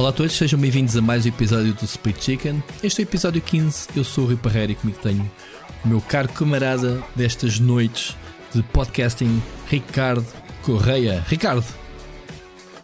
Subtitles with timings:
[0.00, 2.64] Olá a todos, sejam bem-vindos a mais um episódio do Split Chicken.
[2.82, 3.88] Este é o episódio 15.
[3.94, 5.30] Eu sou o Rui Parreira e comigo tenho
[5.84, 8.16] o meu caro camarada destas noites
[8.50, 10.24] de podcasting, Ricardo
[10.62, 11.22] Correia.
[11.28, 11.62] Ricardo,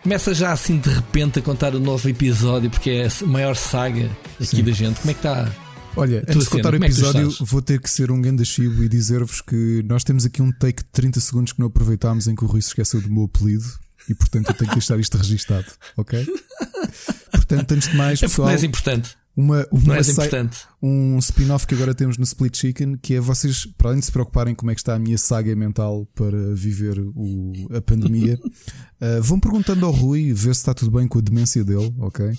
[0.02, 4.10] começa já assim de repente a contar o novo episódio porque é a maior saga
[4.34, 4.64] aqui Sim.
[4.64, 5.00] da gente.
[5.00, 5.50] Como é que está?
[5.96, 8.84] Olha, antes de contar o é episódio, é vou ter que ser um grande chivo
[8.84, 12.34] e dizer-vos que nós temos aqui um take de 30 segundos que não aproveitámos em
[12.34, 13.64] que o Rui se esqueceu do meu apelido
[14.06, 16.26] e portanto eu tenho que deixar isto registado, ok?
[17.46, 18.48] Portanto, antes de mais, é pessoal.
[18.48, 19.16] É mais importante.
[19.36, 20.60] Uma, uma importante.
[20.82, 24.12] um spin-off que agora temos no Split Chicken, que é vocês, para além de se
[24.12, 29.20] preocuparem como é que está a minha saga mental para viver o, a pandemia, uh,
[29.22, 32.30] vão perguntando ao Rui ver se está tudo bem com a demência dele, ok?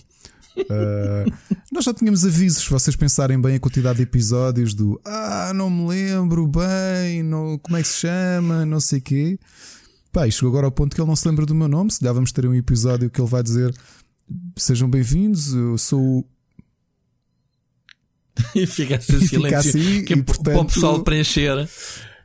[0.58, 1.32] Uh,
[1.72, 5.70] nós já tínhamos avisos, se vocês pensarem bem a quantidade de episódios do Ah, não
[5.70, 9.40] me lembro bem, não, como é que se chama, não sei o quê.
[10.12, 11.92] Pá, chegou agora ao ponto que ele não se lembra do meu nome.
[11.92, 13.72] Se dá, vamos ter um episódio que ele vai dizer:
[14.56, 16.28] Sejam bem-vindos, eu sou
[18.56, 19.58] e fica assim silêncio.
[19.58, 20.54] Assim, que é portanto...
[20.54, 21.68] para o pessoal preencher.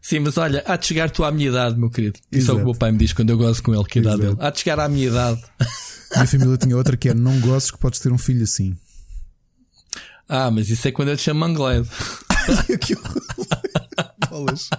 [0.01, 2.19] Sim, mas olha, há de chegar tu à minha idade, meu querido.
[2.31, 2.53] Isso Exato.
[2.53, 4.23] é o que o meu pai me diz quando eu gosto com ele, que idade
[4.23, 4.37] dele.
[4.41, 5.41] Há de chegar à minha idade.
[6.15, 8.77] Minha família tinha outra que é não gostes que podes ter um filho assim.
[10.29, 11.89] Ah, mas isso é quando eu te chamo Mangled.
[14.33, 14.71] Bolas.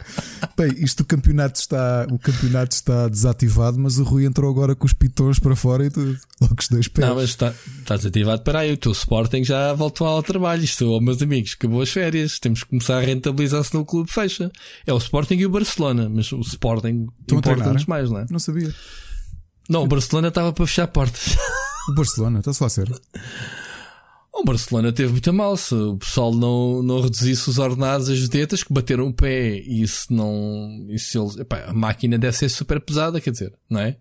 [0.58, 4.86] Bem, isto o campeonato está, o campeonato está desativado, mas o Rui entrou agora com
[4.86, 6.18] os pitões para fora e tudo.
[6.42, 7.08] Logo os dois pés.
[7.08, 8.42] Não, mas está, está desativado.
[8.42, 10.64] Para aí, o teu Sporting já voltou ao trabalho.
[10.64, 12.40] Isto, oh, meus amigos, acabou as férias.
[12.40, 14.52] Temos que começar a rentabilizar-se no clube fecha.
[14.88, 18.26] É o Sporting e o Barcelona, mas o Sporting importa-nos mais, não é?
[18.32, 18.74] Não sabia.
[19.70, 21.38] Não, o Barcelona estava para fechar portas.
[21.90, 23.00] O Barcelona, está-se lá a sério.
[24.34, 25.56] O Barcelona teve muito mal.
[25.56, 29.84] Se o pessoal não, não reduzisse os ordenados, as vedetas que bateram o pé e
[29.84, 30.88] isso não.
[30.90, 33.96] Isso eles, epá, a máquina deve ser super pesada, quer dizer, não é?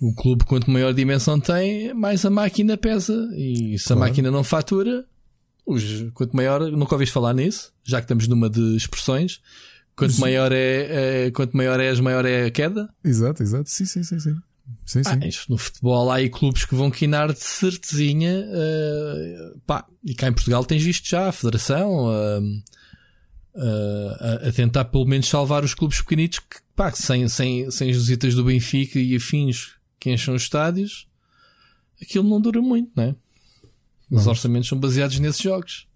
[0.00, 3.28] O clube, quanto maior dimensão tem, mais a máquina pesa.
[3.36, 4.02] E se claro.
[4.02, 5.04] a máquina não fatura,
[5.66, 9.40] os, quanto maior, nunca ouviste falar nisso, já que estamos numa de expressões.
[9.94, 12.88] Quanto maior é, é, quanto maior és, maior é a queda.
[13.04, 13.68] Exato, exato.
[13.68, 14.34] Sim, sim, sim, sim.
[14.84, 18.44] Sim, ah, isto no futebol há aí clubes que vão quinar de certezinha.
[18.46, 22.40] Uh, pá, e cá em Portugal tens visto já a Federação uh,
[23.54, 27.96] uh, a tentar pelo menos salvar os clubes pequenitos que, pá, sem, sem, sem as
[27.96, 31.06] visitas do Benfica e afins que enchem os estádios,
[32.00, 33.14] aquilo não dura muito, não é?
[34.10, 35.86] Os orçamentos são baseados nesses jogos.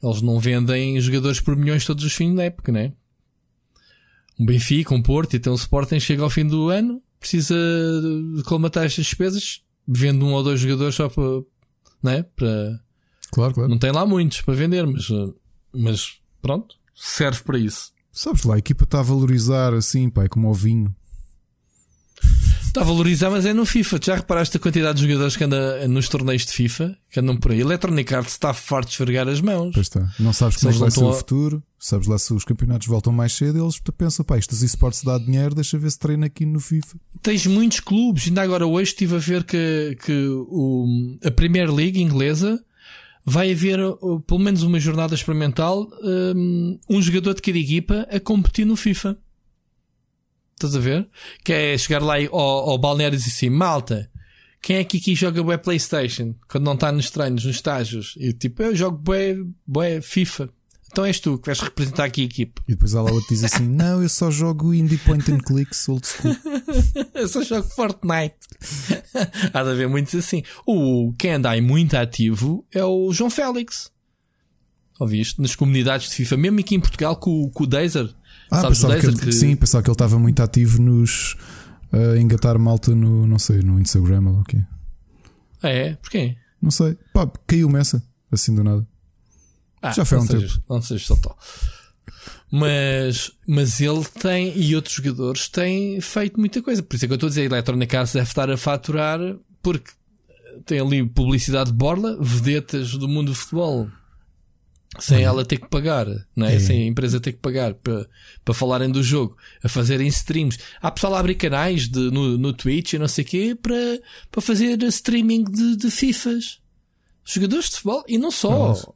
[0.00, 2.92] Eles não vendem jogadores por milhões todos os fins da época, não é?
[4.38, 7.54] Um Benfica, um Porto e até um Sporting chega ao fim do ano precisa
[8.36, 11.22] de colmatar estas despesas, vende um ou dois jogadores só para,
[12.02, 12.22] não é?
[12.22, 12.80] Para,
[13.30, 13.70] claro, claro.
[13.70, 15.08] Não tem lá muitos para vender, mas,
[15.72, 17.92] mas pronto, serve para isso.
[18.12, 20.94] Sabes lá, a equipa está a valorizar assim, pai, como o vinho.
[22.72, 24.00] Está a valorizar, mas é no FIFA.
[24.02, 27.52] Já reparaste a quantidade de jogadores que anda nos torneios de FIFA, que andam por
[27.52, 27.60] aí?
[27.60, 29.72] Electronic Arts está farto de esfregar as mãos.
[29.74, 30.10] Pois está.
[30.18, 31.62] Não sabes como é vai ser o futuro.
[31.78, 35.18] Sabes lá se os campeonatos voltam mais cedo, eles pensam, pá, isto dos esportes dá
[35.18, 36.96] dinheiro, deixa ver se treina aqui no FIFA.
[37.20, 42.00] Tens muitos clubes, ainda agora hoje estive a ver que, que o, a Premier League
[42.00, 42.58] inglesa
[43.22, 43.80] vai haver
[44.26, 49.18] pelo menos uma jornada experimental um, um jogador de cada equipa a competir no FIFA.
[50.66, 51.08] Estás a ver?
[51.44, 54.08] Que é chegar lá ao, ao balneário e dizer assim: malta,
[54.60, 56.36] quem é que aqui joga bué PlayStation?
[56.48, 58.14] Quando não está nos treinos, nos estágios?
[58.16, 59.36] E tipo, eu jogo bué,
[59.66, 60.48] bué FIFA.
[60.92, 62.60] Então és tu que vais representar aqui a equipe.
[62.68, 66.06] E depois ela outra diz assim: Não, eu só jogo Indie Point and Clicks old
[66.06, 66.36] school.
[67.14, 68.36] eu só jogo Fortnite.
[69.52, 70.44] Há de haver muitos assim.
[70.64, 73.90] O quem anda aí muito ativo é o João Félix.
[75.00, 75.40] Ouviste?
[75.40, 78.14] Nas comunidades de FIFA, mesmo aqui em Portugal, com, com o Dazer.
[78.52, 79.32] Ah, Sabes pensava que, ele, que...
[79.32, 81.38] Sim, pensava que ele estava muito ativo nos
[81.90, 84.62] uh, engatar malta no, não sei, no Instagram ou o quê.
[85.62, 85.94] Ah, é?
[85.94, 86.36] Porquê?
[86.60, 86.98] Não sei.
[87.14, 88.86] Pá, caiu-me essa, assim do nada.
[89.80, 90.64] Ah, Já foi há um sejas, tempo.
[90.68, 91.38] Não seja só tal.
[92.50, 96.82] Mas, mas ele tem, e outros jogadores têm feito muita coisa.
[96.82, 99.18] Por isso é que eu estou a dizer, a Electronic Arts deve estar a faturar,
[99.62, 99.90] porque
[100.66, 103.88] tem ali publicidade de borla, vedetas do mundo do futebol
[104.98, 105.24] sem uhum.
[105.24, 106.06] ela ter que pagar,
[106.36, 106.56] não é?
[106.56, 106.60] é?
[106.60, 108.06] Sem a empresa ter que pagar para,
[108.44, 110.58] para falarem do jogo, a fazerem streams.
[110.80, 114.00] Há pessoal a abrir canais de, no, no Twitch e não sei o quê para,
[114.30, 116.60] para fazer streaming de, de FIFAs.
[117.24, 118.50] Jogadores de futebol e não só.
[118.50, 118.92] Nossa.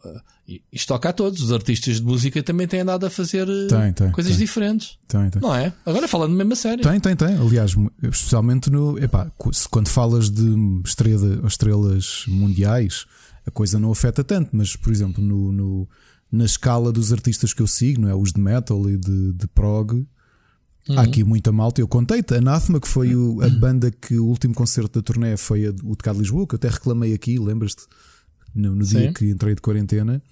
[0.73, 1.41] Isto toca a todos.
[1.41, 4.45] Os artistas de música também têm andado a fazer eh, tem, tem, coisas tem.
[4.45, 4.99] diferentes.
[5.41, 5.73] Não é?
[5.85, 6.85] Agora falando mesmo a sério.
[6.85, 7.37] Tem, tem, tem.
[7.37, 8.99] Aliás, especialmente no.
[8.99, 9.31] Epá,
[9.71, 10.55] quando falas de
[10.85, 13.07] estrela, estrelas mundiais
[13.47, 15.89] a coisa não afeta tanto, mas por exemplo, no, no
[16.31, 18.15] na escala dos artistas que eu sigo, não é?
[18.15, 20.05] os de metal e de, de prog,
[20.89, 20.99] Uhum.
[20.99, 21.81] Há aqui muita malta.
[21.81, 25.67] Eu contei-te, Anathema, que foi o, a banda que o último concerto da turnê foi
[25.67, 27.87] a, o de Cá de Lisboa, que eu até reclamei aqui, lembras-te?
[28.55, 30.23] No, no dia que entrei de quarentena,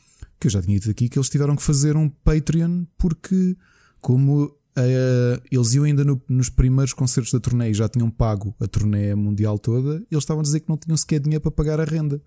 [0.40, 3.56] que eu já tinha dito aqui, que eles tiveram que fazer um Patreon porque,
[4.00, 8.54] como uh, eles iam ainda no, nos primeiros concertos da turnê e já tinham pago
[8.60, 11.80] a turnê mundial toda, eles estavam a dizer que não tinham sequer dinheiro para pagar
[11.80, 12.22] a renda.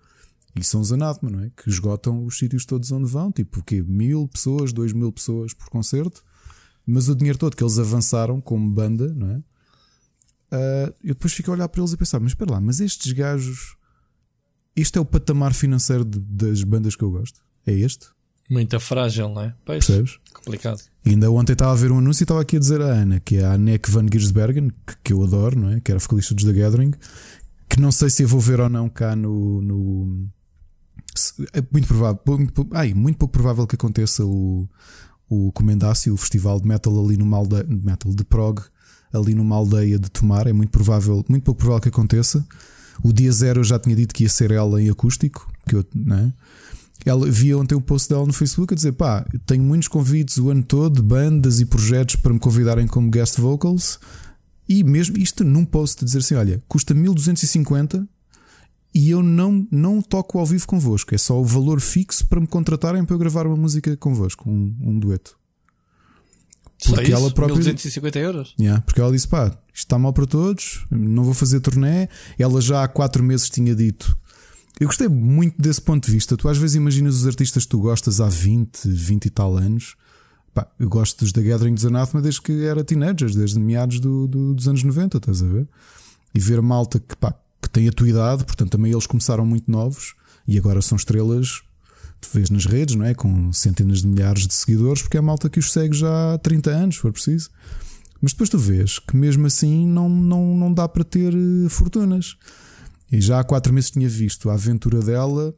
[0.58, 1.50] E são os Anathema, não é?
[1.56, 3.82] Que esgotam os sítios todos onde vão, tipo o quê?
[3.82, 6.22] Mil pessoas, dois mil pessoas por concerto
[6.90, 9.36] mas o dinheiro todo que eles avançaram como banda, não é?
[10.50, 13.12] Uh, eu depois fico a olhar para eles e pensar, mas espera lá, mas estes
[13.12, 13.76] gajos,
[14.74, 17.42] isto é o patamar financeiro de, das bandas que eu gosto?
[17.66, 18.06] É este?
[18.48, 19.54] Muito frágil, não é?
[19.66, 20.18] Pois, Percebes?
[20.32, 20.82] Complicado.
[21.04, 23.20] E ainda ontem estava a ver um anúncio e estava aqui a dizer a Ana,
[23.20, 25.80] que é a Anneke van Giersbergen, que, que eu adoro, não é?
[25.80, 26.92] Que era vocalista dos The Gathering,
[27.68, 29.60] que não sei se eu vou ver ou não cá no.
[29.60, 30.26] no
[31.52, 32.20] é muito provável,
[32.72, 34.68] ai, muito pouco provável que aconteça o,
[35.28, 38.60] o Comendácio, o festival de metal ali numa aldeia, metal de prog,
[39.12, 40.46] ali numa aldeia de Tomar.
[40.46, 42.46] É muito provável, muito pouco provável que aconteça.
[43.02, 45.84] O dia zero eu já tinha dito que ia ser ela em acústico, que eu,
[45.94, 46.32] né?
[47.04, 50.50] Ela via ontem um post dela no Facebook a dizer: pá, tenho muitos convites o
[50.50, 54.00] ano todo bandas e projetos para me convidarem como guest vocals.
[54.68, 58.06] E mesmo isto num post dizer assim: olha, custa 1250
[58.94, 61.14] e eu não, não toco ao vivo convosco.
[61.14, 64.74] É só o valor fixo para me contratarem para eu gravar uma música convosco, um,
[64.80, 65.38] um dueto.
[66.86, 67.56] Porque ela própria.
[67.56, 68.54] 1250 euros?
[68.58, 72.08] Yeah, porque ela disse: pá, isto está mal para todos, não vou fazer turnê.
[72.38, 74.16] Ela já há 4 meses tinha dito.
[74.78, 76.36] Eu gostei muito desse ponto de vista.
[76.36, 79.96] Tu às vezes imaginas os artistas que tu gostas há 20, 20 e tal anos.
[80.54, 84.28] Pá, eu gosto dos The Gathering dos Anathema desde que era teenagers, desde meados do,
[84.28, 85.68] do, dos anos 90, estás a ver?
[86.32, 89.70] E ver malta que, pá, que têm a tua idade, portanto também eles começaram muito
[89.70, 90.14] novos
[90.46, 91.62] e agora são estrelas,
[92.20, 93.14] tu vês nas redes, não é?
[93.14, 96.38] Com centenas de milhares de seguidores, porque é a malta que os segue já há
[96.38, 97.50] 30 anos, se for preciso.
[98.20, 102.36] Mas depois tu vês que mesmo assim não, não, não dá para ter eh, fortunas.
[103.10, 105.54] E já há quatro meses tinha visto a aventura dela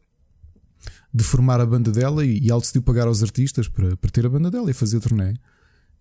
[1.12, 4.26] de formar a banda dela e, e ela decidiu pagar aos artistas para, para ter
[4.26, 5.36] a banda dela e fazer torneio.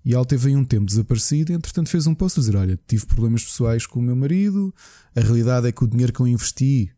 [0.10, 3.06] E ela teve aí um tempo desaparecido, entretanto fez um post a dizer: Olha, tive
[3.06, 4.74] problemas pessoais com o meu marido,
[5.16, 6.92] a realidade é que o dinheiro que eu investi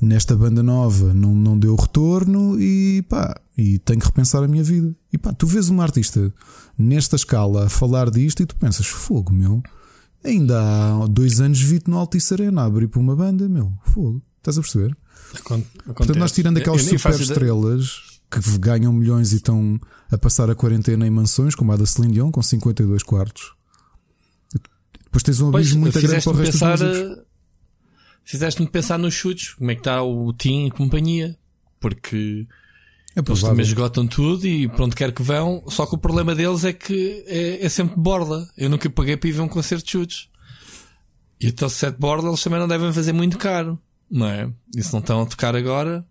[0.00, 4.64] nesta banda nova não, não deu retorno e pá, e tenho que repensar a minha
[4.64, 4.96] vida.
[5.12, 6.32] E pá, tu vês uma artista
[6.78, 9.62] nesta escala a falar disto e tu pensas: Fogo, meu,
[10.24, 14.22] ainda há dois anos vi-te no Altice Arena a abrir para uma banda, meu, fogo,
[14.38, 14.96] estás a perceber?
[15.38, 15.68] Acontece.
[15.84, 19.80] Portanto, nós tirando aquelas super estrelas que ganham milhões e estão
[20.10, 23.54] a passar a quarentena em mansões, como a da Celine Dion, com 52 quartos.
[25.04, 27.24] Depois tens um abismo muito grande para o resto pensar, eh,
[28.24, 31.36] Fizeste-me pensar nos chutes, como é que está o Tim e companhia.
[31.78, 32.46] Porque
[33.14, 35.62] é eles também esgotam tudo e pronto, quer que vão.
[35.68, 38.48] Só que o problema deles é que é, é sempre borda.
[38.56, 40.28] Eu nunca paguei para ir ver um concerto de chutes.
[41.38, 43.78] E até o set borda eles também não devem fazer muito caro,
[44.10, 44.50] não é?
[44.74, 46.04] E se não estão a tocar agora,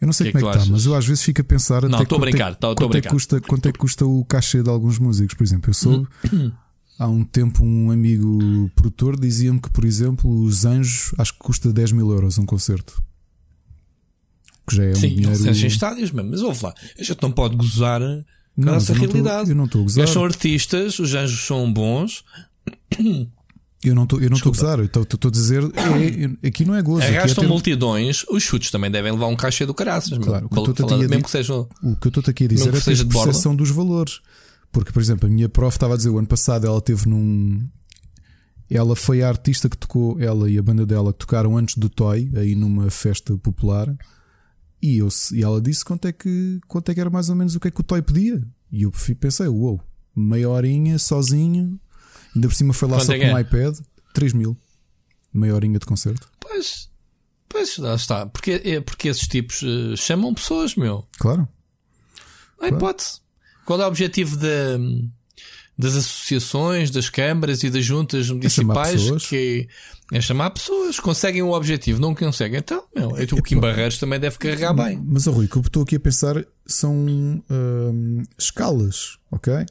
[0.00, 1.82] eu não sei que como é que, está, mas eu às vezes fico a pensar
[1.88, 4.70] não, estou a brincar, é, quanto, é custa, quanto é que custa o cachê de
[4.70, 5.70] alguns músicos, por exemplo.
[5.70, 6.06] Eu sou
[6.98, 11.72] há um tempo um amigo produtor dizia-me que, por exemplo, os Anjos acho que custa
[11.72, 13.02] 10 mil euros um concerto.
[14.68, 15.46] Que já é Sim, um dinheiro...
[15.46, 19.46] em estádios mesmo, mas ouve lá, a gente não pode gozar com a nossa realidade.
[19.46, 20.04] Tô, eu não estou a gozar.
[20.04, 22.24] Eles são artistas, os anjos são bons.
[23.82, 27.04] Eu não estou a gozar, estou a dizer, é, é, aqui não é gozo.
[27.04, 30.18] É, gastam é multidões, os chutes também devem levar um caixa do caraças.
[30.18, 32.78] Claro, o que, eu mesmo que seja, o que eu estou aqui a dizer é
[32.78, 34.20] a percepção dos valores.
[34.72, 37.66] Porque, por exemplo, a minha prof estava a dizer o ano passado ela teve num.
[38.68, 41.88] Ela foi a artista que tocou, ela e a banda dela que tocaram antes do
[41.88, 43.96] Toy, aí numa festa popular.
[44.82, 47.54] E, eu, e ela disse quanto é, que, quanto é que era mais ou menos
[47.54, 48.42] o que é que o Toy pedia.
[48.70, 49.80] E eu pensei, uou, wow,
[50.14, 51.80] meia horinha sozinho
[52.38, 53.40] Ainda por cima foi lá Quanto só é com um é?
[53.40, 53.78] iPad,
[54.14, 54.56] 3 mil.
[55.34, 56.28] Meia horinha de concerto.
[56.38, 56.88] Pois,
[57.48, 58.26] pois, lá está.
[58.26, 61.04] Porque, é, porque esses tipos uh, chamam pessoas, meu.
[61.18, 61.48] Claro.
[62.60, 62.76] Não há claro.
[62.76, 63.20] hipótese.
[63.66, 65.08] Qual é o objetivo de,
[65.76, 68.94] das associações, das câmaras e das juntas municipais?
[68.94, 69.68] É chamar que
[70.12, 71.00] é chamar pessoas.
[71.00, 72.60] Conseguem o objetivo, não conseguem.
[72.60, 75.02] Então, meu, é o Kim Barreiros também deve carregar bem.
[75.04, 79.66] Mas, oh, Rui, o que eu estou aqui a pensar são hum, escalas, ok?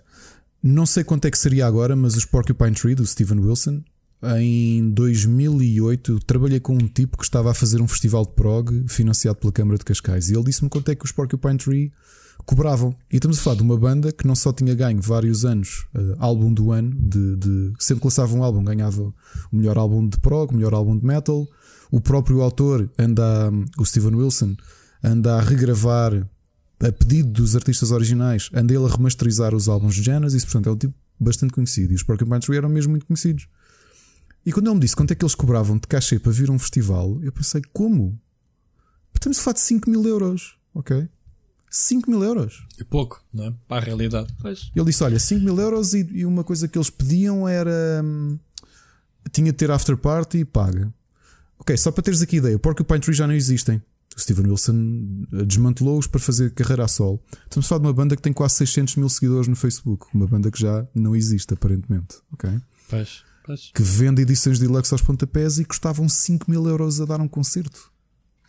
[0.69, 3.81] Não sei quanto é que seria agora, mas os Porcupine Tree do Steven Wilson.
[4.38, 9.38] Em 2008 trabalhei com um tipo que estava a fazer um festival de prog financiado
[9.38, 11.93] pela Câmara de Cascais e ele disse-me quanto é que os Porcupine Tree
[12.45, 12.93] cobravam.
[13.09, 16.17] E estamos a falar de uma banda que não só tinha ganho vários anos uh,
[16.19, 19.13] álbum do ano, de, de, sempre que lançava um álbum ganhava o
[19.55, 21.47] melhor álbum de prog, o melhor álbum de metal.
[21.89, 24.57] O próprio autor anda, o Steven Wilson,
[25.01, 26.27] anda a regravar
[26.79, 30.72] a pedido dos artistas originais, anda ele a remasterizar os álbuns de Genesis, portanto é
[30.72, 31.93] um tipo bastante conhecido.
[31.93, 33.48] E os Porcupine Tree eram mesmo muito conhecidos.
[34.46, 36.53] E quando ele me disse quanto é que eles cobravam de cachê para vir a
[36.53, 38.19] um festival, eu pensei, como?
[39.13, 41.10] Estamos a falar de 5 mil euros, ok?
[41.69, 42.65] 5 mil euros.
[42.79, 43.53] É pouco, não é?
[43.67, 44.34] Para a realidade.
[44.39, 44.72] Pois.
[44.75, 48.01] Ele disse: Olha, 5 mil euros e, e, uma coisa que eles pediam era.
[48.03, 48.39] Hum,
[49.31, 50.93] tinha de ter after party e paga.
[51.60, 53.81] Ok, só para teres aqui ideia, o Porcupine Tree já não existem.
[54.17, 57.24] O Steven Wilson eh, desmantelou-os para fazer carreira a sol.
[57.43, 60.07] Estamos a falar de uma banda que tem quase 600 mil seguidores no Facebook.
[60.12, 62.17] Uma banda que já não existe, aparentemente.
[62.33, 62.50] Ok?
[62.89, 63.71] Pois, pois.
[63.75, 67.27] Que vende edições de deluxe aos pontapés e custavam 5 mil euros a dar um
[67.27, 67.91] concerto.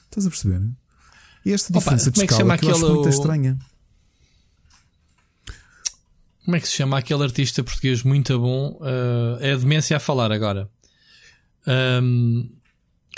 [0.06, 0.58] Estás a perceber?
[0.58, 0.70] Né?
[1.44, 3.58] E esta diferença Opa, de é escala que, que eu acho muito estranha.
[6.46, 8.78] Como é que se chama aquele artista português muito bom?
[8.80, 10.66] Uh, é a demência a falar agora.
[11.66, 12.57] Um,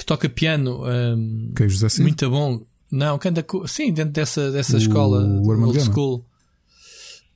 [0.01, 0.83] que toca piano.
[0.87, 2.03] Um, que é José Cid?
[2.03, 2.65] Muito bom.
[2.91, 3.45] Não, canta.
[3.67, 5.23] Sim, dentro dessa, dessa o, escola.
[5.23, 6.25] O old school.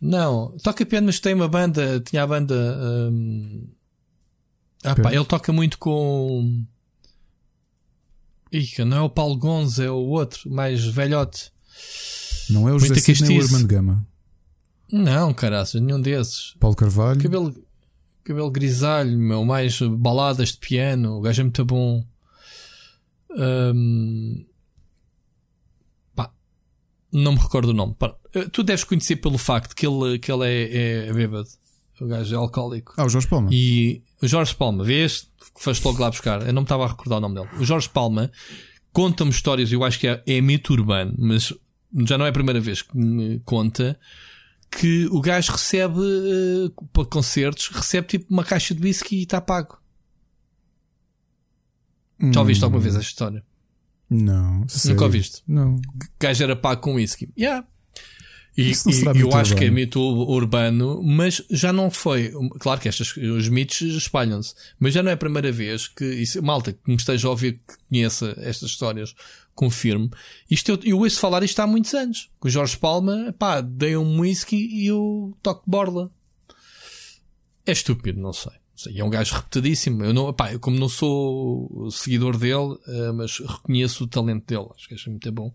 [0.01, 2.01] Não, toca piano, mas tem uma banda.
[2.01, 2.55] Tinha a banda.
[3.13, 3.69] Um,
[4.83, 6.65] ah, pá, ele toca muito com.
[8.51, 11.53] Ica, não é o Paulo Gonzo, é o outro, mais velhote.
[12.49, 14.07] Não é o José Cid nem o Armando Gama.
[14.91, 16.55] Não, caraças, nenhum desses.
[16.61, 17.21] Paulo Carvalho.
[17.21, 17.55] Cabelo,
[18.23, 21.19] cabelo grisalho, meu, mais baladas de piano.
[21.19, 22.05] O gajo é muito bom.
[23.37, 24.45] Um,
[26.15, 26.31] pá,
[27.13, 27.95] não me recordo o nome.
[27.99, 31.49] Pá, eh, tu deves conhecer pelo facto que ele, que ele é, é bêbado.
[32.01, 32.95] O gajo é alcoólico.
[32.97, 33.49] Ah, o Jorge Palma.
[33.53, 35.29] E o Jorge Palma, vês?
[35.57, 36.47] Foste logo lá buscar.
[36.47, 37.49] Eu não me estava a recordar o nome dele.
[37.61, 38.31] O Jorge Palma
[38.93, 41.53] conta-me histórias, eu acho que é, é mito urbano, mas
[42.07, 43.99] já não é a primeira vez que me conta
[44.71, 49.41] que o gajo recebe uh, para concertos, recebe tipo uma caixa de whisky e está
[49.41, 49.79] pago.
[52.21, 52.33] Hum.
[52.33, 53.45] Já ouviste alguma vez esta história?
[54.09, 54.67] Não.
[54.85, 55.43] Nunca ouviste?
[55.47, 55.81] Não.
[56.21, 57.33] Gajo era pago com whisky.
[57.39, 57.67] Yeah.
[58.57, 62.33] E, e eu acho que é mito urbano, mas já não foi.
[62.61, 66.41] Claro que estes, os mitos espalham-se, mas já não é a primeira vez que isso,
[66.41, 69.13] malta que me esteja a ouvir que conheça estas histórias,
[69.57, 70.09] confirme.
[70.49, 72.31] Isto eu, eu ouço falar isto há muitos anos.
[72.39, 76.09] Com o Jorge Palma, pá, dei um whisky e eu toco borla.
[77.67, 78.53] É estúpido, não sei.
[78.91, 80.05] E é um gajo repetidíssimo.
[80.05, 84.67] Eu não, pá, eu como não sou seguidor dele, eh, mas reconheço o talento dele.
[84.75, 85.53] Acho que é muito bom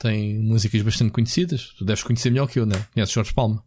[0.00, 1.74] tem músicas bastante conhecidas.
[1.78, 2.86] Tu deves conhecer melhor que eu, né?
[2.94, 3.62] Conheces Jorge Palma?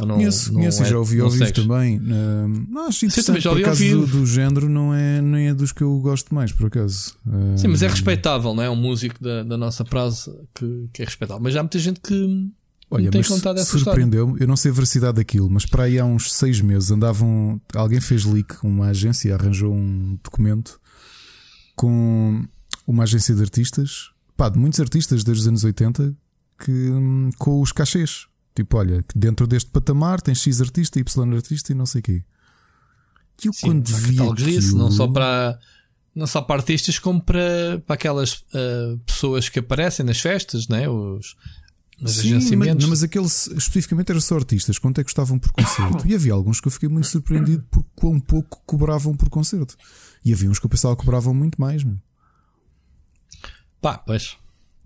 [0.00, 1.98] Não, conheço, não conheço é, já ouvi ao vivo também.
[1.98, 5.72] Uh, não, acho interessante, Sim, por acaso do, do, género não é, nem é dos
[5.72, 7.16] que eu gosto mais, por acaso.
[7.26, 8.70] Uh, Sim, mas é respeitável, não é?
[8.70, 11.42] Um músico da, da nossa praça que, que é respeitável.
[11.42, 12.48] Mas há muita gente que
[12.90, 16.04] Olha, tem contado essa surpreendeu-me, eu não sei a veracidade daquilo, mas para aí há
[16.04, 17.60] uns seis meses andavam.
[17.74, 20.80] Alguém fez leak, uma agência arranjou um documento
[21.76, 22.44] com
[22.86, 26.16] uma agência de artistas pá, de muitos artistas desde os anos 80
[26.64, 28.26] que, hum, com os cachês.
[28.54, 32.02] Tipo, olha, que dentro deste patamar tens X artista, Y artista e não sei o
[32.02, 32.24] quê.
[33.44, 34.34] E eu Sim, quando vi aquilo...
[34.34, 35.58] disso, não só para
[36.14, 40.88] não só para artistas como para, para aquelas uh, pessoas que aparecem nas festas, né?
[40.88, 41.36] Os,
[42.00, 42.84] os Sim, agenciamentos.
[42.84, 46.06] Mas, mas aqueles especificamente eram só artistas, quanto é que custavam por concerto?
[46.08, 49.76] e havia alguns que eu fiquei muito surpreendido por quão pouco cobravam por concerto.
[50.24, 51.96] E havia uns que eu pensava que cobravam muito mais, meu.
[53.80, 54.36] Pá, pois.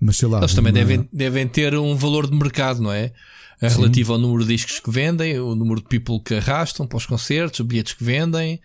[0.00, 0.38] Mas sei lá.
[0.38, 3.12] Eles também devem, devem ter um valor de mercado, não é?
[3.60, 6.96] é relativo ao número de discos que vendem, o número de people que arrastam para
[6.96, 8.60] os concertos, os bilhetes que vendem,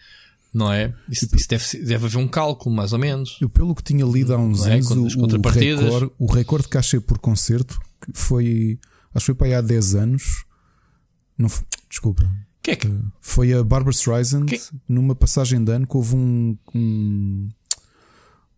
[0.51, 0.91] não é?
[1.07, 3.37] Isso, isso deve, deve haver um cálculo, mais ou menos.
[3.39, 4.73] Eu, pelo que tinha lido há uns é?
[4.73, 7.79] anos, o, o, recorde, o recorde de cachê por concerto
[8.13, 8.79] foi,
[9.13, 10.45] acho que foi para aí há 10 anos.
[11.37, 12.23] Não foi, desculpa.
[12.61, 12.89] Que é que?
[13.21, 14.59] Foi a Barbara Streisand que?
[14.89, 17.49] numa passagem de ano que houve um, um,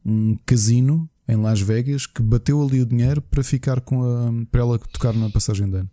[0.06, 4.62] um casino em Las Vegas que bateu ali o dinheiro para ficar com a para
[4.62, 5.90] ela tocar na passagem de ano.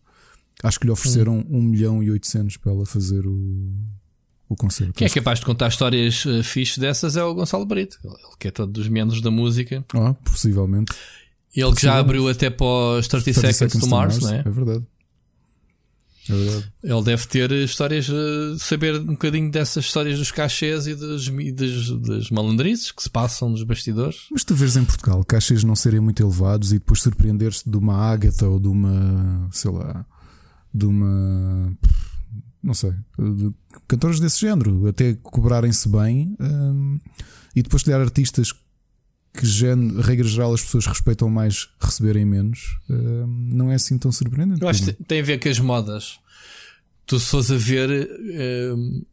[0.62, 1.58] Acho que lhe ofereceram hum.
[1.58, 3.70] 1 milhão e 800 para ela fazer o,
[4.48, 4.94] o concerto.
[4.94, 8.48] Quem é capaz de contar histórias uh, fixes dessas é o Gonçalo Brito, ele que
[8.48, 9.84] é todo dos membros da música.
[9.92, 10.90] Ah, possivelmente.
[11.56, 14.34] Ele que já abriu até para os 30, 30 Seconds, Seconds to Mars, Mars, não
[14.34, 14.40] é?
[14.40, 14.84] É verdade.
[16.28, 21.28] É Ele deve ter histórias, eh, saber um bocadinho dessas histórias dos cachês e das,
[21.28, 24.26] das, das malandrices que se passam nos bastidores.
[24.30, 27.96] Mas tu vês em Portugal cachês não serem muito elevados e depois surpreender-se de uma
[27.96, 30.04] Ágata ou de uma, sei lá,
[30.74, 31.72] de uma,
[32.62, 33.52] não sei, de
[33.86, 36.98] cantores desse género, até cobrarem-se bem hum,
[37.54, 38.52] e depois criar artistas
[39.36, 44.62] que, regra geral, as pessoas respeitam mais receberem menos, uh, não é assim tão surpreendente.
[44.62, 46.18] Eu acho que tem a ver com as modas.
[47.06, 49.06] Tu, se fores a ver uh,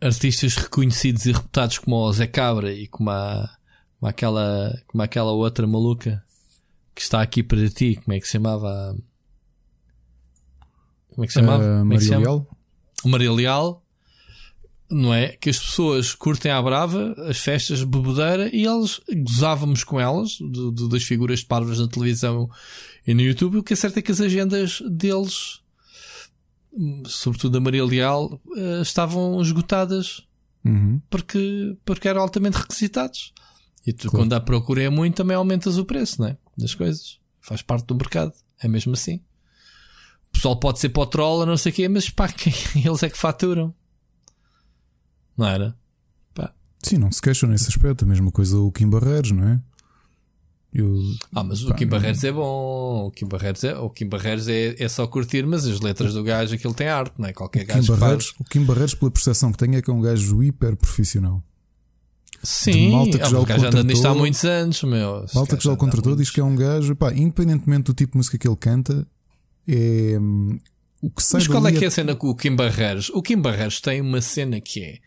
[0.00, 3.50] artistas reconhecidos e reputados como o Zé Cabra e como, a,
[3.98, 6.22] como, aquela, como aquela outra maluca
[6.94, 8.96] que está aqui para ti, como é que se chamava?
[11.10, 11.82] Como é que se chamava?
[11.82, 12.46] Uh, Maria Leal?
[13.04, 13.81] Maria Leal,
[14.92, 15.28] não é?
[15.28, 20.32] Que as pessoas curtem à brava as festas de bebedeira e eles gozávamos com elas,
[20.32, 22.48] de, de, das figuras de parvas na televisão
[23.06, 23.58] e no YouTube.
[23.58, 25.60] O que é certo é que as agendas deles,
[27.06, 30.22] sobretudo da Maria Leal, uh, estavam esgotadas
[30.64, 31.00] uhum.
[31.08, 33.32] porque, porque eram altamente requisitados.
[33.86, 34.24] E tu, claro.
[34.24, 36.36] quando a procura é muito, também aumentas o preço, não é?
[36.56, 37.18] Das coisas.
[37.40, 38.32] Faz parte do mercado.
[38.60, 39.16] É mesmo assim.
[40.28, 42.52] O pessoal pode ser para o troll, não sei o quê, mas pá, quem,
[42.84, 43.74] eles é que faturam.
[45.36, 45.76] Não era?
[46.34, 46.52] Pá.
[46.82, 48.04] Sim, não se queixam nesse aspecto.
[48.04, 49.60] A mesma coisa o Kim Barreiros, não é?
[50.74, 50.98] Eu,
[51.34, 52.30] ah, mas pá, o Kim Barreiros não...
[52.30, 53.06] é bom.
[53.06, 56.24] O Kim Barreiros, é, o Kim Barreiros é, é só curtir, mas as letras do
[56.24, 57.32] gajo aquilo tem arte, não é?
[57.32, 58.40] Qualquer o gajo Barreiros, faz.
[58.40, 61.42] O Kim Barreiros, pela percepção que tenho, é que é um gajo hiper profissional.
[62.42, 65.26] Sim, malta que ah, já o gajo anda nisto há muitos anos, meu.
[65.34, 68.18] Malta que já o contratou diz que é um gajo, pá, independentemente do tipo de
[68.18, 69.06] música que ele canta,
[69.68, 70.18] é.
[70.18, 70.58] Hum,
[71.02, 73.10] o que sai Mas qual é que é a cena com o Kim Barreiros?
[73.10, 74.98] O Kim Barreiros tem uma cena que é.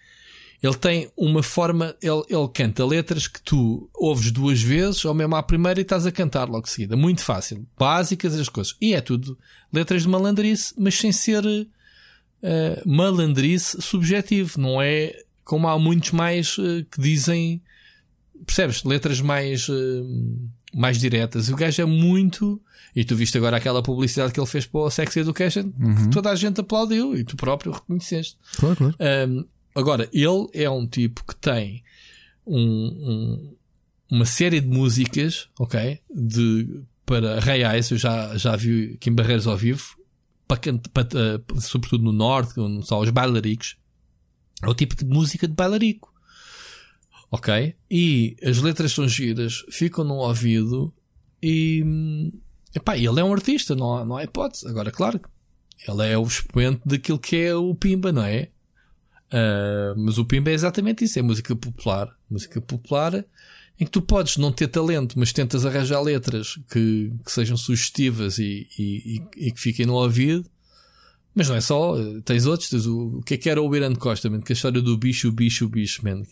[0.66, 5.36] Ele tem uma forma, ele, ele canta letras que tu ouves duas vezes, ou mesmo
[5.36, 6.98] à primeira, e estás a cantar logo seguida.
[6.98, 7.68] Muito fácil.
[7.78, 8.76] Básicas as coisas.
[8.82, 9.38] E é tudo
[9.72, 11.70] letras de malandrice, mas sem ser uh,
[12.84, 14.60] malandrice subjetivo.
[14.60, 17.62] Não é como há muitos mais uh, que dizem,
[18.44, 18.84] percebes?
[18.84, 21.48] Letras mais, uh, mais diretas.
[21.48, 22.60] E o gajo é muito.
[22.96, 25.96] E tu viste agora aquela publicidade que ele fez para o Sex Education, uhum.
[25.96, 28.36] que toda a gente aplaudiu e tu próprio reconheceste.
[28.58, 28.96] Claro, claro.
[29.30, 31.84] Um, agora, ele é um tipo que tem
[32.46, 33.55] um, um,
[34.12, 36.00] uma série de músicas, ok?
[36.10, 39.96] De, para reais, eu já, já vi Kim Barreiros ao vivo,
[40.48, 40.60] para,
[40.94, 43.77] para, uh, sobretudo no Norte, onde são os bailaricos.
[44.63, 46.13] É o tipo de música de bailarico.
[47.32, 47.75] Ok?
[47.89, 50.94] E as letras são giras, ficam no ouvido
[51.41, 52.32] e.
[52.74, 54.67] Epá, ele é um artista, não há, não há hipótese.
[54.67, 55.20] Agora, claro,
[55.88, 58.50] ele é o expoente daquilo que é o Pimba, não é?
[59.36, 62.10] Uh, mas o Pimba é exatamente isso: é música popular.
[62.30, 63.26] Música popular
[63.78, 68.38] em que tu podes não ter talento, mas tentas arranjar letras que, que sejam sugestivas
[68.40, 70.50] e, e, e, que fiquem no ouvido
[71.36, 73.94] mas não é só, tens outros, tens o, o que é que era o Irã
[73.94, 76.24] Costa, man, que a história do bicho, o bicho, o bicho, man.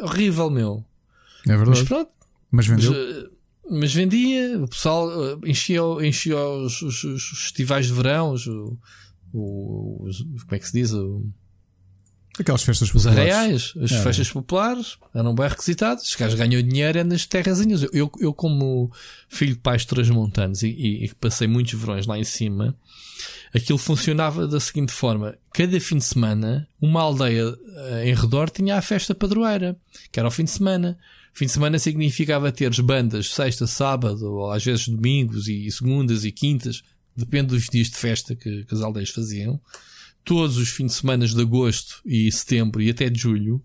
[0.00, 0.82] Horrível, meu.
[1.46, 1.68] É verdade.
[1.68, 2.10] Mas pronto.
[2.50, 2.90] Mas vendeu.
[2.90, 3.28] Mas, eh,
[3.70, 10.22] mas vendia, o pessoal eh, enchia, enchia os, os, os festivais de verão, os, os,
[10.22, 10.90] como é que se diz?
[10.94, 11.30] O,
[12.38, 13.12] Aquelas festas populares.
[13.12, 14.02] Os arraiais, as é.
[14.02, 16.04] festas populares eram bem requisitadas.
[16.04, 17.82] Os caras ganham dinheiro é nas terrazinhas.
[17.84, 18.90] Eu, eu, eu, como
[19.28, 22.76] filho de pais transmontanos e, e, e passei muitos verões lá em cima,
[23.54, 28.76] aquilo funcionava da seguinte forma: cada fim de semana, uma aldeia uh, em redor tinha
[28.76, 29.76] a festa padroeira,
[30.10, 30.98] que era o fim de semana.
[31.32, 36.30] Fim de semana significava teres bandas sexta, sábado, ou às vezes domingos e segundas e
[36.30, 36.82] quintas,
[37.16, 39.60] depende dos dias de festa que, que as aldeias faziam.
[40.24, 43.62] Todos os fins de semana de agosto e setembro e até de julho.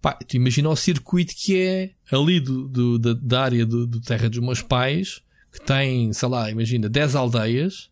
[0.00, 4.00] Pá, tu imagina o circuito que é ali do, do da, da, área do, do
[4.00, 7.90] terra dos meus pais, que tem, sei lá, imagina 10 aldeias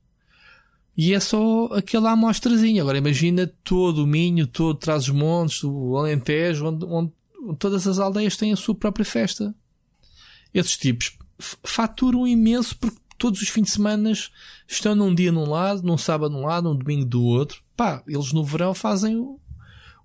[0.97, 2.83] e é só aquela amostrazinha.
[2.83, 7.13] Agora imagina todo o Minho, todo traz os montes o Alentejo, onde, onde,
[7.59, 9.55] todas as aldeias têm a sua própria festa.
[10.53, 14.13] Esses tipos faturam imenso porque todos os fins de semana
[14.69, 17.63] estão num dia num lado, num sábado num lado, num domingo do outro.
[17.83, 19.41] Pá, eles no verão fazem o,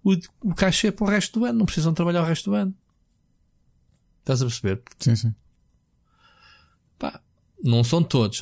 [0.03, 2.73] o, o cachê para o resto do ano, não precisam trabalhar o resto do ano.
[4.21, 4.81] Estás a perceber?
[4.97, 5.35] Sim, sim.
[6.97, 7.21] Pá,
[7.63, 8.41] não são todos.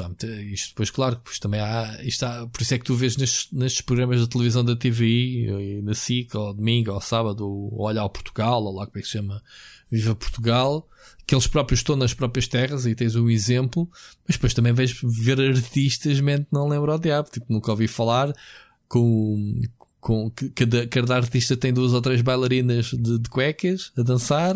[0.53, 3.51] Isto depois, claro, depois também há, isto há, por isso é que tu vês nestes,
[3.51, 8.09] nestes programas da televisão da TVI, na SIC, ou domingo, ou sábado, ou Olha ao
[8.09, 9.43] Portugal, ou lá como é que se chama,
[9.91, 10.87] Viva Portugal,
[11.27, 13.89] que eles próprios estão nas próprias terras, e tens um exemplo,
[14.25, 18.33] mas depois também vês ver artistas, mente não lembro o diabo, tipo, nunca ouvi falar
[18.95, 19.61] com,
[19.99, 24.55] com cada, cada artista tem duas ou três bailarinas de, de cuecas a dançar,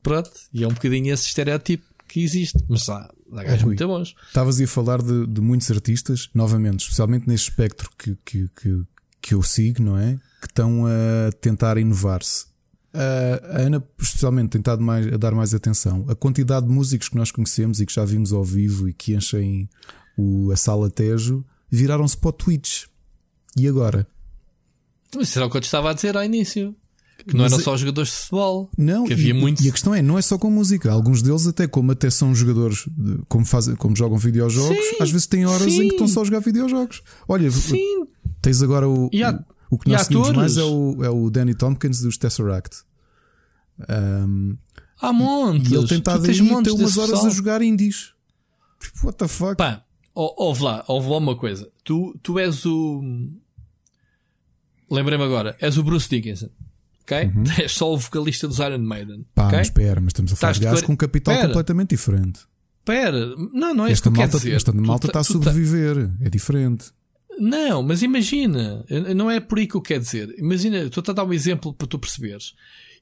[0.00, 4.14] pronto, e é um bocadinho esse estereótipo que existe, mas há, há gajos muito bons.
[4.28, 8.82] Estavas a falar de, de, muitos artistas, novamente, especialmente neste espectro que, que, que,
[9.20, 10.16] que eu sigo, não é?
[10.40, 12.46] Que estão a tentar inovar-se.
[12.94, 16.06] A Ana, especialmente, tem estado mais, a dar mais atenção.
[16.08, 19.14] A quantidade de músicos que nós conhecemos e que já vimos ao vivo e que
[19.14, 19.68] enchem
[20.16, 22.84] o, a sala Tejo viraram-se para o Twitch.
[23.56, 24.06] E agora?
[25.14, 26.74] Mas será o que eu te estava a dizer ao início?
[27.26, 28.70] Que não Mas eram só jogadores de futebol.
[28.78, 29.64] Não, que havia e, muitos...
[29.64, 30.90] e a questão é, não é só com música.
[30.90, 35.10] Alguns deles, até como até são jogadores, de, como, fazem, como jogam videojogos, sim, às
[35.10, 35.82] vezes têm horas sim.
[35.82, 37.02] em que estão só a jogar videojogos.
[37.26, 38.06] Olha, sim.
[38.40, 39.10] tens agora o.
[39.24, 42.78] Há, o que nós seguimos mais é o, é o Danny Tompkins dos Tesseract.
[43.88, 44.56] Um,
[45.00, 45.70] há montes.
[45.70, 47.26] E ele tem estado aí tem umas horas pessoal.
[47.26, 48.12] a jogar indies.
[48.80, 49.56] Tipo, what the fuck?
[49.56, 49.84] Pá,
[50.36, 51.70] ouve lá, ouve lá uma coisa.
[51.84, 53.02] Tu, tu és o
[54.90, 56.48] lembrei-me agora, és o Bruce Dickinson.
[57.02, 57.24] Ok?
[57.24, 57.44] Uhum.
[57.58, 59.24] És só o vocalista dos Iron Maiden.
[59.34, 59.58] Pá, okay?
[59.58, 61.46] mas espera, mas estamos a falar de gajos com um capital Pera.
[61.48, 62.40] completamente diferente.
[62.80, 64.52] Espera, não, não é esta isso que malta, dizer.
[64.54, 66.90] Esta malta está a sobreviver, é diferente.
[67.38, 70.34] Não, mas imagina, não é por aí que eu quero dizer.
[70.38, 72.54] Imagina, estou a dar um exemplo para tu perceberes.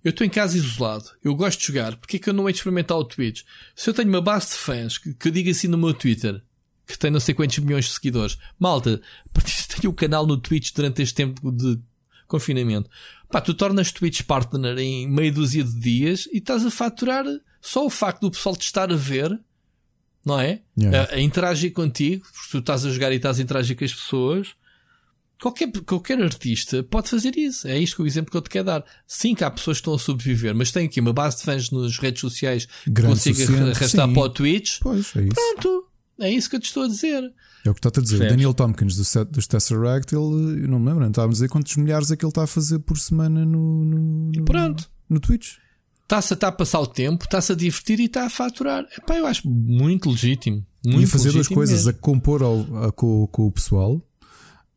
[0.05, 2.53] Eu estou em casa isolado, eu gosto de jogar, porque é que eu não hei
[2.53, 3.43] de experimentar o Twitch?
[3.75, 6.41] Se eu tenho uma base de fãs que, que eu digo assim no meu Twitter,
[6.87, 9.01] que tem não sei quantos milhões de seguidores, malta,
[9.81, 11.79] tenho o canal no Twitch durante este tempo de
[12.27, 12.89] confinamento.
[13.29, 17.25] Pá, tu tornas Twitch partner em meia dúzia de dias e estás a faturar
[17.61, 19.41] só o facto do pessoal te estar a ver
[20.27, 20.61] não é?
[20.77, 21.13] Yeah.
[21.13, 23.95] A, a, interagir contigo, porque tu estás a jogar e estás a interagir com as
[23.95, 24.49] pessoas.
[25.41, 27.69] Qualquer, qualquer artista pode fazer isso.
[27.69, 28.85] É isto que o exemplo que eu te quero dar.
[29.07, 31.71] Sim, que há pessoas que estão a sobreviver, mas tem aqui uma base de fãs
[31.71, 34.15] nas redes sociais que consiga arrastar sim.
[34.15, 34.79] para o Twitch.
[34.81, 35.35] Pois, é isso.
[35.35, 35.86] Pronto,
[36.21, 37.23] é isso que eu te estou a dizer.
[37.65, 38.29] É o que está a dizer.
[38.29, 41.77] Daniel Tompkins do set dos Tesseract, ele, eu não me lembro, estava a dizer quantos
[41.77, 43.99] milhares é que ele está a fazer por semana no, no,
[44.29, 44.91] no Pronto.
[45.09, 45.57] no Twitch
[46.07, 48.87] está-se a, tá a passar o tempo, está-se a divertir e está a faturar.
[48.97, 50.65] Epá, eu acho muito legítimo.
[50.85, 51.91] Muito e a fazer duas coisas, mesmo.
[51.91, 54.01] a compor ao, a, com, com o pessoal,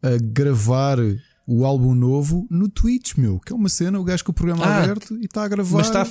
[0.01, 0.97] a gravar
[1.45, 4.65] o álbum novo no Twitch, meu, que é uma cena, o gajo com o programa
[4.65, 5.77] ah, aberto e está a gravar.
[5.77, 6.07] Mas está,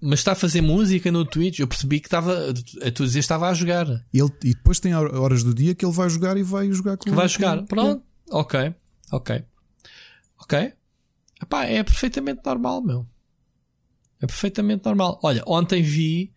[0.00, 1.58] mas está a fazer música no Twitch.
[1.58, 3.86] Eu percebi que estava, a tu dizer, estava a jogar.
[4.12, 7.10] Ele, e depois tem horas do dia que ele vai jogar e vai jogar com
[7.10, 8.74] Vai jogar, pronto, ok,
[9.12, 9.44] ok,
[10.38, 10.72] ok.
[11.42, 13.06] Epá, é perfeitamente normal, meu.
[14.20, 15.18] É perfeitamente normal.
[15.22, 16.32] Olha, ontem vi,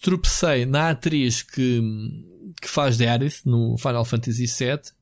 [0.00, 1.80] tropecei na atriz que,
[2.60, 4.92] que faz de Aerith no Final Fantasy VII.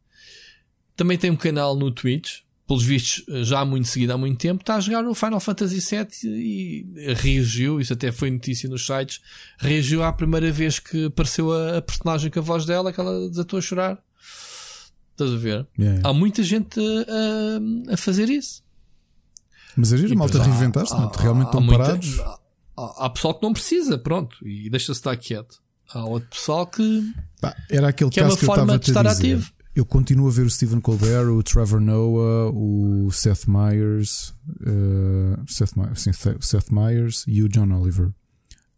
[0.95, 4.63] Também tem um canal no Twitch, pelos vistos já há muito seguido, há muito tempo.
[4.63, 9.21] Está a jogar o Final Fantasy VII e reagiu, isso até foi notícia nos sites.
[9.59, 13.29] Reagiu à primeira vez que apareceu a, a personagem com a voz dela, que ela
[13.29, 13.99] desatou a chorar.
[15.13, 15.67] Estás a ver?
[15.79, 16.07] Yeah.
[16.07, 18.63] Há muita gente a, a fazer isso.
[19.77, 21.11] Mas a gente malta reinventar-se, não?
[21.11, 21.23] É?
[21.23, 22.21] realmente estão muita, parados.
[22.77, 25.63] Há, há, pessoal que não precisa, pronto, e deixa-se estar quieto.
[25.93, 27.13] Há outro pessoal que.
[27.41, 29.51] Pá, era aquele que é uma forma de estar ativo.
[29.77, 35.73] Eu continuo a ver o Stephen Colbert, o Trevor Noah, o Seth Meyers, uh, Seth,
[35.95, 38.11] sim, Seth Meyers e o John Oliver.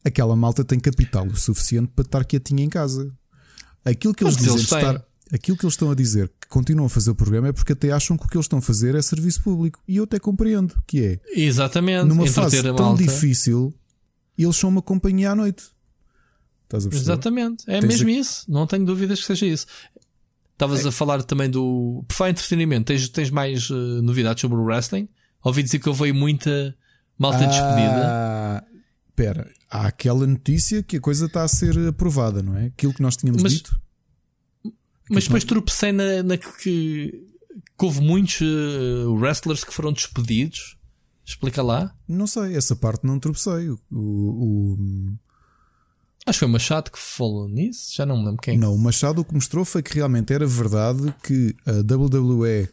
[0.05, 3.15] Aquela malta tem capital o suficiente para estar quietinha em casa.
[3.85, 6.91] Aquilo que eles dizem eles estar, aquilo que eles estão a dizer que continuam a
[6.91, 9.01] fazer o programa é porque até acham que o que eles estão a fazer é
[9.01, 9.79] serviço público.
[9.87, 11.21] E eu até compreendo que é.
[11.29, 12.09] Exatamente.
[12.09, 13.05] Numa fase tão malta.
[13.05, 13.73] difícil,
[14.37, 15.63] eles são uma companhia à noite.
[16.65, 17.13] Estás a perceber?
[17.13, 17.65] Exatamente.
[17.69, 18.13] É Tens mesmo a...
[18.13, 18.45] isso.
[18.51, 19.67] Não tenho dúvidas que seja isso.
[20.59, 20.89] Estavas é.
[20.89, 22.05] a falar também do.
[22.09, 25.09] Por falar em entretenimento, tens, tens mais uh, novidades sobre o wrestling?
[25.41, 26.77] Ouvi dizer que houve muita
[27.17, 28.67] malta ah, despedida.
[29.09, 32.67] Espera, há aquela notícia que a coisa está a ser aprovada, não é?
[32.67, 33.81] Aquilo que nós tínhamos Mas, dito.
[35.09, 37.25] Mas depois tropecei na, na que, que
[37.79, 40.77] houve muitos uh, wrestlers que foram despedidos.
[41.25, 41.95] Explica lá.
[42.09, 43.71] Não sei, essa parte não tropecei.
[43.71, 44.77] O, o...
[46.29, 48.59] Acho que foi o Machado que falou nisso, já não me lembro quem.
[48.59, 52.69] Não, o Machado o que mostrou foi que realmente era verdade que a WWE,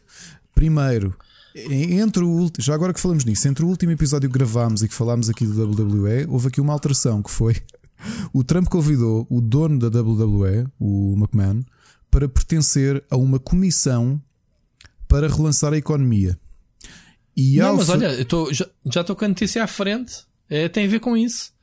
[0.54, 1.16] primeiro,
[1.54, 4.94] entre o já agora que falamos nisso, entre o último episódio que gravámos e que
[4.94, 7.56] falámos aqui do WWE, houve aqui uma alteração que foi
[8.30, 11.62] o Trump convidou o dono da WWE, o McMahon,
[12.10, 14.20] para pertencer a uma comissão
[15.08, 16.38] para relançar a economia.
[17.34, 20.24] E não, mas olha, tô, já, já estou com a notícia à frente.
[20.48, 21.55] É, tem a ver com isso.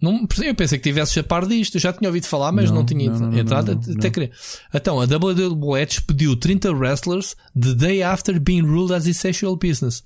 [0.00, 1.76] Não, eu pensei que tivesse a par disto.
[1.76, 3.78] Eu já tinha ouvido falar, mas não, não tinha não, entrado.
[3.98, 4.32] Até querer.
[4.72, 10.02] Então, a WWE despediu 30 wrestlers the day after being ruled as essential business.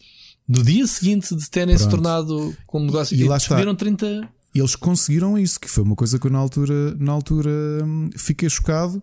[0.48, 1.84] No dia seguinte de terem Pronto.
[1.84, 3.84] se tornado como negócio, e lá despediram está.
[3.84, 7.50] 30 eles conseguiram isso, que foi uma coisa que eu na altura, na altura
[7.84, 9.02] hum, fiquei chocado.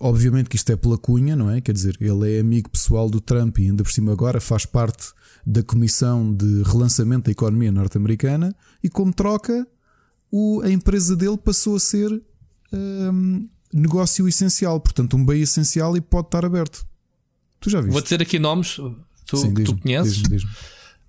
[0.00, 1.60] Obviamente que isto é pela cunha, não é?
[1.60, 5.12] Quer dizer, ele é amigo pessoal do Trump e ainda por cima agora faz parte
[5.46, 9.66] da comissão de relançamento da economia norte-americana e como troca,
[10.32, 12.10] o, a empresa dele passou a ser
[12.72, 16.86] um, negócio essencial, portanto um bem essencial e pode estar aberto.
[17.60, 17.92] Tu já viste?
[17.92, 18.78] Vou dizer aqui nomes
[19.26, 20.14] tu, Sim, que tu conheces.
[20.14, 20.50] Diz -me, diz -me.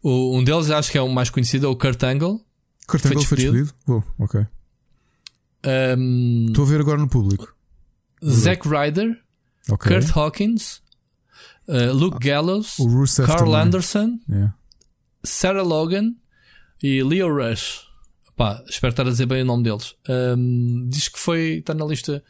[0.04, 2.42] O, um deles acho que é o mais conhecido, é o Kurt Angle.
[2.86, 3.74] Kurt Angle foi despedido?
[3.88, 4.46] Oh, ok.
[5.98, 7.56] Um, Estou a ver agora no público.
[8.26, 9.18] Zack Ryder,
[9.70, 9.94] okay.
[9.94, 10.82] Kurt Hawkins,
[11.70, 12.76] uh, Luke Gallows,
[13.26, 13.56] Carl também.
[13.56, 14.54] Anderson, yeah.
[15.24, 16.16] Sarah Logan
[16.82, 17.92] e Leo Rush.
[18.36, 19.96] Pá, espero estar a dizer bem o nome deles.
[20.10, 22.24] Um, diz que foi, está na lista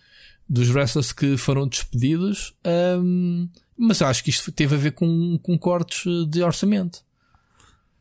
[0.50, 2.54] dos wrestlers que foram despedidos,
[3.02, 7.04] um, mas eu acho que isto teve a ver com, com cortes de orçamento.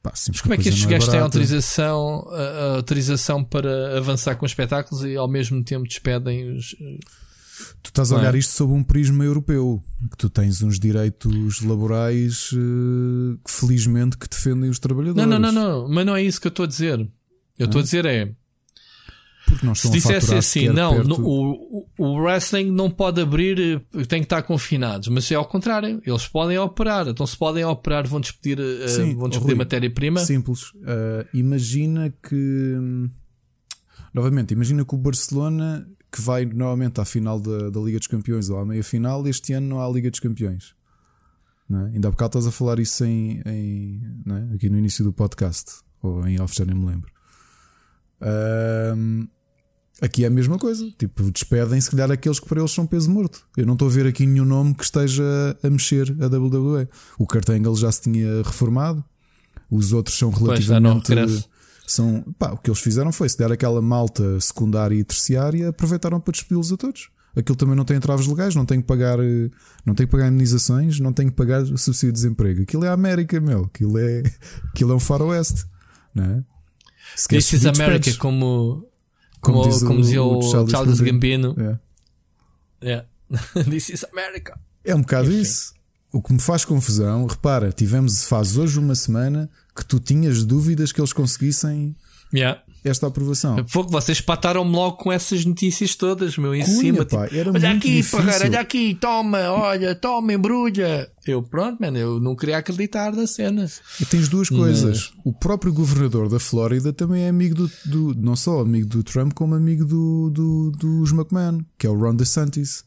[0.03, 4.45] Pá, mas como é que estes gajos têm autorização, a, a, autorização para avançar com
[4.45, 6.75] espetáculos e ao mesmo tempo despedem os
[7.83, 8.39] Tu estás a olhar é?
[8.39, 14.29] isto sob um prisma europeu, que tu tens uns direitos laborais uh, que felizmente que
[14.29, 15.29] defendem os trabalhadores.
[15.29, 17.09] Não, não, não, não, mas não é isso que eu estou a dizer.
[17.59, 18.33] Eu estou a dizer é
[19.75, 25.31] Se dissesse assim, não, o, o wrestling não pode abrir, tem que estar confinados, mas
[25.31, 29.57] é ao contrário, eles podem operar, então se podem operar, vão despedir, uh, vão despedir
[29.57, 30.21] matéria-prima.
[30.21, 30.71] Simples.
[30.75, 32.77] Uh, imagina que,
[34.15, 38.49] novamente, imagina que o Barcelona, que vai novamente à final da, da Liga dos Campeões
[38.49, 40.75] ou à meia final, este ano não há Liga dos Campeões.
[41.71, 41.95] É?
[41.95, 44.55] Ainda há bocado estás a falar isso em, em é?
[44.55, 47.11] aqui no início do podcast, ou em off, já nem me lembro.
[48.97, 49.27] Um,
[50.01, 50.89] aqui é a mesma coisa.
[50.99, 53.47] Tipo, despedem se calhar aqueles que para eles são peso morto.
[53.57, 55.25] Eu não estou a ver aqui nenhum nome que esteja
[55.63, 56.89] a mexer a WWE.
[57.19, 59.05] O Kurt Angle já se tinha reformado.
[59.71, 61.49] Os outros são relativamente.
[61.87, 66.21] são, pá, o que eles fizeram foi se der aquela malta secundária e terciária, aproveitaram
[66.21, 67.11] para despedi-los a todos.
[67.35, 69.17] Aquilo também não tem entraves legais, não tem que pagar,
[69.87, 72.63] não tem que pagar indenizações, não tem que pagar subsídio de desemprego.
[72.63, 73.65] Aquilo é a América, meu.
[73.65, 74.23] Aquilo é,
[74.69, 75.65] aquilo é um faroeste,
[76.15, 76.45] não é?
[77.29, 78.87] This is America, como,
[79.41, 81.55] como, como, diz como dizia o, o Charles, Charles Gambino.
[81.59, 81.81] Yeah.
[82.83, 83.07] Yeah.
[83.71, 84.59] This is America.
[84.85, 85.41] É um bocado Enfim.
[85.41, 85.75] isso.
[86.13, 90.93] O que me faz confusão, repara, tivemos faz hoje uma semana que tu tinhas dúvidas
[90.93, 91.97] que eles conseguissem
[92.35, 93.65] yeah esta aprovação.
[93.69, 97.05] Fogo, vocês pataram-me logo com essas notícias todas, meu, em Cunha, cima.
[97.05, 101.09] Pá, tipo, olha aqui, pagar, olha aqui, toma, olha, toma, embrulha.
[101.25, 103.81] Eu, pronto, mano, eu não queria acreditar nas cenas.
[104.01, 105.13] E tens duas coisas.
[105.25, 109.33] O próprio governador da Flórida também é amigo do, do, não só amigo do Trump,
[109.33, 112.85] como amigo do, do, dos McMahon, que é o Ron DeSantis.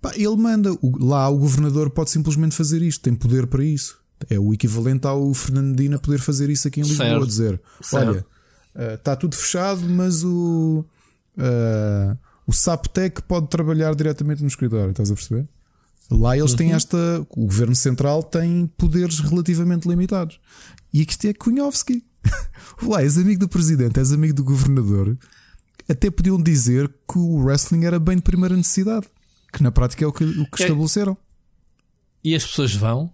[0.00, 0.70] Pá, ele manda.
[0.98, 4.00] Lá o governador pode simplesmente fazer isto, tem poder para isso.
[4.30, 7.26] É o equivalente ao Fernandina poder fazer isso aqui em Lisboa, certo.
[7.26, 8.08] dizer: certo.
[8.08, 8.31] olha
[8.74, 10.84] Está uh, tudo fechado, mas o,
[11.36, 15.46] uh, o Saptec pode trabalhar diretamente no escritório, estás a perceber?
[16.10, 16.76] Lá eles têm uhum.
[16.76, 17.26] esta.
[17.30, 20.38] O governo central tem poderes relativamente limitados.
[20.92, 22.04] E aqui é Kunhovski.
[22.82, 25.16] Lá, és amigo do presidente, és amigo do governador.
[25.88, 29.06] Até podiam dizer que o wrestling era bem de primeira necessidade.
[29.52, 30.66] Que na prática é o que, o que é.
[30.66, 31.16] estabeleceram.
[32.22, 33.10] E as pessoas vão?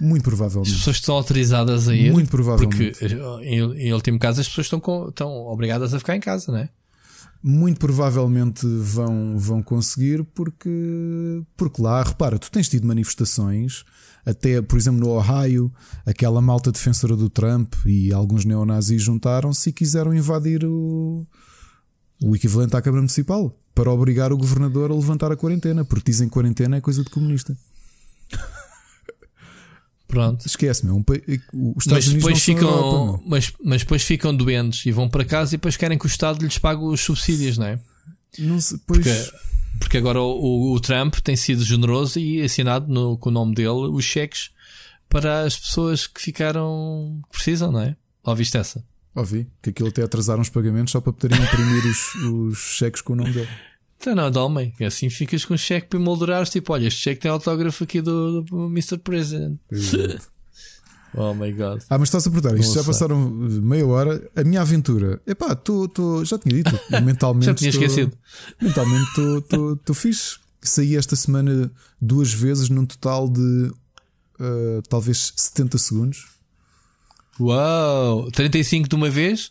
[0.00, 0.72] Muito provavelmente.
[0.72, 2.12] As pessoas estão autorizadas a ir.
[2.12, 2.98] Muito provavelmente.
[2.98, 6.50] Porque, em, em último caso, as pessoas estão, com, estão obrigadas a ficar em casa,
[6.50, 6.68] não é?
[7.42, 13.84] Muito provavelmente vão, vão conseguir, porque, porque lá, repara, tu tens tido manifestações,
[14.24, 15.70] até, por exemplo, no Ohio,
[16.06, 21.26] aquela malta defensora do Trump e alguns neonazis juntaram-se e quiseram invadir o,
[22.22, 26.28] o equivalente à Câmara Municipal para obrigar o governador a levantar a quarentena, porque dizem
[26.28, 27.54] que quarentena é coisa de comunista.
[30.06, 30.46] Pronto.
[30.46, 30.92] Esquece-me.
[30.92, 31.04] Um,
[31.76, 35.54] os Estados mas depois ficam, Europa, mas, mas depois ficam doentes e vão para casa
[35.54, 37.78] e depois querem que o Estado lhes pague os subsídios, não é?
[38.38, 38.98] Não sei, pois...
[38.98, 39.32] porque,
[39.78, 43.88] porque agora o, o, Trump tem sido generoso e assinado no, com o nome dele
[43.90, 44.50] os cheques
[45.08, 47.96] para as pessoas que ficaram que precisam, não é?
[48.22, 48.84] Ouviste essa?
[49.14, 53.12] Ouvi, que aquilo até atrasaram os pagamentos só para poderem imprimir os, os cheques com
[53.12, 53.48] o nome dele.
[54.04, 54.74] Então não, domem.
[54.86, 56.50] Assim ficas com o cheque para emoldurares.
[56.50, 58.98] Tipo, olha, este cheque tem autógrafo aqui do, do Mr.
[58.98, 59.58] President.
[61.16, 61.80] oh my god.
[61.88, 64.30] Ah, mas estás a perguntar, isto já passaram meia hora.
[64.36, 67.46] A minha aventura, epá, tô, tô, já tinha dito, mentalmente.
[67.46, 68.12] já tinha tô, esquecido.
[68.60, 69.08] Mentalmente
[69.40, 70.36] estou fixe.
[70.60, 76.26] Saí esta semana duas vezes num total de uh, talvez 70 segundos.
[77.40, 78.30] Uau!
[78.30, 79.50] 35 de uma vez?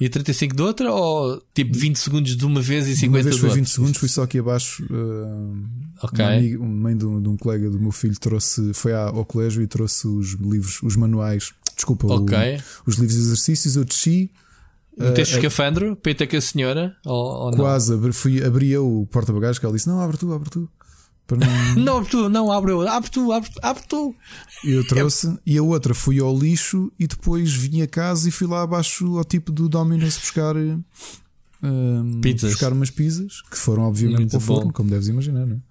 [0.00, 0.92] E 35 de outra?
[0.92, 4.08] Ou tipo 20 segundos de uma vez e 50 uma vez foi 20 segundos, fui
[4.08, 4.82] só aqui abaixo.
[4.84, 5.62] Uh,
[6.02, 6.24] ok.
[6.24, 9.24] Uma, amiga, uma mãe de um, de um, colega do meu filho trouxe, foi ao
[9.26, 11.52] colégio e trouxe os livros, os manuais.
[11.76, 12.56] Desculpa, okay.
[12.56, 13.76] o, os livros de exercícios.
[13.76, 14.30] Eu desci.
[14.96, 16.96] Meteste uh, escafandro ter com a senhora?
[17.04, 18.12] Ou, ou quase, não?
[18.12, 20.68] fui, abria o porta-bagagens que ela disse: Não, abre tu, abre tu.
[21.74, 21.82] Não...
[21.84, 24.14] não, abre tu, não, abre eu, abre tu, abre, abre tu.
[24.64, 28.46] Eu trouxe e a outra fui ao lixo e depois vim a casa e fui
[28.46, 34.30] lá abaixo ao tipo do Domino's buscar um, buscar umas pizzas que foram obviamente Muito
[34.30, 35.70] para o forno, como deves imaginar, não é?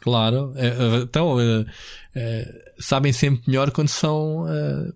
[0.00, 1.36] Claro, é, é, então
[2.14, 4.46] é, sabem sempre melhor quando são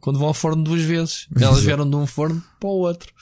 [0.00, 1.28] quando vão ao forno duas vezes.
[1.40, 3.12] Elas vieram de um forno para o outro.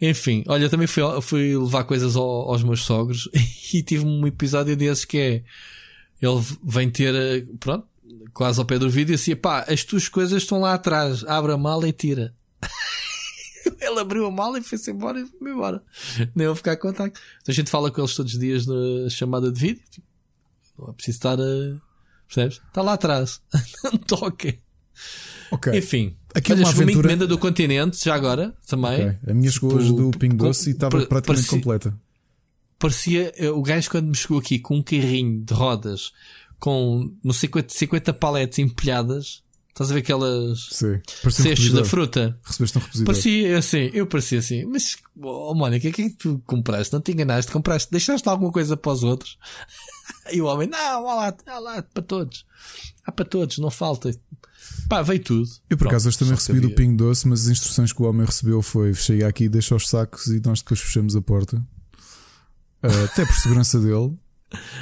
[0.00, 3.28] Enfim, olha, também fui, fui levar coisas ao, aos meus sogros
[3.72, 5.42] e tive um episódio desses que é
[6.20, 7.86] ele vem ter, eh, pronto,
[8.32, 11.52] quase ao pé do vídeo e assim, pá, as tuas coisas estão lá atrás, abre
[11.52, 12.34] a mala e tira.
[13.80, 15.82] ele abriu a mala e foi-se embora e foi embora.
[16.34, 17.20] Nem eu ficar em contacto.
[17.42, 19.82] Então a gente fala com eles todos os dias na chamada de vídeo.
[19.90, 20.06] Tipo,
[20.78, 21.76] não é preciso estar a.
[22.26, 22.60] Percebes?
[22.66, 23.40] Está lá atrás.
[23.84, 24.58] não toque.
[25.50, 25.76] Ok.
[25.76, 26.16] Enfim.
[26.34, 26.92] Aqui Olha, uma aventura...
[26.92, 29.08] uma encomenda do continente, já agora, também.
[29.08, 29.30] Okay.
[29.30, 31.98] A minha chegou hoje do Ping Doce e estava praticamente completa.
[32.78, 36.12] Parecia eh, o gajo quando me chegou aqui com um carrinho de rodas
[36.58, 39.42] com não sei 50, 50 paletes empilhadas.
[39.68, 41.00] Estás a ver aquelas Sim.
[41.30, 42.36] cestos um da fruta?
[42.42, 43.06] Recebeste um repositor.
[43.06, 46.92] Parecia assim, eu parecia assim, mas oh Mónica, o que é que tu compraste?
[46.92, 49.38] Não te enganaste, compraste, deixaste alguma coisa para os outros?
[50.32, 52.44] e o homem, não, vá lá, vá lá, para todos.
[53.04, 54.10] Há para todos, não falta.
[54.88, 55.48] Pá, veio tudo.
[55.70, 58.26] Eu por acaso hoje também recebi do Ping Doce, mas as instruções que o homem
[58.26, 61.64] recebeu foi chega aqui, deixa os sacos e nós depois fechamos a porta.
[62.82, 64.16] Uh, até por segurança dele.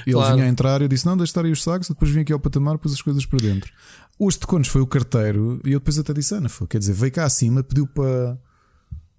[0.07, 0.35] Ele claro.
[0.35, 1.89] vinha a entrar e eu disse: Não, deixa estar aí os sacos.
[1.89, 3.73] Depois vim aqui ao patamar, pus as coisas para dentro.
[4.19, 6.93] Os de contos foi o carteiro e eu depois até disse: Ana, foi, quer dizer,
[6.93, 8.39] veio cá acima, pediu para.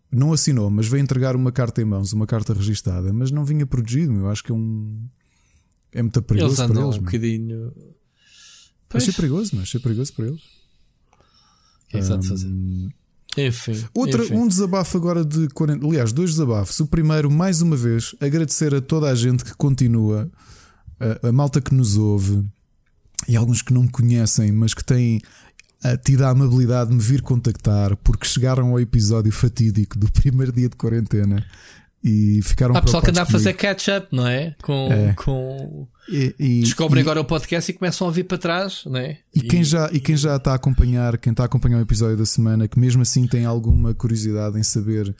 [0.09, 3.65] Não assinou, mas veio entregar uma carta em mãos, uma carta registada, mas não vinha
[3.65, 4.13] protegido.
[4.13, 5.05] Eu acho que é um.
[5.91, 6.95] É muito perigoso eles para eles.
[6.95, 7.73] um bocadinho.
[8.93, 10.41] Achei perigoso, mas achei perigoso para eles.
[11.91, 12.29] É exato um...
[12.29, 12.47] fazer.
[13.37, 14.35] Enfim, Outra, enfim.
[14.35, 15.85] um desabafo agora de 40.
[15.85, 16.79] Aliás, dois desabafos.
[16.79, 20.29] O primeiro, mais uma vez, agradecer a toda a gente que continua,
[20.99, 22.43] a, a malta que nos ouve
[23.27, 25.21] e alguns que não me conhecem, mas que têm
[25.83, 30.51] uh, tido a amabilidade de me vir contactar porque chegaram ao episódio fatídico do primeiro
[30.51, 31.45] dia de quarentena
[32.07, 34.55] e ficaram Há pessoal que anda a fazer catch-up, não é?
[34.61, 35.13] Com, é.
[35.13, 35.87] com...
[36.09, 39.17] E, e, Descobrem e, agora o podcast e começam a vir para trás, não é?
[39.35, 42.15] E, quem já, e quem já está a acompanhar, quem está a acompanhar o episódio
[42.15, 45.13] da semana, que mesmo assim tem alguma curiosidade em saber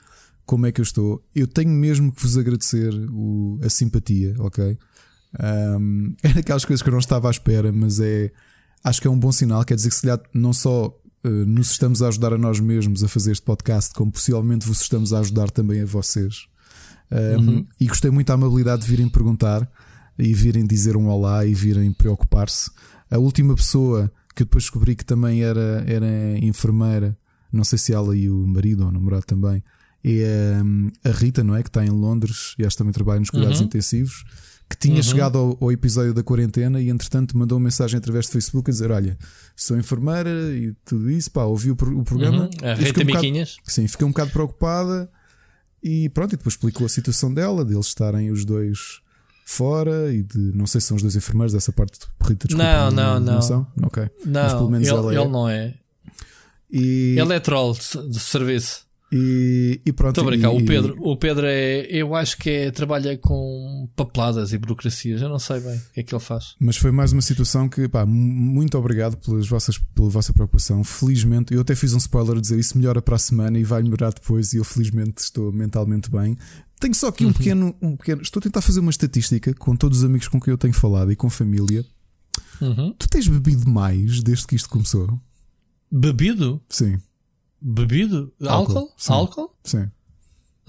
[0.46, 4.78] como é que eu estou, eu tenho mesmo que vos agradecer o, a simpatia, ok?
[5.78, 8.32] Um, é daquelas coisas que eu não estava à espera, mas é
[8.82, 9.62] acho que é um bom sinal.
[9.64, 13.04] Quer dizer que se calhar não só uh, nos estamos a ajudar a nós mesmos
[13.04, 16.46] a fazer este podcast, como possivelmente vos estamos a ajudar também a vocês.
[17.10, 17.66] Um, uhum.
[17.80, 19.68] E gostei muito da amabilidade de virem perguntar
[20.18, 22.70] e virem dizer um olá e virem preocupar-se.
[23.10, 27.16] A última pessoa que depois descobri que também era, era enfermeira,
[27.52, 29.62] não sei se ela e o marido ou o namorado também,
[30.04, 30.60] é
[31.04, 31.62] a Rita, não é?
[31.62, 33.66] Que está em Londres e acho que também trabalha nos cuidados uhum.
[33.66, 34.24] intensivos.
[34.70, 35.02] Que tinha uhum.
[35.02, 38.72] chegado ao, ao, episódio da quarentena e entretanto mandou uma mensagem através do Facebook a
[38.72, 39.16] dizer: Olha,
[39.56, 42.50] sou enfermeira e tudo isso, pá, ouvi o, o programa.
[42.62, 42.68] Uhum.
[42.68, 43.52] A Rita um Miquinhas.
[43.52, 45.10] Bocado, sim, fiquei um bocado preocupada
[45.82, 49.00] e pronto, e depois explicou a situação dela, deles estarem os dois
[49.44, 52.70] fora e de não sei se são os dois enfermeiros dessa parte de Rita, desculpa,
[52.70, 53.42] não, não, não, não.
[53.42, 53.66] São?
[53.82, 54.10] Ok.
[54.24, 55.28] Não, Mas pelo menos ele, é.
[55.28, 55.74] não é.
[56.70, 57.16] E...
[57.18, 58.86] Ele é troll de serviço.
[59.10, 60.10] E, e pronto.
[60.10, 60.52] Estou a brincar.
[60.52, 60.62] E...
[60.62, 61.86] O Pedro, o Pedro é.
[61.86, 65.22] Eu acho que é, trabalha com papeladas e burocracias.
[65.22, 66.54] Eu não sei bem o que é que ele faz.
[66.60, 70.84] Mas foi mais uma situação que, pá, muito obrigado pelas vossas, pela vossa preocupação.
[70.84, 73.82] Felizmente, eu até fiz um spoiler a dizer isso melhora para a semana e vai
[73.82, 74.52] melhorar depois.
[74.52, 76.36] E eu, felizmente, estou mentalmente bem.
[76.78, 77.32] Tenho só aqui um, uhum.
[77.32, 78.22] pequeno, um pequeno.
[78.22, 81.10] Estou a tentar fazer uma estatística com todos os amigos com quem eu tenho falado
[81.10, 81.84] e com família.
[82.60, 82.94] Uhum.
[82.98, 85.18] Tu tens bebido mais desde que isto começou?
[85.90, 86.60] Bebido?
[86.68, 86.98] Sim.
[87.60, 88.32] Bebido?
[88.46, 88.92] Álcool?
[88.96, 89.12] Sim.
[89.12, 89.54] Álcool?
[89.64, 89.90] Sim.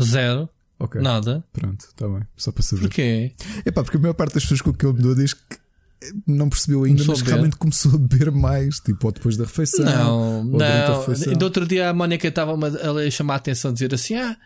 [0.02, 0.49] Zero.
[0.95, 1.43] Nada.
[1.52, 2.21] Pronto, está bem.
[2.38, 2.82] Só para saber.
[2.84, 3.34] Porquê?
[3.65, 5.60] É pá, porque a maior parte das pessoas com que eu me dou diz que
[6.25, 9.86] não percebeu ainda, começou mas realmente começou a beber mais, tipo, ou depois da refeição.
[9.86, 11.38] Não, não.
[11.38, 14.38] Do outro dia a Mónica estava a chamar a atenção, a dizer assim: ah,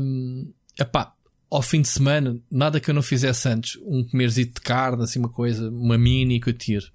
[0.00, 1.12] um, epá,
[1.50, 5.18] ao fim de semana, nada que eu não fizesse antes, um comerzito de carne, assim,
[5.18, 6.86] uma coisa, uma mini que eu tiro.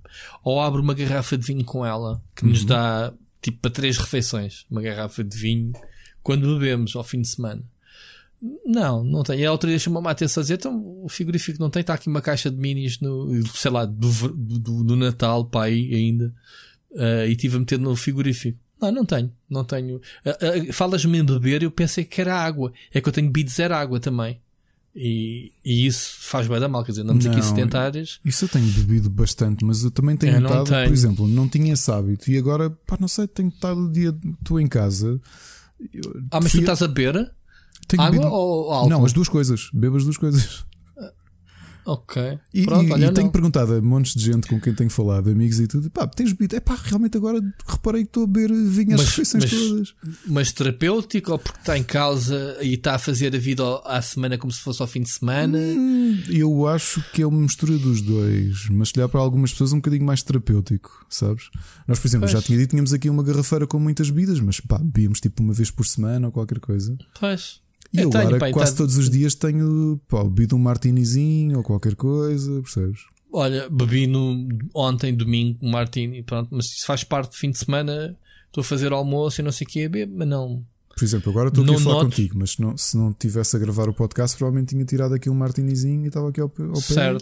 [0.44, 2.50] Ou abro uma garrafa de vinho com ela, que uhum.
[2.50, 5.74] nos dá tipo para três refeições, uma garrafa de vinho,
[6.22, 7.64] quando bebemos ao fim de semana.
[8.66, 9.42] Não, não tem.
[9.42, 12.08] E a outra chamou-me a atenção a dizer: então o frigorífico não tem, está aqui
[12.08, 16.34] uma caixa de minis no, sei lá, do, do, do Natal para aí ainda.
[16.92, 18.58] Uh, e estive a meter no frigorífico.
[18.82, 19.98] Não, não tenho, não tenho.
[19.98, 22.72] Uh, uh, Falas-me em beber, eu pensei que era água.
[22.94, 24.40] É que eu tenho bebido zero água também.
[24.96, 28.20] E, e isso faz bem da mal, quer dizer, andamos não, aqui sedentários.
[28.26, 31.92] Isso eu tenho bebido bastante, mas eu também tenho notado, por exemplo, não tinha esse
[31.92, 35.20] hábito e agora, pá, não sei, tenho estado o dia, estou em casa.
[36.32, 37.32] ah, mas tu estás a beber?
[37.88, 38.34] Tenho Água bebido...
[38.34, 38.90] ou álcool?
[38.90, 40.66] Não, as duas coisas, bebo as duas coisas.
[41.90, 42.38] Ok.
[42.54, 45.32] E, Pronto, e, olha, e tenho perguntado a montes de gente com quem tenho falado,
[45.32, 46.56] amigos e tudo, pá, tens bebido?
[46.56, 49.96] É pá, realmente agora reparei que estou a beber vinho às refeições mas, todas.
[50.28, 54.38] Mas terapêutico ou porque está em causa e está a fazer a vida à semana
[54.38, 55.58] como se fosse ao fim de semana?
[55.58, 59.74] Hum, eu acho que é uma mistura dos dois, mas se calhar para algumas pessoas
[59.74, 61.50] um bocadinho mais terapêutico, sabes?
[61.88, 62.34] Nós, por exemplo, pois.
[62.34, 65.54] já tinha dito, tínhamos aqui uma garrafeira com muitas bebidas, mas pá, bebíamos tipo uma
[65.54, 66.96] vez por semana ou qualquer coisa.
[67.20, 67.62] Pois.
[67.92, 71.96] E eu agora tenho, quase todos os dias tenho pá, bebido um martinizinho ou qualquer
[71.96, 73.02] coisa, percebes?
[73.32, 77.60] Olha, bebi no, ontem, domingo, um martini, pronto, mas isso faz parte do fim de
[77.60, 78.18] semana,
[78.48, 80.64] estou a fazer almoço e não sei o que, bebo, mas não.
[80.96, 82.06] Por exemplo, agora estou aqui a falar noto...
[82.10, 85.30] contigo, mas se não, se não tivesse a gravar o podcast, provavelmente tinha tirado aqui
[85.30, 87.18] um martinizinho e estava aqui ao, ao pé.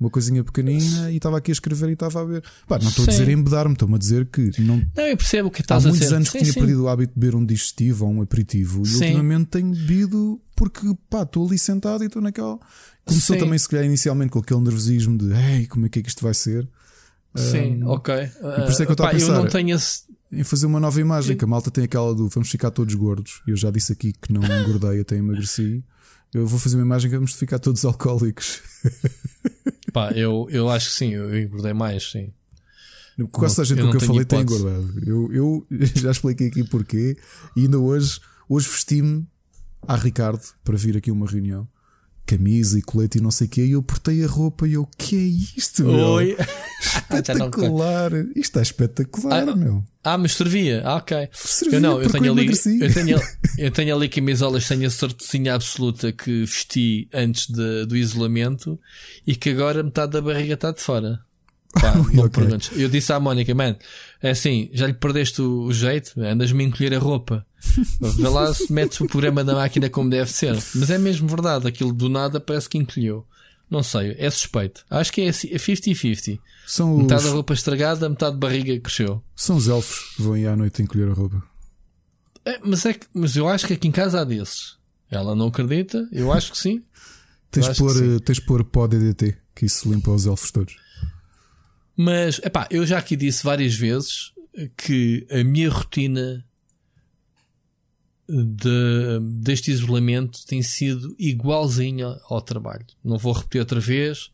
[0.00, 2.44] Uma coisinha pequenina e estava aqui a escrever e estava a ver.
[2.68, 4.76] Pá, não estou a dizer embedar-me, estou-me a dizer que não.
[4.94, 6.04] Não, eu percebo que estás a dizer.
[6.04, 6.60] Há muitos anos que tinha sim.
[6.60, 10.86] perdido o hábito de beber um digestivo ou um aperitivo e ultimamente tenho bebido porque
[11.10, 12.60] pá, estou ali sentado e estou naquela.
[13.04, 13.40] Começou sim.
[13.40, 16.22] também, se calhar, inicialmente com aquele nervosismo de ei, como é que é que isto
[16.22, 16.68] vai ser?
[17.34, 18.14] Sim, um, ok.
[18.14, 19.32] E por isso é que eu estou a pensar.
[19.32, 20.02] Eu não tenho esse...
[20.30, 21.38] Em fazer uma nova imagem, Sim.
[21.38, 23.40] que a malta tem aquela do vamos ficar todos gordos.
[23.46, 25.82] Eu já disse aqui que não engordei, até emagreci.
[26.34, 28.60] Eu vou fazer uma imagem que vamos ficar todos alcoólicos.
[29.92, 32.32] Pá, eu, eu acho que sim, eu engordei mais, sim.
[33.32, 34.94] Quase a gente com que eu falei tem engordado.
[35.04, 35.66] Eu, eu
[35.96, 37.16] já expliquei aqui porquê.
[37.56, 39.26] E ainda hoje, hoje vesti-me
[39.86, 41.68] a Ricardo para vir aqui a uma reunião
[42.28, 44.86] camisa e colete e não sei o quê, e eu portei a roupa e eu,
[44.98, 45.94] que é isto, meu?
[45.94, 46.36] Oi.
[46.78, 48.12] Espetacular!
[48.12, 49.82] isto está espetacular, ah, meu.
[50.04, 51.28] Ah, mas servia, ah, ok.
[51.32, 52.50] Servia eu não, eu tenho, ali,
[52.80, 53.20] eu, tenho,
[53.56, 58.78] eu tenho ali camisolas, tenho a sortezinha absoluta que vesti antes de, do isolamento
[59.26, 61.20] e que agora metade da barriga está de fora.
[61.72, 62.44] Pá, não okay.
[62.76, 63.76] Eu disse à Mónica, mano,
[64.22, 67.46] é assim, já lhe perdeste o, o jeito, andas-me a encolher a roupa.
[68.00, 70.54] Vê lá se metes o programa da máquina como deve ser.
[70.74, 73.26] Mas é mesmo verdade, aquilo do nada parece que encolheu.
[73.70, 74.84] Não sei, é suspeito.
[74.88, 76.38] Acho que é 50-50.
[76.38, 79.22] É metade da roupa estragada, metade da barriga cresceu.
[79.36, 81.42] São os elfos que vão aí à noite encolher a roupa.
[82.44, 84.78] É, mas, é que, mas eu acho que aqui em casa há desses.
[85.10, 86.82] Ela não acredita, eu acho que sim.
[87.50, 90.76] tens de pôr, tens pôr pó DDT, que isso limpa os elfos todos.
[91.96, 94.32] Mas, epá, eu já aqui disse várias vezes
[94.76, 96.44] que a minha rotina
[98.28, 102.84] de, deste isolamento tem sido igualzinha ao trabalho.
[103.02, 104.30] Não vou repetir outra vez.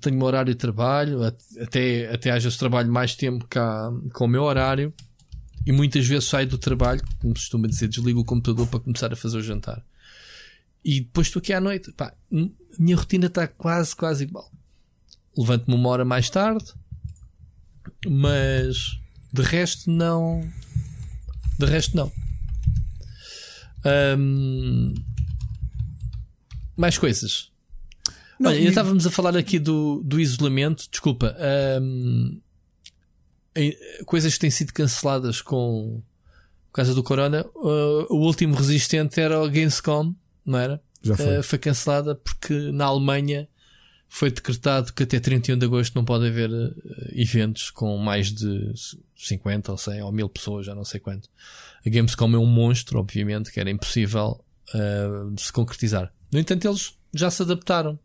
[0.00, 4.28] Tenho um horário de trabalho, até, até às vezes trabalho mais tempo cá com o
[4.28, 4.92] meu horário
[5.66, 9.12] e muitas vezes saio do trabalho, como se costuma dizer, desligo o computador para começar
[9.12, 9.82] a fazer o jantar.
[10.84, 11.90] E depois estou aqui à noite.
[11.92, 12.14] Pá,
[12.78, 14.48] minha rotina está quase, quase igual.
[15.36, 16.72] Levanto-me uma hora mais tarde,
[18.06, 18.76] mas
[19.32, 20.48] de resto não.
[21.58, 22.12] De resto não.
[24.18, 24.94] Um,
[26.76, 27.50] mais coisas.
[28.38, 30.88] Não, Olha, estávamos a falar aqui do, do isolamento.
[30.90, 31.34] Desculpa.
[31.80, 32.40] Um,
[34.04, 36.02] coisas que têm sido canceladas com
[36.66, 37.46] por causa do corona.
[37.54, 40.14] Uh, o último resistente era o Gamescom,
[40.44, 40.82] não era?
[41.02, 41.38] Já foi.
[41.38, 43.48] Uh, foi cancelada porque na Alemanha
[44.08, 46.74] foi decretado que até 31 de agosto não pode haver uh,
[47.12, 48.74] eventos com mais de
[49.16, 51.30] 50 ou 100 ou 1000 pessoas, já não sei quanto.
[51.86, 56.12] A Gamescom é um monstro, obviamente, que era impossível uh, de se concretizar.
[56.32, 57.96] No entanto, eles já se adaptaram.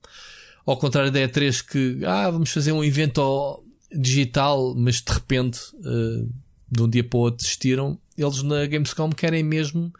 [0.63, 6.31] Ao contrário da E3 que, ah, vamos fazer um evento digital, mas de repente, uh,
[6.71, 7.99] de um dia para o outro desistiram.
[8.15, 9.91] Eles na Gamescom querem mesmo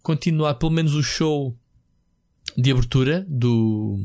[0.00, 1.58] continuar, pelo menos o show
[2.56, 4.00] de abertura do.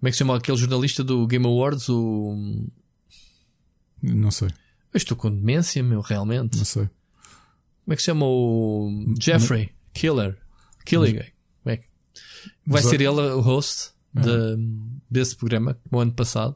[0.00, 1.88] Como é que se chama aquele jornalista do Game Awards?
[1.88, 2.66] O.
[4.02, 4.48] Não sei.
[4.92, 6.58] Eu estou com demência, meu, realmente.
[6.58, 6.88] Não sei.
[7.88, 10.36] Como é que se chama o Jeffrey Killer?
[10.84, 11.24] Killigan.
[11.62, 11.86] Como é que...
[12.66, 14.58] Vai ser ele o host de,
[15.10, 16.54] desse programa, o ano passado.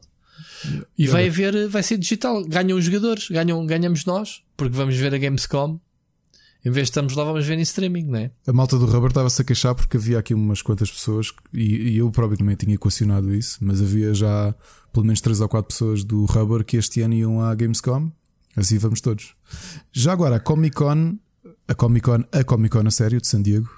[0.95, 2.45] E vai haver, vai ser digital.
[2.45, 5.79] Ganham os jogadores, ganham, ganhamos nós, porque vamos ver a Gamescom.
[6.63, 8.31] Em vez de estarmos lá, vamos ver em streaming, não é?
[8.45, 11.97] A malta do Rubber estava-se a queixar porque havia aqui umas quantas pessoas, e, e
[11.97, 14.53] eu próprio também tinha equacionado isso, mas havia já
[14.93, 18.11] pelo menos 3 ou 4 pessoas do Rubber que este ano iam à Gamescom.
[18.55, 19.35] Assim vamos todos.
[19.91, 21.19] Já agora, a Comic Con
[21.67, 23.69] a Comic Con, a Comic Con a sério de San Diego,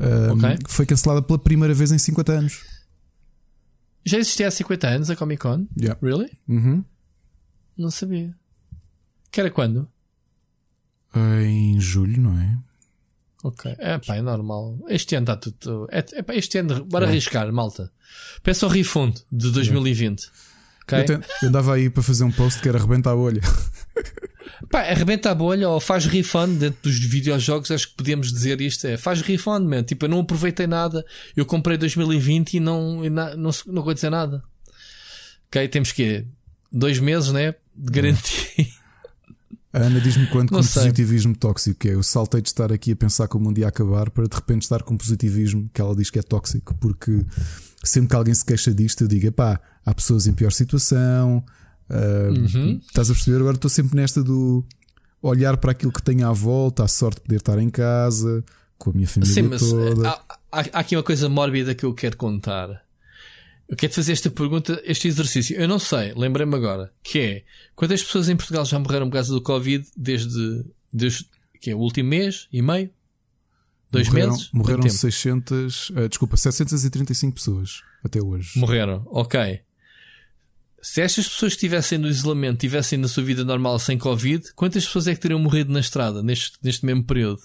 [0.00, 0.58] um, okay.
[0.68, 2.64] foi cancelada pela primeira vez em 50 anos.
[4.04, 5.66] Já existia há 50 anos a Comic Con?
[5.78, 5.98] Yeah.
[6.02, 6.30] Really?
[6.48, 6.84] Uhum.
[7.78, 8.34] Não sabia.
[9.30, 9.88] Que era quando?
[11.14, 12.58] Em julho, não é?
[13.44, 13.74] Ok.
[13.78, 14.78] É pá, é normal.
[14.88, 15.86] Este ano está tudo.
[15.90, 17.08] É, é pá, este ano, bora é.
[17.08, 17.92] arriscar, malta.
[18.42, 20.30] Peça o refund de 2020.
[21.42, 23.40] Eu, andava aí para fazer um post que era arrebenta a bolha.
[24.70, 27.70] Pá, arrebenta a bolha ou faz refund dentro dos videojogos.
[27.70, 29.82] Acho que podemos dizer isto: é faz refund, man.
[29.82, 31.04] Tipo, eu não aproveitei nada.
[31.36, 34.42] Eu comprei 2020 e não, e não, não, não vou dizer nada.
[35.48, 36.24] Ok, temos que
[36.70, 37.54] dois meses, né?
[37.76, 38.66] De garantia.
[39.72, 42.96] A Ana diz-me quando com positivismo tóxico, que é eu saltei de estar aqui a
[42.96, 46.10] pensar que o mundo ia acabar para de repente estar com positivismo, que ela diz
[46.10, 47.24] que é tóxico, porque
[47.84, 51.44] sempre que alguém se queixa disto, eu digo: pá, há pessoas em pior situação,
[51.90, 52.80] uhum.
[52.86, 53.38] Estás a perceber?
[53.38, 54.64] Agora estou sempre nesta do
[55.20, 58.44] olhar para aquilo que tenho à volta, a sorte de poder estar em casa,
[58.78, 60.08] com a minha família Sim, mas toda.
[60.08, 60.12] Há,
[60.50, 62.82] há, há aqui uma coisa mórbida que eu quero contar.
[63.68, 65.56] Eu quero fazer esta pergunta, este exercício.
[65.56, 67.42] Eu não sei, lembrei-me agora, que é
[67.74, 71.26] quantas pessoas em Portugal já morreram por causa do Covid desde, desde
[71.60, 72.90] que é o último mês e meio?
[73.92, 74.50] Dois morreram, meses?
[74.52, 78.58] Morreram 600, uh, desculpa, 735 pessoas até hoje.
[78.58, 79.60] Morreram, ok.
[80.80, 85.06] Se estas pessoas estivessem no isolamento, estivessem na sua vida normal sem Covid, quantas pessoas
[85.06, 87.42] é que teriam morrido na estrada neste, neste mesmo período?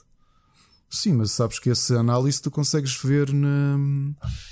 [0.89, 3.77] Sim, mas sabes que essa análise tu consegues ver na.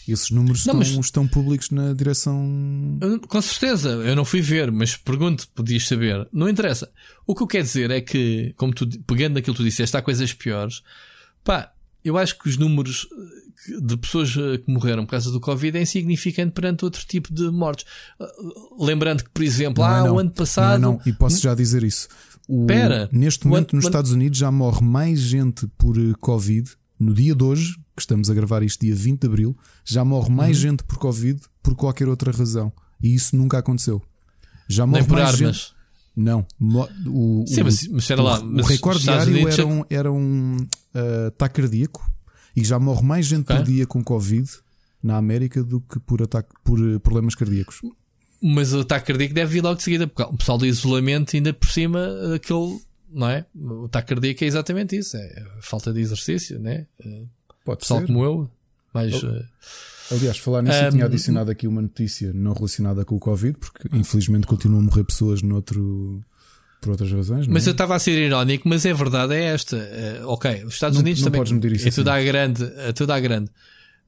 [0.06, 1.06] Esses números não, estão, mas...
[1.06, 3.00] estão públicos na direção.
[3.30, 6.28] Com certeza, eu não fui ver, mas pergunto, podias saber.
[6.34, 6.92] Não interessa.
[7.26, 10.02] O que eu quero dizer é que, como tu, pegando naquilo que tu disseste, há
[10.02, 10.84] coisas piores.
[11.42, 11.72] Pá,
[12.06, 13.08] eu acho que os números
[13.82, 17.50] de pessoas eh, que morreram por causa do Covid é insignificante perante outro tipo de
[17.50, 17.86] mortes.
[18.20, 18.26] Eh,
[18.80, 20.80] lembrando que, por exemplo, não é ah, o ano passado.
[20.80, 22.08] Não, é não, e posso já dizer isso.
[22.48, 26.70] O, Pera, neste momento, nos Estados Unidos, já morre mais gente por eh, Covid.
[27.00, 30.30] No dia de hoje, que estamos a gravar isto, dia 20 de abril, já morre
[30.30, 30.70] mais uhum.
[30.70, 32.72] gente por Covid por qualquer outra razão.
[33.02, 34.02] E isso nunca aconteceu.
[34.70, 35.56] Já morre Nem por mais armas.
[35.56, 35.75] gente.
[36.16, 36.46] Não.
[37.08, 38.40] O, Sim, o, mas, mas era lá.
[38.40, 42.10] O, o recorde diário era um, era um uh, ataque cardíaco
[42.56, 43.58] e já morre mais gente okay.
[43.58, 44.50] por dia com Covid
[45.04, 47.82] na América do que por, ataque, por eh, problemas cardíacos.
[48.42, 51.54] Mas o ataque cardíaco deve vir logo de seguida, porque o pessoal do isolamento, ainda
[51.54, 52.80] por cima, aquele,
[53.12, 53.46] não é?
[53.54, 56.88] O ataque cardíaco é exatamente isso: é falta de exercício, né?
[57.64, 58.08] Pode pessoal ser.
[58.08, 58.50] como eu,
[58.94, 59.14] mas.
[60.12, 63.58] Aliás, falar nisso, um, eu tinha adicionado aqui uma notícia não relacionada com o Covid,
[63.58, 66.24] porque infelizmente continuam a morrer pessoas noutro,
[66.80, 67.48] por outras razões.
[67.48, 67.70] Mas é?
[67.70, 69.76] eu estava a ser irónico, mas a verdade é esta.
[69.78, 71.40] Uh, ok, os Estados não, Unidos não também.
[71.40, 71.96] Podes medir isso é assim.
[71.96, 72.64] tudo à grande.
[72.78, 73.50] É tudo à grande.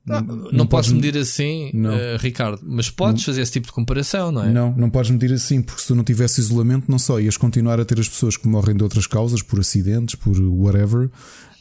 [0.07, 4.31] Não, não, não posso medir assim, uh, Ricardo, mas podes fazer esse tipo de comparação,
[4.31, 4.49] não é?
[4.49, 7.77] Não, não podes medir assim, porque se tu não tivesse isolamento, não só ias continuar
[7.77, 11.09] a ter as pessoas que morrem de outras causas, por acidentes, por whatever,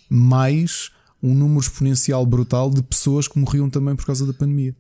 [0.09, 0.93] mais
[1.23, 4.75] um número exponencial brutal de pessoas que morriam também por causa da pandemia.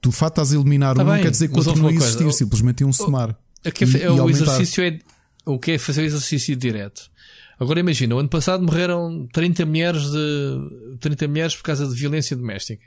[0.00, 2.22] Tu fato estás a eliminar tá um, bem, não quer dizer que outro não existir,
[2.22, 2.38] coisa.
[2.38, 3.36] simplesmente iam somar.
[3.66, 4.98] O, que é, e, o exercício é
[5.44, 7.10] o que é fazer o exercício direto.
[7.58, 12.36] Agora imagina, o ano passado morreram 30 mulheres de 30 mulheres por causa de violência
[12.36, 12.86] doméstica.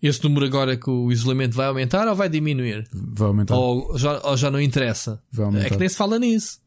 [0.00, 2.86] Esse número agora que o isolamento vai aumentar ou vai diminuir?
[2.92, 3.54] Vai aumentar.
[3.54, 5.22] Ou já, ou já não interessa?
[5.30, 5.66] Vai aumentar.
[5.66, 6.58] É que nem se fala nisso.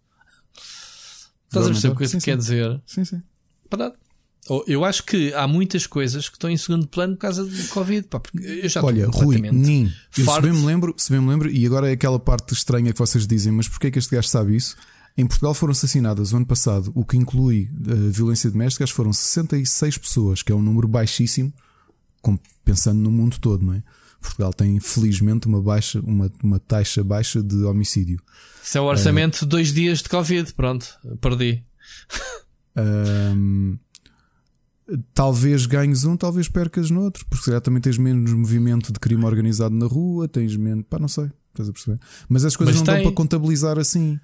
[1.47, 2.81] Estás a perceber o que isso quer dizer?
[2.85, 3.21] Sim, sim.
[4.67, 8.07] Eu acho que há muitas coisas que estão em segundo plano por causa do Covid.
[8.07, 11.65] Pá, eu já Olha, Rui, Nin, se bem, me lembro, se bem me lembro, e
[11.65, 14.55] agora é aquela parte estranha que vocês dizem, mas porquê é que este gajo sabe
[14.55, 14.75] isso?
[15.17, 19.97] Em Portugal foram assassinadas o ano passado, o que inclui uh, violência doméstica, foram 66
[19.97, 21.51] pessoas, que é um número baixíssimo,
[22.63, 23.83] pensando no mundo todo, não é?
[24.21, 28.19] Portugal tem felizmente uma baixa, uma, uma taxa baixa de homicídio.
[28.63, 30.87] Isso é o orçamento uh, de dois dias de Covid, pronto,
[31.19, 31.63] perdi.
[32.77, 33.79] Um,
[35.13, 38.99] talvez ganhes um, talvez percas no outro, porque se calhar também tens menos movimento de
[38.99, 41.99] crime organizado na rua, tens menos, pá, não sei, estás a perceber?
[42.29, 43.03] Mas as coisas Mas não tem...
[43.03, 44.19] dão para contabilizar assim.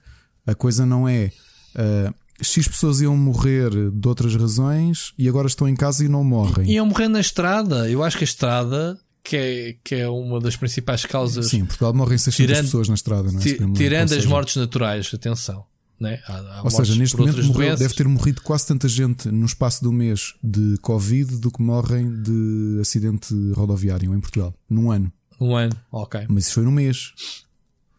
[0.45, 1.32] A coisa não é
[1.76, 6.24] uh, X pessoas iam morrer de outras razões e agora estão em casa e não
[6.24, 6.70] morrem.
[6.72, 7.89] Iam morrer na estrada.
[7.89, 11.47] Eu acho que a estrada, que é, que é uma das principais causas.
[11.47, 13.74] Sim, em Portugal morrem 600 tirando, pessoas na estrada, não é?
[13.74, 15.66] Tirando as mortes naturais, atenção.
[15.99, 16.21] Né?
[16.27, 19.81] Há, há Ou seja, neste momento morreu, deve ter morrido quase tanta gente no espaço
[19.81, 25.11] de um mês de Covid do que morrem de acidente rodoviário em Portugal, num ano.
[25.39, 26.25] Um ano, ok.
[26.29, 27.13] Mas isso foi num mês.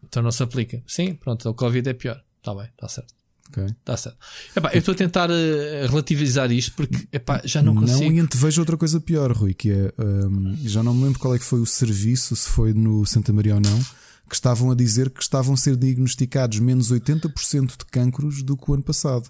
[0.03, 0.81] Então não se aplica.
[0.87, 2.21] Sim, pronto, o Covid é pior.
[2.39, 3.13] Está bem, está certo.
[3.49, 3.65] Okay.
[3.65, 4.17] Está certo.
[4.55, 8.11] Epá, eu estou a tentar uh, relativizar isto porque epá, já não consigo.
[8.11, 9.93] Não, e te vejo outra coisa pior, Rui, que é.
[9.99, 13.31] Um, já não me lembro qual é que foi o serviço, se foi no Santa
[13.31, 13.85] Maria ou não,
[14.27, 18.69] que estavam a dizer que estavam a ser diagnosticados menos 80% de cancros do que
[18.69, 19.29] o ano passado.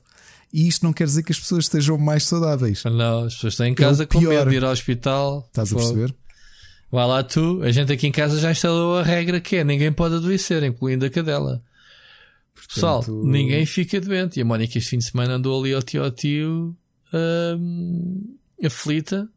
[0.53, 2.83] E isto não quer dizer que as pessoas estejam mais saudáveis.
[2.85, 5.43] Não, as pessoas estão em casa é com medo de ir ao hospital.
[5.47, 6.15] Estás a perceber?
[6.91, 9.91] Vai lá tu, a gente aqui em casa já instalou a regra que é ninguém
[9.91, 11.61] pode adoecer, incluindo a cadela.
[12.67, 13.27] Pessoal, Portanto...
[13.27, 14.39] ninguém fica doente.
[14.39, 16.75] E a Mónica este fim de semana andou ali ao tio ao tio
[17.13, 19.27] hum, aflita.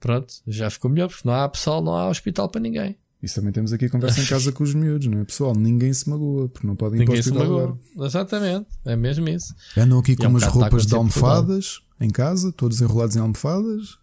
[0.00, 2.98] Pronto, já ficou melhor, porque não há pessoal, não há hospital para ninguém.
[3.22, 5.24] Isso também temos aqui a conversa em casa com os miúdos, não é?
[5.24, 8.06] Pessoal, ninguém se magoa, porque não podem ir ninguém para o hospital agora.
[8.06, 9.54] Exatamente, é mesmo isso.
[9.76, 13.96] Andam aqui com é um umas roupas de almofadas em casa, todos enrolados em almofadas.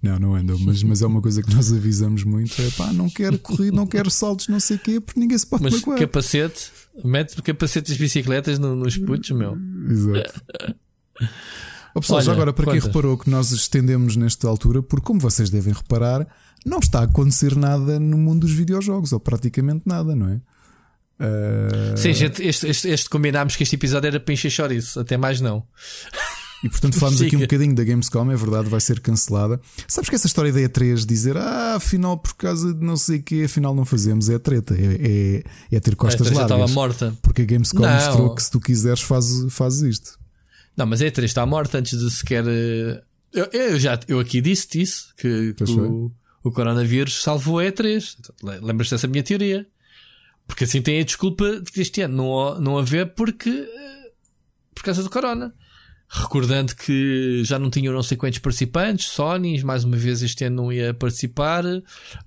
[0.00, 3.10] Não, não andam, mas, mas é uma coisa que nós avisamos muito: é pá, não
[3.10, 5.98] quero correr, não quero saltos, não sei o quê, porque ninguém se pode mas magoar.
[5.98, 6.72] capacete,
[7.04, 9.56] mete capacete das bicicletas no, nos putos, meu.
[9.88, 10.42] Exato.
[11.94, 12.82] oh, pessoal, Olha, já agora, para quantas?
[12.82, 16.26] quem reparou que nós estendemos nesta altura, porque como vocês devem reparar,
[16.64, 20.40] não está a acontecer nada no mundo dos videojogos, ou praticamente nada, não é?
[21.20, 21.96] Uh...
[21.96, 25.40] Sim, gente, este, este, este, combinámos que este episódio era para encher chouriço, até mais
[25.40, 25.64] não.
[26.64, 29.60] E portanto falámos aqui um bocadinho da Gamescom, é verdade, vai ser cancelada.
[29.86, 33.22] Sabes que essa história da E3 dizer ah, afinal por causa de não sei o
[33.22, 36.42] que, afinal não fazemos, é treta, é, é, é ter costas largas.
[36.44, 37.14] estava morta.
[37.20, 37.92] Porque a Gamescom não.
[37.92, 40.18] mostrou que se tu quiseres fazes faz isto.
[40.74, 42.44] Não, mas a E3 está morta antes de sequer.
[42.48, 43.02] Eh,
[43.32, 46.10] eu, eu já eu aqui disse isso, que, que o,
[46.44, 48.16] o, coronavírus salvou a E3.
[48.62, 49.66] Lembras-te dessa minha teoria?
[50.46, 53.50] Porque assim tem a desculpa de que este ano não, não haver porque.
[53.50, 54.10] Eh,
[54.74, 55.54] por causa do corona.
[56.06, 60.56] Recordando que já não tinham não sei quantos participantes, Sony, mais uma vez este ano
[60.56, 61.64] não ia participar.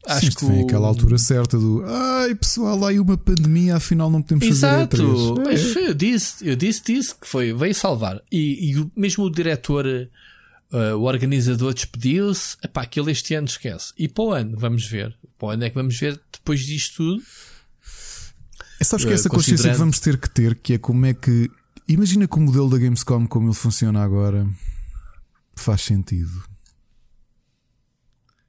[0.06, 0.66] Acho Sim, que foi o...
[0.66, 4.98] aquela altura certa do ai pessoal, aí uma pandemia, afinal não podemos Exato.
[4.98, 8.22] fazer Exato, foi, eu disse, eu disse, disse que foi, veio salvar.
[8.32, 9.86] E, e mesmo o diretor,
[10.72, 13.94] uh, o organizador despediu-se, epá, aquele este ano esquece.
[13.98, 15.16] E para o ano, vamos ver.
[15.38, 17.24] Para o ano é que vamos ver depois disto tudo.
[18.80, 21.14] É, sabes que uh, essa consciência que vamos ter que ter, que é como é
[21.14, 21.50] que
[21.88, 24.46] Imagina que o modelo da Gamescom, como ele funciona agora,
[25.56, 26.44] faz sentido.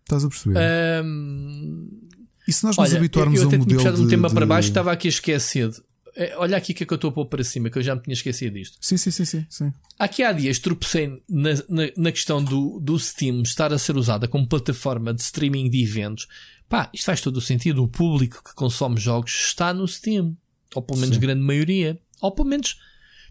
[0.03, 0.59] Estás a perceber?
[1.05, 2.09] Um...
[2.49, 3.81] E se nós nos olha, habituarmos eu, eu a um modelo.
[3.81, 4.35] Eu um tema de...
[4.35, 5.81] para baixo estava aqui esquecido.
[6.19, 7.95] É, olha aqui que é que eu estou a pôr para cima, que eu já
[7.95, 8.77] me tinha esquecido disto.
[8.81, 9.47] Sim, sim, sim, sim.
[9.49, 9.73] sim.
[9.97, 14.27] Aqui há dias tropecei na, na, na, questão do, do Steam estar a ser usada
[14.27, 16.27] como plataforma de streaming de eventos.
[16.69, 17.85] Pá, isto faz todo o sentido.
[17.85, 20.37] O público que consome jogos está no Steam.
[20.75, 21.21] Ou pelo menos sim.
[21.21, 21.97] grande maioria.
[22.21, 22.81] Ou pelo menos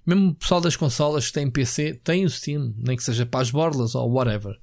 [0.05, 3.41] mesmo o pessoal das consolas que tem PC tem o Steam, nem que seja para
[3.41, 4.57] as borlas ou whatever.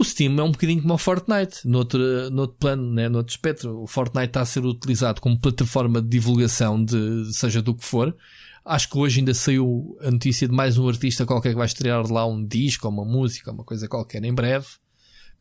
[0.00, 3.08] O Steam é um bocadinho como o Fortnite, noutro, noutro plano, né?
[3.08, 3.82] noutro espectro.
[3.82, 8.16] O Fortnite está a ser utilizado como plataforma de divulgação de seja do que for.
[8.64, 12.10] Acho que hoje ainda saiu a notícia de mais um artista qualquer que vai estrear
[12.10, 14.66] lá um disco, uma música, uma coisa qualquer em breve.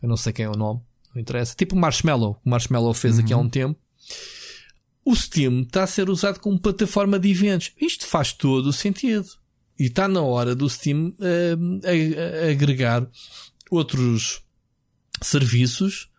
[0.01, 0.82] Eu não sei quem é o nome,
[1.16, 1.55] não interessa.
[1.55, 2.39] Tipo o Marshmallow.
[2.45, 3.24] O Marshmallow fez uhum.
[3.24, 3.80] aqui há um tempo
[5.10, 7.72] o Steam está a ser usado como plataforma de eventos.
[7.82, 9.28] Isto faz todo o sentido.
[9.80, 13.10] E está na hora do Steam uh, agregar
[13.72, 14.43] outros
[15.22, 16.09] serviços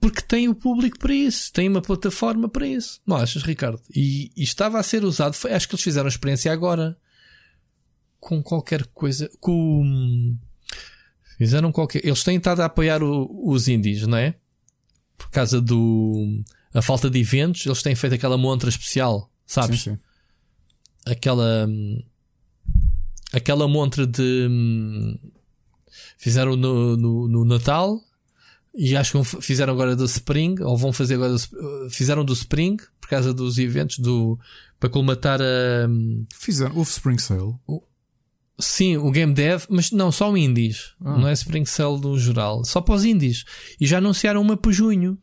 [0.00, 3.00] porque tem o público para isso, tem uma plataforma para isso.
[3.06, 3.80] Não achas, Ricardo?
[3.94, 6.96] E, e estava a ser usado, foi, acho que eles fizeram a experiência agora
[8.18, 9.30] com qualquer coisa.
[9.38, 10.36] Com.
[11.36, 12.04] Fizeram qualquer.
[12.04, 14.36] Eles têm estado a apoiar o, os indies, não é?
[15.18, 16.42] Por causa do
[16.72, 19.82] a falta de eventos, eles têm feito aquela montra especial, sabes?
[19.82, 20.02] Sim, sim.
[21.04, 21.68] Aquela.
[23.32, 24.48] Aquela montra de.
[26.16, 28.00] Fizeram no, no, no, Natal
[28.74, 31.32] e acho que fizeram agora do Spring, ou vão fazer agora.
[31.32, 34.38] Do, fizeram do Spring por causa dos eventos do.
[34.78, 35.88] para colmatar a.
[36.34, 36.76] Fizeram.
[36.76, 37.54] Houve Spring Sale.
[37.66, 37.82] O,
[38.58, 40.92] Sim, o Game Dev, mas não, só o Indies.
[41.00, 41.16] Ah.
[41.16, 42.62] Não é Spring Sale no geral.
[42.64, 43.44] Só para os Indies.
[43.80, 45.18] E já anunciaram uma para junho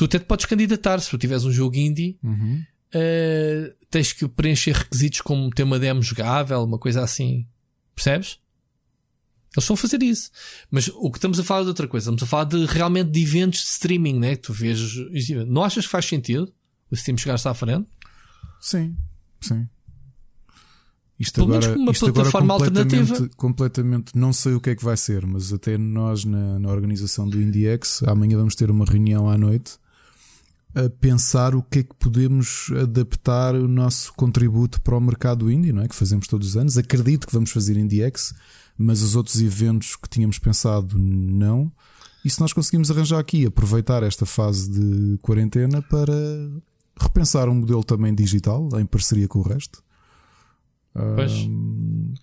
[0.00, 2.18] tu até te podes candidatar se tu tiveres um jogo indie.
[2.22, 2.64] Uhum.
[2.94, 7.46] Uh, tens que preencher requisitos como ter uma demo jogável, uma coisa assim.
[7.94, 8.38] Percebes?
[9.56, 10.30] Eles vão fazer isso.
[10.70, 13.22] Mas o que estamos a falar de outra coisa, estamos a falar de realmente de
[13.22, 14.36] eventos de streaming, né?
[14.36, 14.78] Que tu vês.
[15.48, 16.52] Não achas que faz sentido
[16.90, 17.88] o Steam chegar-se à frente?
[18.60, 18.96] Sim,
[19.40, 19.68] sim.
[21.18, 23.36] Isto Pelo agora, uma isto plataforma agora completamente, alternativa.
[23.36, 27.28] completamente, não sei o que é que vai ser, mas até nós na, na organização
[27.28, 29.72] do IndieX, amanhã vamos ter uma reunião à noite
[30.74, 35.72] a pensar o que é que podemos adaptar o nosso contributo para o mercado indie,
[35.72, 35.88] não é?
[35.88, 36.78] Que fazemos todos os anos.
[36.78, 38.32] Acredito que vamos fazer IndieX,
[38.82, 41.70] mas os outros eventos que tínhamos pensado não.
[42.24, 46.14] E se nós conseguimos arranjar aqui, aproveitar esta fase de quarentena para
[46.98, 49.82] repensar um modelo também digital em parceria com o resto.
[50.94, 52.14] Pois, um...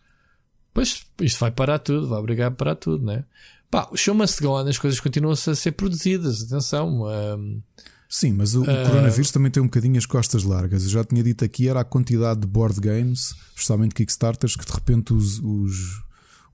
[0.73, 3.23] pois isto vai parar tudo, vai obrigar a parar tudo, né?
[3.69, 7.03] Pá, o show must go on, as coisas continuam a ser produzidas, atenção.
[7.03, 7.61] Um...
[8.09, 8.67] Sim, mas o, uh...
[8.67, 8.85] o, ah.
[8.87, 10.83] coronavírus também tem um bocadinho as costas largas.
[10.85, 14.71] Eu já tinha dito aqui, era a quantidade de board games, especialmente Kickstarters, que de
[14.71, 16.06] repente os, os,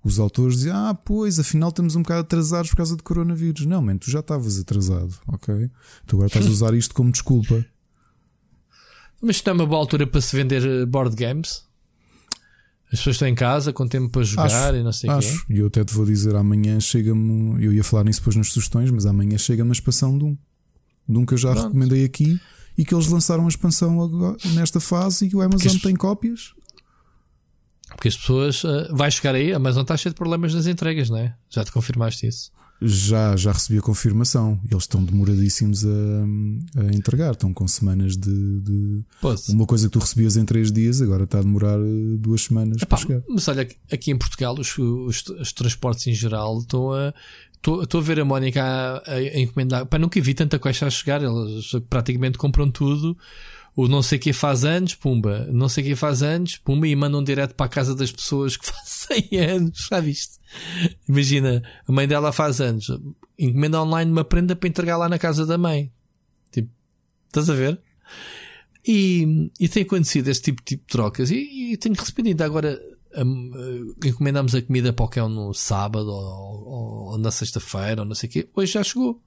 [0.04, 3.66] os autores diziam: Ah, pois, afinal estamos um bocado atrasados por causa do coronavírus.
[3.66, 5.70] Não, man, tu já estavas atrasado, ok?
[6.06, 7.66] Tu agora estás a usar isto como desculpa.
[9.22, 11.64] Mas é uma boa altura para se vender eh, board games?
[12.92, 15.28] As pessoas estão em casa com tempo para jogar acho, e não sei o quê.
[15.50, 17.64] E eu até te vou dizer: amanhã chega-me.
[17.64, 20.38] Eu ia falar nisso depois nas sugestões, mas amanhã chega-me a expansão de um.
[21.08, 21.68] Nunca já Pronto.
[21.68, 22.40] recomendei aqui
[22.78, 26.54] e que eles lançaram a expansão nesta fase e que o Amazon tem cópias.
[27.96, 28.64] Porque as pessoas.
[28.64, 31.36] Uh, vai chegar aí, a Amazon está cheia de problemas nas entregas, não é?
[31.50, 32.52] Já te confirmaste isso?
[32.86, 34.60] Já, já recebi a confirmação.
[34.70, 37.32] Eles estão demoradíssimos a, a entregar.
[37.32, 38.60] Estão com semanas de.
[38.62, 39.04] de...
[39.50, 42.82] Uma coisa que tu recebias em três dias, agora está a demorar eh, duas semanas
[42.82, 43.24] Epá, para chegar.
[43.30, 47.14] Mas olha, aqui em Portugal, os, os, os transportes em geral estão a.
[47.82, 49.86] Estou a ver a Mónica a, a, encomendar.
[49.86, 51.22] Pá, nunca vi tanta coisa a chegar.
[51.24, 53.18] Eles praticamente compram tudo.
[53.76, 55.48] O não sei que faz anos, pumba.
[55.52, 56.88] Não sei que faz anos, pumba.
[56.88, 59.88] E mandam direto para a casa das pessoas que fazem anos.
[59.90, 60.40] Já viste?
[61.10, 62.88] Imagina, a mãe dela faz anos.
[63.38, 65.92] Encomenda online uma prenda para entregar lá na casa da mãe.
[66.52, 66.70] Tipo,
[67.28, 67.80] estás a ver?
[68.86, 71.32] E, e tem acontecido esse tipo, tipo de trocas.
[71.32, 72.80] E, e tenho recebido ainda agora
[73.16, 78.02] uh, encomendamos a comida para o que é no sábado ou, ou, ou na sexta-feira
[78.02, 79.22] ou não sei o quê, hoje já chegou.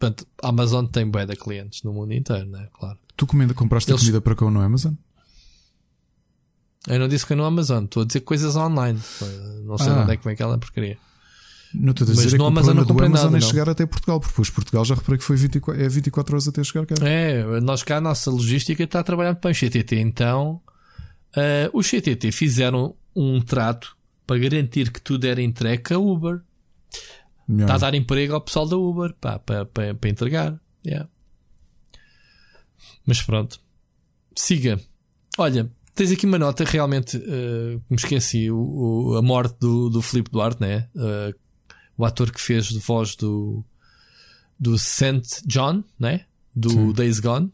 [0.00, 2.68] Portanto, a Amazon tem bué de clientes no mundo inteiro, né?
[2.72, 2.98] Claro.
[3.16, 4.00] Tu comenda, compraste Eles...
[4.00, 4.94] a comida para cá no Amazon?
[6.88, 8.98] Eu não disse que é no Amazon, estou a dizer coisas online.
[9.64, 10.00] Não sei ah.
[10.00, 10.96] onde é que vem aquela porcaria.
[11.74, 13.84] Não estou a dizer Mas é no Amazon não comprei Amazon nada, é chegar até
[13.84, 16.94] Portugal, porque depois Portugal já reparei que foi 24, é 24 horas até chegar cá.
[17.06, 20.62] É, nós cá a nossa logística está a trabalhar para o CTT, então
[21.36, 23.94] uh, os CTT fizeram um trato
[24.26, 26.40] para garantir que tudo era entregue a Uber.
[27.48, 30.60] Está a dar emprego ao pessoal da Uber pá, para, para, para entregar.
[30.84, 31.08] Yeah.
[33.06, 33.60] Mas pronto.
[34.34, 34.80] Siga.
[35.36, 38.50] Olha, tens aqui uma nota realmente uh, me esqueci.
[38.50, 40.88] O, o, a morte do, do Filipe Duarte, né?
[40.94, 41.34] Uh,
[41.96, 43.64] o ator que fez de voz do,
[44.58, 45.42] do St.
[45.46, 46.26] John, né?
[46.54, 46.92] Do Sim.
[46.92, 47.52] Days Gone.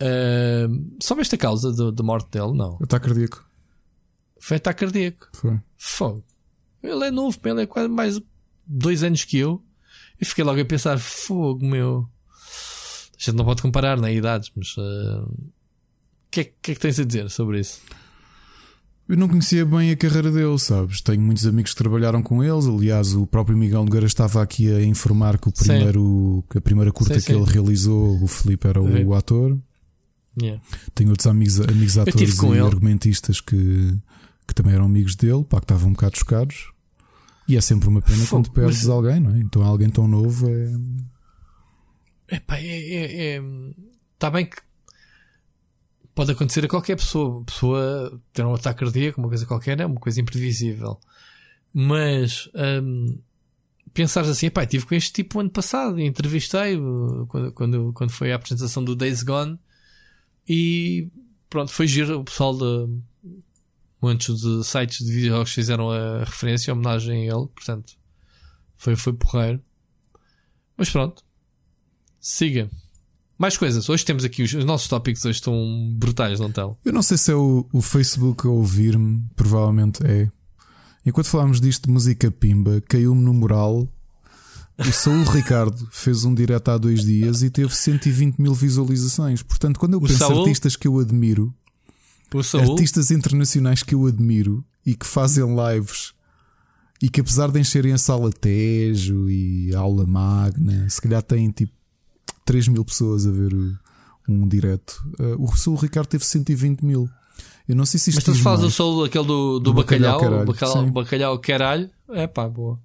[0.00, 2.56] Uh, soubeste a causa da morte dele?
[2.56, 2.78] Não.
[2.82, 3.46] Ataque cardíaco.
[4.40, 5.28] Foi ataque cardíaco.
[5.34, 5.60] Foi.
[5.76, 6.24] Fogo.
[6.82, 8.20] Ele é novo, ele é quase mais
[8.66, 9.62] dois anos que eu.
[10.20, 12.08] E fiquei logo a pensar: fogo, meu.
[13.18, 14.76] A gente não pode comparar, né, idades, mas.
[14.76, 15.52] O uh,
[16.30, 17.80] que, é, que é que tens a dizer sobre isso?
[19.10, 21.00] Eu não conhecia bem a carreira dele, sabes?
[21.00, 22.66] Tenho muitos amigos que trabalharam com eles.
[22.66, 26.92] Aliás, o próprio Miguel Nogueira estava aqui a informar que, o primeiro, que a primeira
[26.92, 27.42] curta sim, que sim.
[27.42, 29.58] ele realizou, o Felipe era o, o ator.
[30.40, 30.62] Yeah.
[30.94, 32.60] Tenho outros amigos, amigos atores e ele.
[32.60, 33.98] argumentistas que,
[34.46, 36.69] que também eram amigos dele, pá, que estavam um bocado chocados.
[37.50, 38.88] E é sempre uma pena quando perdes mas...
[38.88, 39.40] alguém, não é?
[39.40, 42.36] Então alguém tão novo é.
[42.36, 43.42] Epá, é, é, é...
[44.14, 44.56] Está bem que
[46.14, 47.44] pode acontecer a qualquer pessoa.
[47.44, 51.00] pessoa ter um ataque cardíaco, uma coisa qualquer, é uma coisa imprevisível.
[51.74, 52.48] Mas
[52.84, 53.18] hum,
[53.92, 56.78] pensares assim, epá, tive com este tipo ano passado, entrevistei
[57.26, 59.58] quando, quando, quando foi a apresentação do Days Gone
[60.48, 61.08] e
[61.48, 62.20] pronto, foi giro.
[62.20, 63.00] O pessoal de
[64.00, 68.00] muitos de sites de videojogos fizeram a referência, a homenagem a ele, portanto
[68.76, 69.60] foi, foi porreiro.
[70.76, 71.22] Mas pronto,
[72.18, 72.70] siga.
[73.38, 73.88] Mais coisas.
[73.88, 76.76] Hoje temos aqui os, os, nossos tópicos hoje estão brutais, não estão?
[76.84, 80.30] Eu não sei se é o, o Facebook a ouvir-me, provavelmente é.
[81.04, 83.86] Enquanto falámos disto de música pimba, caiu-me no moral.
[84.78, 89.42] O Saúl Ricardo fez um direto há dois dias e teve 120 mil visualizações.
[89.42, 91.54] Portanto, quando eu o penso artistas que eu admiro,
[92.54, 96.12] artistas internacionais que eu admiro e que fazem lives
[97.02, 101.50] e que apesar de encherem a sala Tejo e a aula magna, se calhar têm
[101.50, 101.72] tipo
[102.44, 103.52] 3 mil pessoas a ver
[104.28, 105.02] um direto.
[105.18, 107.08] Uh, o Saul Ricardo teve 120 mil.
[107.68, 110.20] Eu não sei se isto Mas tu falas do Saul, aquele do, do, do bacalhau,
[110.20, 111.90] bacalhau, bacalhau, bacalhau caralho.
[112.10, 112.78] É pá, boa.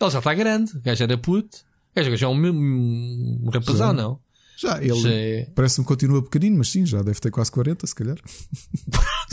[0.00, 0.76] Ele já está grande.
[0.76, 1.58] O gajo era puto.
[1.92, 4.18] O gajo já é um, um, um rapazão, não?
[4.60, 5.48] Já, ele já é...
[5.54, 8.18] parece-me que continua pequenino, mas sim, já deve ter quase 40, se calhar.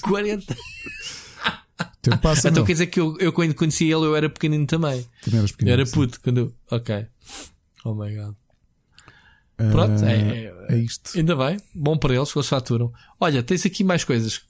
[0.03, 0.55] 40?
[1.99, 2.67] Tempo passa, então não.
[2.67, 5.03] quer dizer que eu, eu quando conheci ele eu era pequenino também.
[5.23, 5.76] Também eras pequenino.
[5.76, 6.53] Eu era puto quando eu...
[6.69, 7.07] Ok.
[7.84, 8.36] Oh my god.
[9.71, 11.17] Pronto, uh, é, é, isto.
[11.17, 12.93] Ainda bem, bom para eles que eles faturam.
[13.19, 14.41] Olha, tens aqui mais coisas.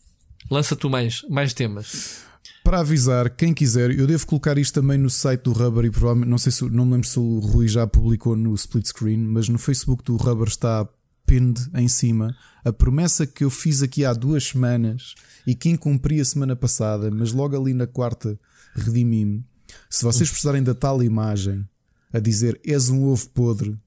[0.51, 2.25] Lança tu mais, mais temas.
[2.65, 6.29] Para avisar, quem quiser, eu devo colocar isto também no site do Rubber e provavelmente,
[6.31, 9.47] não sei se, não me lembro se o Rui já publicou no split screen, mas
[9.47, 10.89] no Facebook do Rubber está
[11.27, 12.35] pinned em cima
[12.65, 15.13] a promessa que eu fiz aqui há duas semanas
[15.45, 18.37] e que incumpri a semana passada, mas logo ali na quarta
[18.73, 19.45] redimi-me.
[19.87, 21.63] Se vocês precisarem da tal imagem
[22.11, 23.77] a dizer és um ovo podre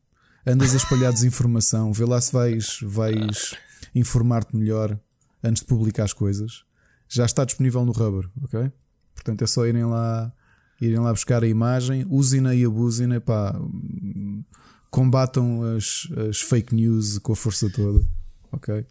[0.46, 3.56] andas a espalhar desinformação, vê lá se vais, vais
[3.92, 4.96] informar-te melhor
[5.42, 6.67] antes de publicar as coisas.
[7.08, 8.70] Já está disponível no Rubber, ok?
[9.14, 10.32] Portanto é só irem lá,
[10.80, 13.58] irem lá buscar a imagem, usem-na e abusem-na, pá,
[14.90, 18.04] combatam as, as fake news com a força toda,
[18.52, 18.84] ok?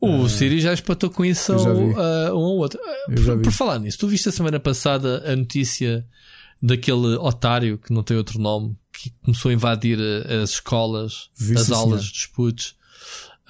[0.00, 2.80] O uh, Siri já espantou com isso um ao outro.
[3.06, 6.06] Por, por, falar nisso, tu viste a semana passada a notícia
[6.62, 11.70] daquele otário que não tem outro nome que começou a invadir eh, as escolas, as
[11.70, 12.76] aulas dos putos.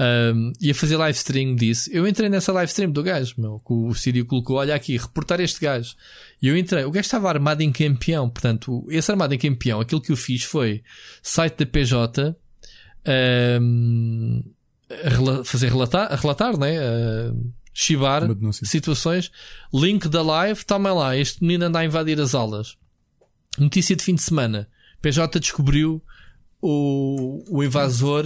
[0.01, 1.91] Um, e a fazer live stream disso.
[1.93, 5.41] Eu entrei nessa live stream do gajo, meu, que o Sírio colocou: olha aqui, reportar
[5.41, 5.95] este gajo.
[6.41, 6.85] E eu entrei.
[6.85, 8.31] O gajo estava armado em campeão.
[8.31, 10.83] Portanto, esse armado em campeão, aquilo que eu fiz foi
[11.23, 12.35] site da PJ,
[13.61, 14.43] um,
[14.91, 16.79] a fazer relatar, a relatar, né?
[16.79, 17.35] A
[17.75, 18.23] chibar
[18.53, 19.31] situações.
[19.73, 21.15] Link da live, toma lá.
[21.15, 22.79] Este menino anda a invadir as aulas.
[23.59, 24.67] Notícia de fim de semana.
[25.03, 26.03] PJ descobriu
[26.63, 28.25] o, o invasor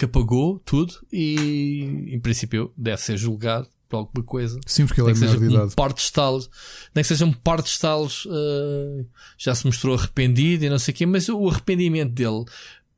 [0.00, 4.58] que apagou tudo e, em princípio, deve ser julgado por alguma coisa.
[4.64, 5.72] Sim, porque ele é menor de idade.
[5.72, 6.48] Um porte estalos,
[6.94, 10.96] nem que seja um porte estalos, uh, já se mostrou arrependido e não sei o
[10.96, 12.46] quê, mas o arrependimento dele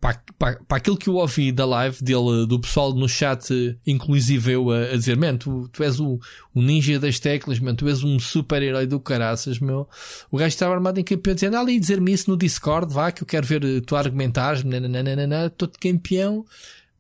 [0.01, 3.51] para, para, para, aquilo que eu ouvi da live dele, do pessoal no chat,
[3.85, 6.21] inclusive eu, a, a dizer: Man, tu, tu és o,
[6.55, 9.89] o ninja das teclas, man, tu és um super-herói do caraças, meu.
[10.31, 13.27] O gajo estava armado em campeão, dizendo: ali dizer-me isso no Discord, vá, que eu
[13.27, 16.45] quero ver tu argumentares, estou de campeão.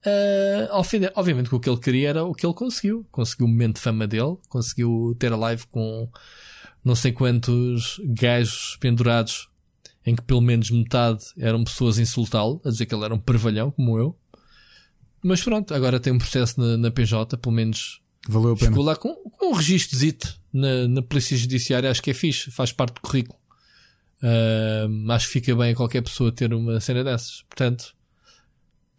[0.04, 0.66] Uh,
[1.14, 3.06] obviamente que o que ele queria era o que ele conseguiu.
[3.10, 6.08] Conseguiu o momento de fama dele, conseguiu ter a live com
[6.84, 9.48] não sei quantos gajos pendurados
[10.04, 13.18] em que pelo menos metade eram pessoas a insultá-lo, a dizer que ele era um
[13.18, 14.18] pervalhão, como eu.
[15.22, 18.70] Mas pronto, agora tem um processo na, na PJ, pelo menos Valeu a pena.
[18.70, 19.96] ficou lá com, com um registro
[20.52, 23.38] na, na Polícia Judiciária, acho que é fixe, faz parte do currículo.
[24.20, 27.42] Uh, acho que fica bem a qualquer pessoa ter uma cena dessas.
[27.48, 27.94] Portanto,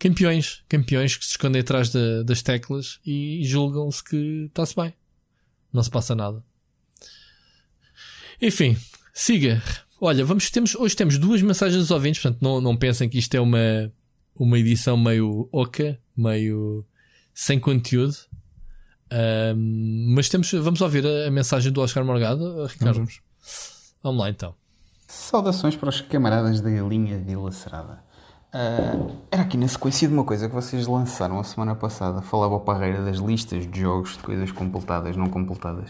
[0.03, 4.93] campeões, campeões que se escondem atrás da, das teclas e julgam-se que está-se bem.
[5.71, 6.43] Não se passa nada.
[8.41, 8.75] Enfim,
[9.13, 9.63] siga.
[10.01, 13.33] Olha, vamos, temos, hoje temos duas mensagens dos ouvintes, portanto não, não pensem que isto
[13.35, 13.89] é uma,
[14.35, 16.85] uma edição meio oca, meio
[17.33, 18.17] sem conteúdo.
[19.55, 22.95] Um, mas temos, vamos ouvir a, a, mensagem do Oscar Morgado, Ricardo.
[22.95, 23.21] Vamos,
[24.03, 24.53] vamos lá então.
[25.07, 28.03] Saudações para os camaradas da linha dilacerada.
[28.53, 32.21] Uh, era aqui na sequência de uma coisa que vocês lançaram a semana passada.
[32.21, 35.89] Falava o Parreira das listas de jogos, de coisas completadas, não completadas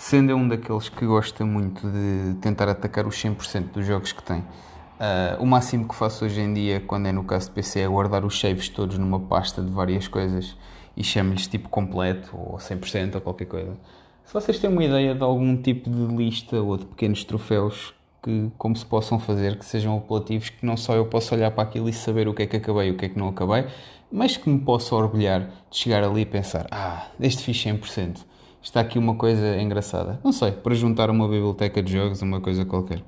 [0.00, 4.38] sendo um daqueles que gosta muito de tentar atacar os 100% dos jogos que tem.
[4.40, 7.86] Uh, o máximo que faço hoje em dia, quando é no caso de PC, é
[7.86, 10.56] guardar os saves todos numa pasta de várias coisas
[10.96, 13.76] e chamo-lhes tipo completo ou 100% ou qualquer coisa.
[14.24, 17.92] Se vocês têm uma ideia de algum tipo de lista ou de pequenos troféus
[18.22, 21.62] que como se possam fazer, que sejam apelativos, que não só eu possa olhar para
[21.64, 23.66] aquilo e saber o que é que acabei e o que é que não acabei,
[24.10, 28.30] mas que me possa orgulhar de chegar ali e pensar: ah, este fiz 100%
[28.62, 30.20] está aqui uma coisa engraçada.
[30.22, 33.02] Não sei, para juntar uma biblioteca de jogos, uma coisa qualquer.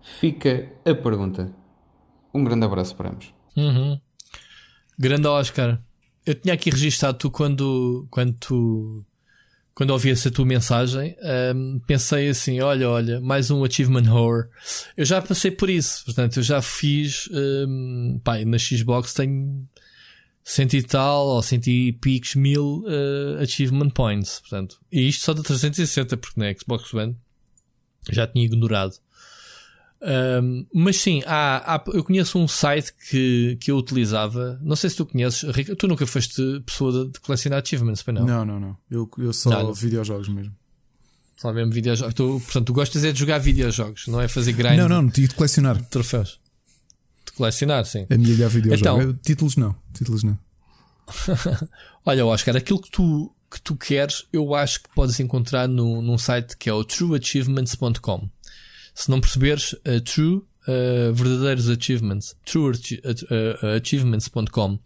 [0.00, 1.52] Fica a pergunta.
[2.34, 3.32] Um grande abraço para ambos.
[3.56, 4.00] Uhum.
[4.98, 5.80] Grande Oscar.
[6.26, 9.04] Eu tinha aqui registado tu quando, quando tu
[9.80, 11.16] quando ouvi essa tua mensagem,
[11.56, 14.50] um, pensei assim: olha, olha, mais um achievement horror.
[14.94, 17.30] Eu já passei por isso, portanto, eu já fiz.
[17.32, 19.66] Um, pá, na Xbox tenho
[20.44, 24.40] cento e tal ou cento e picos mil uh, achievement points.
[24.40, 27.16] Portanto, e isto só de 360, porque na Xbox One
[28.10, 28.96] já tinha ignorado.
[30.02, 34.58] Um, mas sim, há, há, eu conheço um site que, que eu utilizava.
[34.62, 38.24] Não sei se tu conheces, Rica, tu nunca foste pessoa de, de colecionar achievements, não?
[38.24, 38.76] Não, não, não.
[38.90, 40.54] Eu, eu só não, videojogos mesmo.
[41.36, 42.14] Só mesmo videojogos.
[42.14, 44.78] Tu, portanto, tu gostas é de jogar videojogos, não é fazer grind.
[44.78, 45.82] Não, não, de colecionar.
[45.86, 46.40] Troféus
[47.40, 48.06] colecionar, sim.
[48.10, 49.00] A minha ideia videojogo.
[49.00, 49.74] Então, Títulos não.
[49.94, 50.38] Títulos não.
[52.04, 56.18] Olha, Oscar, aquilo que tu, que tu queres, eu acho que podes encontrar no, num
[56.18, 58.28] site que é o trueachievements.com.
[58.94, 64.78] Se não perceberes, uh, true, uh, verdadeiros achievements, trueachievements.com.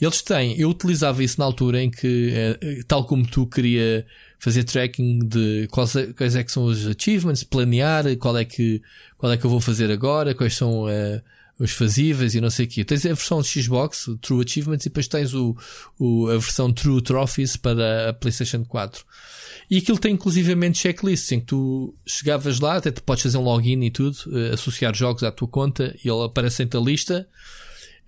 [0.00, 2.56] Eles têm, eu utilizava isso na altura em que, uh,
[2.86, 4.06] tal como tu queria
[4.38, 8.82] fazer tracking de quais, é, quais é que são os achievements, planear qual é que,
[9.16, 11.20] qual é que eu vou fazer agora, quais são uh,
[11.58, 12.82] os fazíveis e não sei o quê.
[12.84, 15.54] Tens a versão de Xbox, True Achievements, e depois tens o,
[15.98, 19.04] o, a versão True Trophies para a PlayStation 4.
[19.70, 23.42] E aquilo tem inclusivamente checklists em que tu chegavas lá, até tu podes fazer um
[23.42, 27.28] login e tudo, uh, associar jogos à tua conta e ele aparece em lista.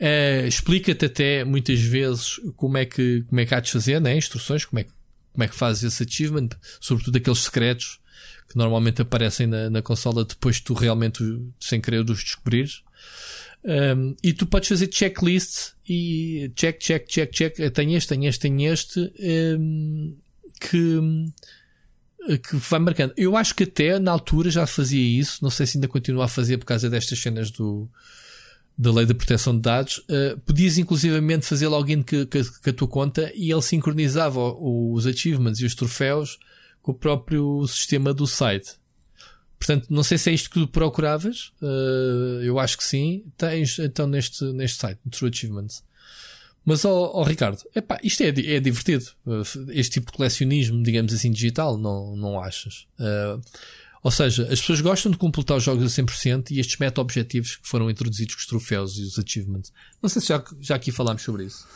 [0.00, 4.16] Uh, Explica-te até muitas vezes como é que, como é que há de fazer, né?
[4.16, 4.86] instruções, como é,
[5.32, 6.48] como é que fazes esse achievement,
[6.80, 8.00] sobretudo aqueles secretos
[8.48, 11.22] que normalmente aparecem na, na consola depois de tu realmente,
[11.60, 12.82] sem querer, os descobrires.
[13.64, 17.56] Um, e tu podes fazer checklist e check, check, check, check.
[17.72, 19.12] Tem este, tem este, tem este.
[19.58, 20.16] Um,
[20.68, 21.00] que,
[22.38, 23.12] que vai marcando.
[23.16, 25.38] Eu acho que até na altura já fazia isso.
[25.42, 27.88] Não sei se ainda continua a fazer por causa destas cenas do,
[28.76, 29.98] da lei de proteção de dados.
[29.98, 35.66] Uh, podias inclusivamente fazer login com, a tua conta e ele sincronizava os achievements e
[35.66, 36.38] os troféus
[36.80, 38.80] com o próprio sistema do site.
[39.58, 41.52] Portanto, não sei se é isto que procuravas.
[41.62, 43.24] Uh, eu acho que sim.
[43.36, 45.84] Tens então neste, neste site, True Achievements.
[46.64, 49.04] Mas, ó, oh, Ricardo, epá, isto é, é divertido.
[49.26, 52.86] Uh, este tipo de colecionismo, digamos assim, digital, não, não achas?
[52.98, 53.42] Uh,
[54.02, 57.68] ou seja, as pessoas gostam de completar os jogos a 100% e estes meta-objetivos que
[57.68, 59.72] foram introduzidos com os troféus e os achievements.
[60.00, 61.66] Não sei se já, já aqui falámos sobre isso.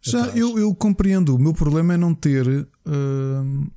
[0.00, 1.34] Já, eu, eu compreendo.
[1.34, 2.46] O meu problema é não ter.
[2.84, 3.70] Uh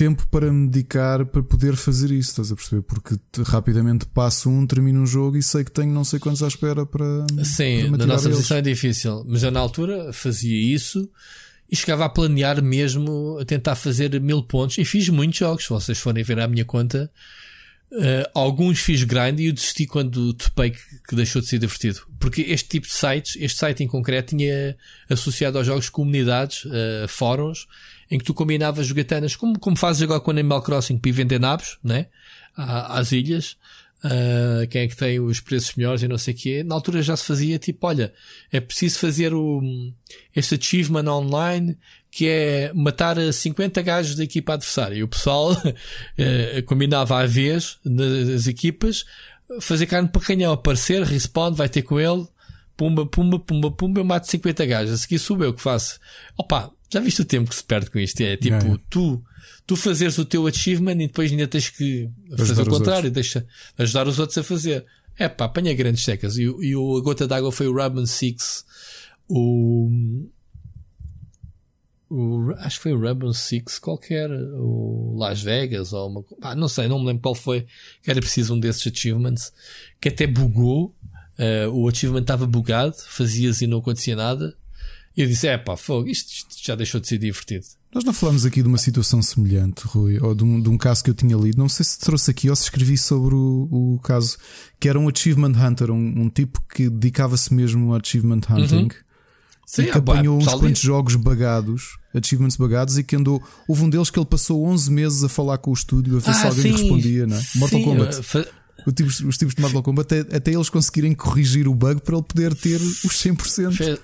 [0.00, 2.80] tempo para me dedicar para poder fazer isso, estás a perceber?
[2.80, 6.48] Porque rapidamente passo um, termino um jogo e sei que tenho não sei quantos à
[6.48, 7.26] espera para.
[7.44, 11.06] Sim, para na nossa posição é difícil, mas eu na altura fazia isso
[11.70, 15.64] e chegava a planear mesmo a tentar fazer mil pontos e fiz muitos jogos.
[15.64, 17.10] Se vocês forem ver a minha conta
[17.92, 20.78] Uh, alguns fiz grind e eu desisti quando topei que,
[21.08, 22.06] que, deixou de ser divertido.
[22.20, 24.76] Porque este tipo de sites, este site em concreto, tinha
[25.08, 27.66] associado aos jogos comunidades, uh, fóruns,
[28.10, 31.38] em que tu combinavas jogatanas, como, como fazes agora com Animal Crossing, para ir vender
[31.38, 32.06] nabos, né?
[32.56, 33.56] às ilhas.
[34.02, 36.64] Uh, quem é que tem os preços melhores e não sei o quê.
[36.64, 38.14] Na altura já se fazia tipo, olha,
[38.50, 39.60] é preciso fazer o,
[40.34, 41.76] este achievement online
[42.10, 44.96] que é matar 50 gajos da equipa adversária.
[44.96, 49.04] E o pessoal uh, combinava à vez nas equipas
[49.60, 52.26] fazer carne para canhão, aparecer, respawn, vai ter com ele,
[52.80, 54.94] pumba, pumba, pumba, pumba, eu mato 50 gajos.
[54.94, 56.00] A seguir sou eu que faço.
[56.38, 58.18] Opa, já viste o tempo que se perde com isto?
[58.22, 59.22] É tipo, tu
[59.66, 62.08] tu fazeres o teu achievement e depois ainda tens que
[62.38, 64.86] fazer o contrário, deixa ajudar os outros a fazer.
[65.18, 66.38] É pá, apanha grandes secas.
[66.38, 68.64] E, e o, a gota d'água foi o Ramen Six,
[69.28, 69.90] o,
[72.08, 76.66] o, acho que foi o Rainbow Six qualquer, o Las Vegas ou uma, ah, não
[76.66, 77.66] sei, não me lembro qual foi,
[78.02, 79.52] que era preciso um desses achievements,
[80.00, 80.92] que até bugou,
[81.40, 84.54] uh, o achievement estava bugado, fazias e não acontecia nada,
[85.16, 87.66] e eu disse, é pá, fogo, isto, isto já deixou de ser divertido.
[87.92, 91.02] Nós não falamos aqui de uma situação semelhante, Rui, ou de um, de um, caso
[91.02, 91.58] que eu tinha lido.
[91.58, 94.38] Não sei se trouxe aqui ou se escrevi sobre o, o caso,
[94.78, 98.82] que era um Achievement Hunter, um, um tipo que dedicava-se mesmo ao Achievement Hunting.
[98.82, 98.88] Uhum.
[99.66, 103.40] Sim, e que apanhou uns quantos jogos bagados, achievements bagados, e que andou.
[103.68, 106.30] Houve um deles que ele passou 11 meses a falar com o estúdio a ver
[106.30, 106.72] ah, se alguém sim.
[106.72, 107.42] respondia, não é?
[107.54, 108.46] Mortal Kombat.
[108.86, 112.16] Uh, tipos, os tipos de Mortal Kombat, até, até, eles conseguirem corrigir o bug para
[112.16, 113.72] ele poder ter os 100%.
[113.72, 113.98] Fez,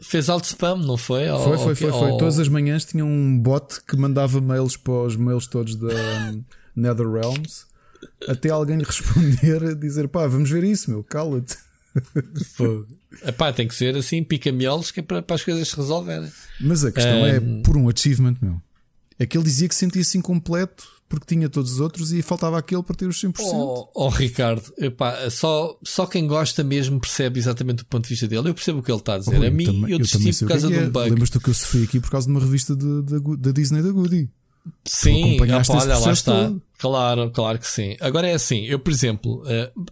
[0.00, 1.28] Fez alto spam, não foi?
[1.28, 2.10] Foi, foi, foi, foi.
[2.18, 5.94] Todas as manhãs tinha um bot que mandava mails para os mails todos da
[6.74, 7.72] Nether Realms
[8.28, 11.56] até alguém lhe responder, dizer pá, vamos ver isso, meu, cala-te.
[13.22, 16.30] Epá, tem que ser assim, pica-mielos, que é para, para, as coisas se resolverem.
[16.60, 17.26] Mas a questão um...
[17.26, 18.60] é por um achievement, meu.
[19.18, 22.82] É que ele dizia que sentia-se incompleto porque tinha todos os outros e faltava aquele
[22.82, 23.34] para ter os 100%.
[23.42, 28.26] Oh, oh Ricardo, epá, só, só quem gosta mesmo percebe exatamente o ponto de vista
[28.26, 28.48] dele.
[28.48, 29.38] Eu percebo o que ele está a dizer.
[29.38, 31.10] Oh, a mim, também, eu desisti por causa é de um bug.
[31.10, 34.30] Lembras-te que eu sofri aqui por causa de uma revista da Disney da Goody?
[34.86, 36.48] Sim, opa, olha, lá está.
[36.48, 36.62] Todo.
[36.78, 37.94] Claro, claro que sim.
[38.00, 39.84] Agora é assim, eu, por exemplo, uh,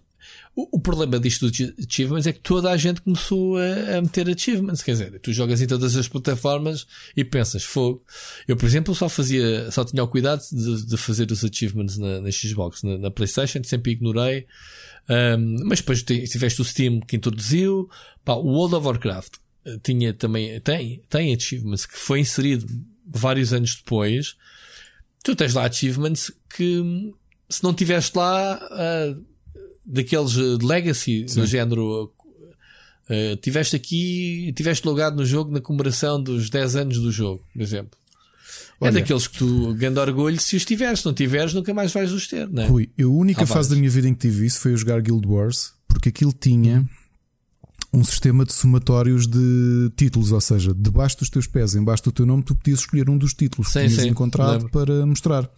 [0.72, 4.82] o, problema disto dos achievements é que toda a gente começou a, a, meter achievements.
[4.82, 6.86] Quer dizer, tu jogas em todas as plataformas
[7.16, 8.04] e pensas, fogo.
[8.48, 12.20] Eu, por exemplo, só fazia, só tinha o cuidado de, de fazer os achievements na,
[12.20, 14.46] na Xbox, na, na, PlayStation, sempre ignorei.
[15.08, 17.88] Um, mas depois tiveste o Steam que introduziu.
[18.24, 19.34] Pá, o World of Warcraft
[19.64, 22.66] eh, tinha também, tem, tem achievements que foi inserido
[23.06, 24.36] vários anos depois.
[25.22, 27.12] Tu tens lá achievements que,
[27.48, 29.30] se não tiveste lá, uh,
[29.91, 31.41] daqueles eh, de legacy, Sim.
[31.41, 32.12] do género.
[33.09, 37.61] Uh, tiveste aqui, tiveste logado no jogo na comemoração dos 10 anos do jogo, por
[37.61, 37.99] exemplo.
[38.80, 41.74] É Olha, é daqueles que tu grande orgulho se os tiveres, se não tiveres, nunca
[41.74, 42.66] mais vais os ter, não é?
[42.66, 45.26] Rui, a única ah, fase da minha vida em que tive isso foi jogar Guild
[45.26, 46.88] Wars, porque aquilo tinha
[47.93, 52.24] um sistema de somatórios de títulos, ou seja, debaixo dos teus pés, embaixo do teu
[52.24, 54.70] nome, tu podias escolher um dos títulos sim, que tinhas sim, encontrado lembro.
[54.70, 55.51] para mostrar.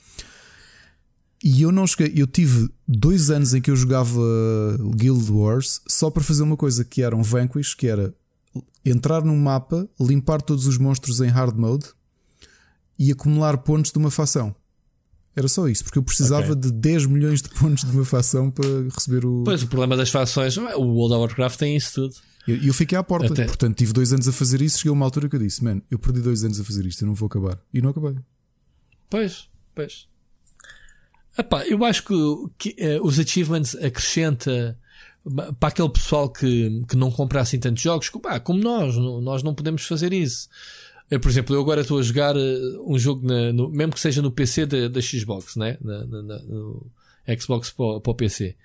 [1.42, 4.20] E eu não cheguei, eu tive dois anos em que eu jogava
[4.94, 8.14] Guild Wars só para fazer uma coisa que era um Vanquish, que era
[8.84, 11.86] entrar num mapa, limpar todos os monstros em hard mode
[12.96, 14.54] e acumular pontos de uma facção.
[15.34, 16.70] Era só isso, porque eu precisava okay.
[16.70, 19.42] de 10 milhões de pontos de uma facção para receber o.
[19.44, 22.14] Pois, o problema das fações, o World of Warcraft tem isso tudo.
[22.46, 23.46] E eu, eu, fiquei à porta, Até...
[23.46, 24.78] portanto tive dois anos a fazer isso.
[24.78, 27.02] Cheguei a uma altura que eu disse: Man, eu perdi dois anos a fazer isto,
[27.02, 27.58] eu não vou acabar.
[27.72, 28.14] E não acabei.
[29.08, 30.06] Pois, pois.
[31.36, 32.14] Epá, eu acho que,
[32.58, 34.78] que uh, os achievements acrescenta
[35.58, 39.54] para aquele pessoal que, que não compra assim tantos jogos, pá, como nós, nós não
[39.54, 40.48] podemos fazer isso.
[41.10, 44.00] Eu, por exemplo, eu agora estou a jogar uh, um jogo, na, no, mesmo que
[44.00, 45.76] seja no PC da, da Xbox, né?
[45.80, 46.90] Na, na, no
[47.38, 48.56] Xbox para, para o PC.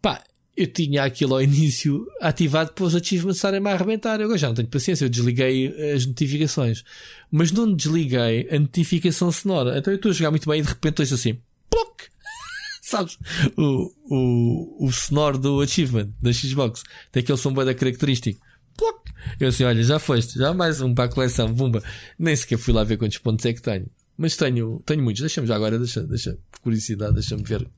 [0.00, 0.22] Pá,
[0.56, 4.20] eu tinha aquilo ao início ativado para os achievements estarem-me a arrebentar.
[4.20, 6.84] Eu já não tenho paciência, eu desliguei as notificações.
[7.30, 9.78] Mas não desliguei a notificação sonora.
[9.78, 11.38] Então eu estou a jogar muito bem e de repente estou assim
[11.72, 12.02] ploc!
[12.82, 13.18] Sabes?
[13.56, 18.44] O, o, o sonoro do achievement da Xbox tem aquele som da característico.
[18.76, 19.08] Ploc!
[19.40, 21.82] Eu assim, olha, já foste, já mais um para a coleção, bumba.
[22.18, 23.86] Nem sequer fui lá ver quantos pontos é que tenho.
[24.16, 25.20] Mas tenho, tenho muitos.
[25.20, 27.68] Deixa-me já agora, deixa, deixa, por curiosidade, deixa-me ver.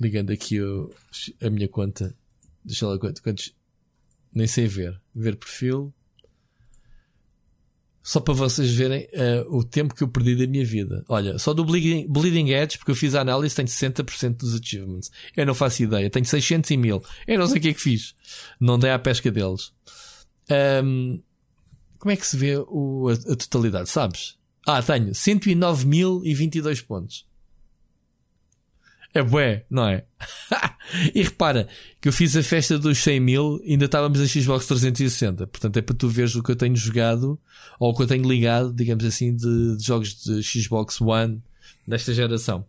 [0.00, 0.92] Ligando aqui o,
[1.40, 2.14] a minha conta.
[2.64, 3.54] Deixa lá quantos.
[4.34, 5.00] Nem sei ver.
[5.14, 5.94] Ver perfil.
[8.06, 11.02] Só para vocês verem uh, o tempo que eu perdi da minha vida.
[11.08, 15.10] Olha, só do Bleeding, Bleeding Edge, porque eu fiz a análise, tenho 60% dos achievements.
[15.34, 16.10] Eu não faço ideia.
[16.10, 17.02] Tenho 600 e mil.
[17.26, 18.14] Eu não sei o que é que fiz.
[18.60, 19.72] Não dei à pesca deles.
[20.84, 21.22] Um,
[21.98, 23.88] como é que se vê o, a, a, totalidade?
[23.88, 24.36] Sabes?
[24.66, 27.26] Ah, tenho 109.022 pontos.
[29.14, 30.04] É bué, não é?
[31.14, 31.68] e repara
[32.00, 35.46] que eu fiz a festa dos 100 mil ainda estávamos a Xbox 360.
[35.46, 37.40] Portanto, é para tu veres o que eu tenho jogado
[37.78, 41.40] ou o que eu tenho ligado, digamos assim, de, de jogos de Xbox One
[41.86, 42.66] desta geração.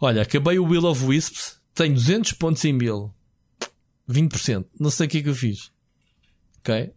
[0.00, 3.12] Olha, acabei o Will of Wisps, tenho 200 pontos em mil.
[4.08, 4.66] 20%.
[4.78, 5.72] Não sei o que é que eu fiz.
[6.60, 6.92] Ok?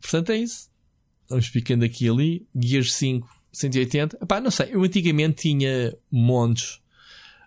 [0.00, 0.68] Portanto, é isso.
[1.28, 2.48] Vamos picando aqui e ali.
[2.54, 4.18] Gears 5, 180.
[4.20, 4.68] Epá, não sei.
[4.72, 6.80] Eu antigamente tinha montes,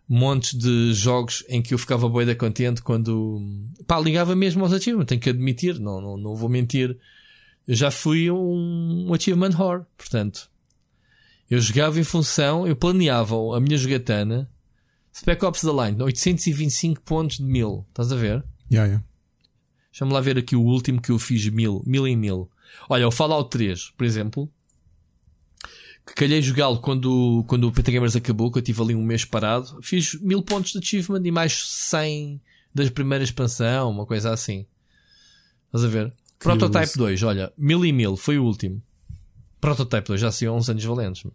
[0.08, 3.42] montes de jogos em que eu ficava boeda contente quando,
[3.86, 5.10] pá, ligava mesmo aos achievements.
[5.10, 6.98] Tenho que admitir, não, não, não vou mentir.
[7.68, 9.84] Eu já fui um, um achievement whore.
[9.98, 10.50] Portanto,
[11.50, 14.50] eu jogava em função, eu planeava a minha jogatana.
[15.14, 17.86] Spec Ops The Line, 825 pontos de mil.
[17.90, 18.44] Estás a ver?
[18.72, 19.04] Yeah, yeah.
[19.92, 22.52] Deixa-me lá ver aqui o último que eu fiz mil, mil em mil.
[22.88, 24.52] Olha, o Fallout 3, por exemplo,
[26.08, 29.26] que calhei jogá-lo quando, quando o PT Gamers acabou, que eu tive ali um mês
[29.26, 32.42] parado, fiz mil pontos de achievement e mais 100
[32.74, 34.66] das primeiras expansão, uma coisa assim.
[35.66, 36.14] Estás a ver?
[36.40, 36.60] Curioso.
[36.60, 38.82] Prototype 2, olha, mil e mil, foi o último.
[39.60, 41.30] Prototype 2, já saiu há uns anos valentes.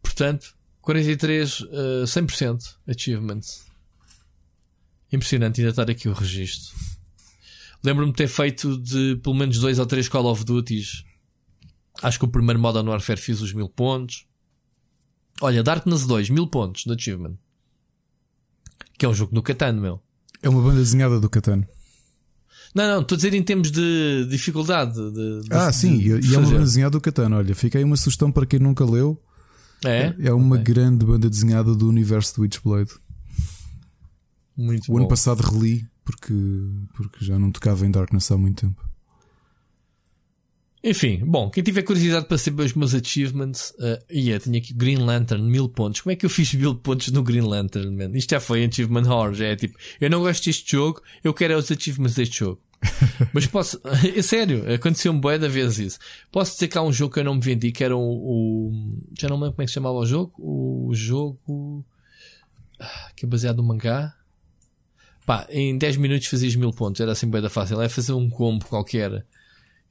[0.00, 1.66] Portanto, 43, uh,
[2.04, 3.66] 100% achievements.
[5.10, 6.76] Impressionante ainda estar aqui o registro.
[7.82, 11.04] Lembro-me de ter feito de pelo menos dois ou três Call of Duties.
[12.02, 14.26] Acho que o primeiro Modern Warfare fiz os mil pontos.
[15.40, 17.36] Olha, Darkness 2, mil pontos de achievement.
[18.96, 20.00] Que é um jogo no Catan, meu.
[20.42, 21.64] É uma banda desenhada do Catan.
[22.74, 24.94] Não, não, estou a dizer em termos de dificuldade.
[24.94, 27.34] De, de, ah, sim, de, e é uma banda desenhada do Catan.
[27.34, 29.20] Olha, fica aí uma sugestão para quem nunca leu.
[29.84, 30.14] É?
[30.20, 30.74] É uma okay.
[30.74, 32.90] grande banda desenhada do universo do Witchblade.
[34.56, 34.98] Muito o bom.
[34.98, 36.34] ano passado reli porque,
[36.94, 38.87] porque já não tocava em Darkness há muito tempo.
[40.82, 44.98] Enfim, bom, quem tiver curiosidade para saber os meus achievements, uh, yeah, tenho aqui Green
[44.98, 46.00] Lantern, mil pontos.
[46.00, 48.16] Como é que eu fiz mil pontos no Green Lantern, man?
[48.16, 51.54] Isto já foi Achievement Horror, já é tipo, eu não gosto deste jogo, eu quero
[51.54, 52.60] é os achievements deste jogo.
[53.34, 53.80] Mas posso,
[54.16, 55.98] é sério, aconteceu-me boa da vez isso.
[56.30, 58.72] Posso dizer que há um jogo que eu não me vendi, que era o, o
[59.18, 61.84] já não me lembro como é que se chamava o jogo, o jogo
[62.78, 64.14] ah, que é baseado no mangá.
[65.26, 67.80] Pá, em 10 minutos fazias mil pontos, era assim bem da fácil.
[67.82, 69.26] É fazer um combo qualquer.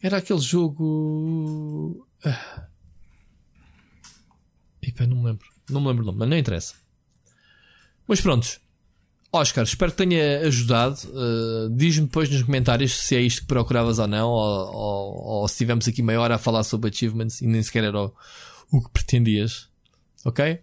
[0.02, 2.08] Era aquele jogo.
[2.24, 2.68] Ah.
[4.82, 5.48] Epa, não me lembro.
[5.70, 6.76] Não me lembro o nome, mas não interessa.
[8.08, 8.60] Mas prontos.
[9.32, 10.98] Oscar, espero que tenha ajudado.
[11.08, 15.48] Uh, Diz-me depois nos comentários se é isto que procuravas ou não, ou, ou, ou
[15.48, 18.14] se tivemos aqui meia hora a falar sobre achievements e nem sequer era o,
[18.72, 19.68] o que pretendias.
[20.24, 20.60] Ok?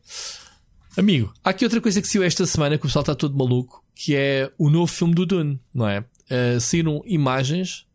[0.97, 3.85] Amigo, há aqui outra coisa que saiu esta semana que o pessoal está todo maluco
[3.95, 6.01] que é o novo filme do Dune, não é?
[6.01, 7.87] Uh, saíram imagens.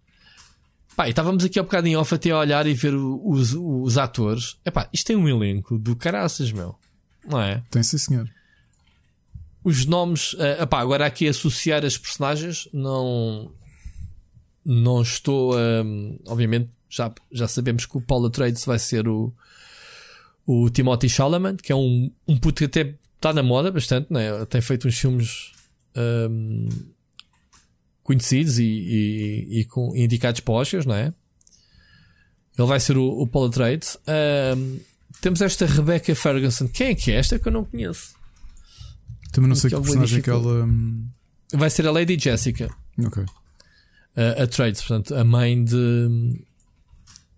[0.99, 3.97] Pá, e estávamos aqui um bocado em off até a olhar e ver os, os
[3.97, 4.57] atores.
[4.65, 6.75] Epá, isto tem um elenco do caraças, meu.
[7.25, 7.63] Não é?
[7.71, 8.29] Tem sim, senhor.
[9.63, 10.33] Os nomes.
[10.33, 13.49] Uh, epá, agora aqui associar as personagens, não.
[14.65, 15.57] Não estou.
[15.57, 19.33] Um, obviamente, já, já sabemos que o Paul Atreides vai ser o.
[20.45, 24.45] O Timothy Chalamet, que é um, um puto que até está na moda bastante, né?
[24.49, 25.53] tem feito uns filmes
[25.95, 26.67] um,
[28.09, 31.13] conhecidos e, e, e, com, indicados para Oscars, não é?
[32.57, 33.99] Ele vai ser o, o Paul Atreides.
[34.57, 34.79] Um,
[35.21, 36.67] temos esta Rebecca Ferguson.
[36.67, 38.15] Quem é que é esta que eu não conheço?
[39.31, 40.67] Também não sei que, que personagem que ela.
[41.53, 42.75] Vai ser a Lady Jessica.
[42.97, 43.23] Ok.
[43.23, 46.43] Uh, Atreides, portanto, a mãe de.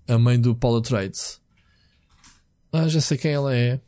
[0.07, 1.41] A mãe do Paul Atreides.
[2.71, 3.81] Ah, já sei quem ela é.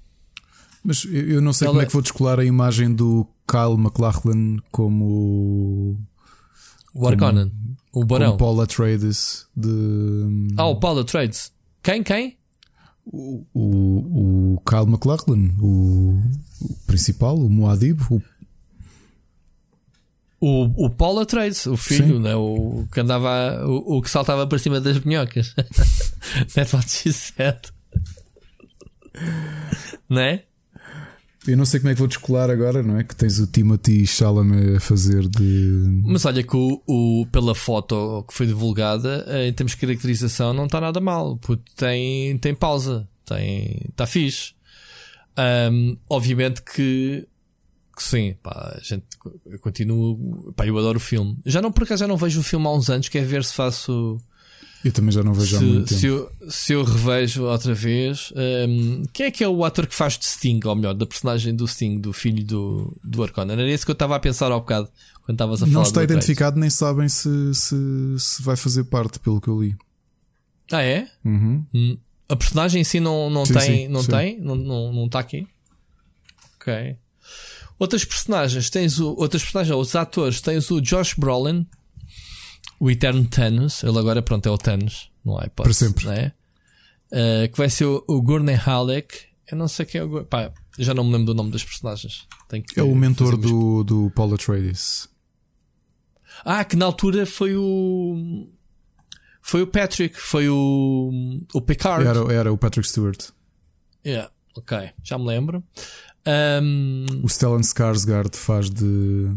[0.83, 1.75] Mas eu não sei ela...
[1.75, 5.97] como é que vou descolar a imagem do Kyle McLachlan como.
[6.93, 7.51] O Arconan.
[7.91, 8.37] O Barão.
[8.37, 10.53] Como Paul Atreides de.
[10.57, 11.51] Ah, o Paul Atreides.
[11.81, 12.03] Quem?
[12.03, 12.37] Quem?
[13.05, 16.21] O, o, o Kyle McLachlan, o,
[16.61, 18.21] o principal, o Moadib, o
[20.45, 22.35] o, o Paul Atreides, o filho, né?
[22.35, 25.55] o que andava, o, o que saltava para cima das minhocas.
[26.53, 27.71] Netflix X7.
[30.09, 30.43] Não é?
[31.47, 33.03] Eu não sei como é que vou descolar agora, não é?
[33.03, 36.01] Que tens o Timothy Chalamet a fazer de.
[36.05, 40.53] Mas olha que o, o, pela foto que foi divulgada, eh, em termos de caracterização,
[40.53, 41.37] não está nada mal.
[41.75, 44.53] Tem, tem pausa, tem, está fixe.
[45.37, 47.27] Um, obviamente que,
[47.95, 49.05] que sim, pá, a gente
[49.45, 50.53] eu continuo.
[50.55, 51.37] Pá, eu adoro o filme.
[51.45, 53.53] Já não, por acaso, já não vejo o filme há uns anos, quer ver se
[53.53, 54.21] faço
[54.83, 56.29] eu também já não vejo se, há muito se tempo.
[56.41, 58.33] Eu, se eu revejo outra vez,
[58.67, 61.55] um, quem é que é o ator que faz de Sting, ou melhor, da personagem
[61.55, 63.53] do Sting, do filho do, do Arconan?
[63.53, 64.89] Era isso que eu estava a pensar ao bocado
[65.23, 65.73] quando estavas a falar.
[65.73, 67.75] Não está identificado, nem sabem se, se,
[68.19, 69.75] se vai fazer parte, pelo que eu li.
[70.71, 71.07] Ah, é?
[71.23, 71.65] Uhum.
[71.73, 71.97] Hum.
[72.27, 74.11] A personagem em si não, não Sim, tem, sim, não sim.
[74.11, 75.47] tem, não, não, não está aqui.
[76.59, 76.95] Ok.
[77.79, 81.65] Outras personagens, tens o, outras personagens, os atores, tens o Josh Brolin,
[82.83, 86.05] o eterno Thanos, ele agora pronto é o Thanos, não há hipótese, Para sempre.
[86.05, 86.33] não é?
[87.11, 89.15] Uh, que vai ser o, o Gurney Halleck,
[89.51, 92.27] eu não sei quem é o pá, já não me lembro do nome das personagens.
[92.75, 95.07] É o mentor do, do Paul Atreides.
[96.43, 98.47] Ah, que na altura foi o.
[99.41, 101.11] Foi o Patrick, foi o.
[101.53, 102.05] O Picard.
[102.05, 103.29] Era, era o Patrick Stewart.
[104.05, 105.63] Yeah, ok, já me lembro.
[106.25, 109.31] Ahm, O Stellan Skarsgård faz de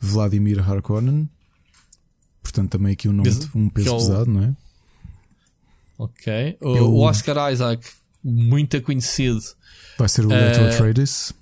[0.00, 1.28] Vladimir Harkonnen.
[2.48, 4.56] Portanto, também aqui um, nome, Peso- um peso é o- pesado, não é?
[5.98, 6.56] ok.
[6.62, 7.86] O, Eu- o Oscar Isaac,
[8.24, 9.40] muito conhecido,
[9.98, 11.32] Vai ser o Eh, Leto Atreides,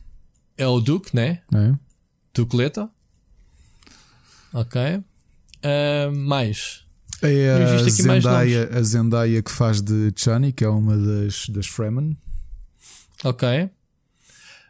[0.58, 1.42] é o Duke, né?
[1.54, 1.74] é?
[2.34, 2.90] Duke Leto.
[4.52, 4.80] Ok.
[5.62, 6.84] Ahm, mais.
[7.22, 12.16] É a Zendaya, a Zendaya que faz de Chani, que é uma das, das Fremen.
[13.24, 13.70] Ok.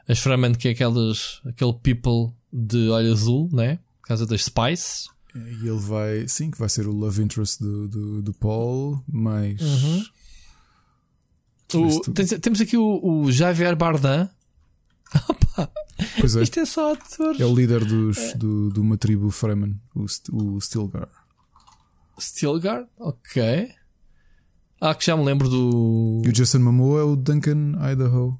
[0.08, 3.78] As Fremen, que é aquelas, aquele people de olho azul, né?
[4.00, 5.08] Por causa das Spice.
[5.36, 9.60] E ele vai, sim, que vai ser o love interest do, do, do Paul, mas
[9.60, 10.04] Uhum.
[11.74, 14.28] O- tens- temos aqui o, o Javier Bardem.
[15.28, 15.70] Opa,
[16.20, 17.40] pois é, isto é só ator.
[17.40, 21.08] é o líder dos, do, de uma tribo Fremen, o, o Stilgar.
[22.18, 23.68] Stilgar, ok.
[24.80, 26.22] Ah, que já me lembro do.
[26.24, 28.38] E o Jason Momoa é o Duncan Idaho.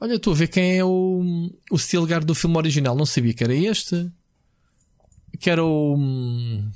[0.00, 2.94] Olha, estou a ver quem é o, o Stilgar do filme original.
[2.94, 4.10] Não sabia que era este.
[5.40, 5.94] Que era o.
[5.96, 6.70] hum,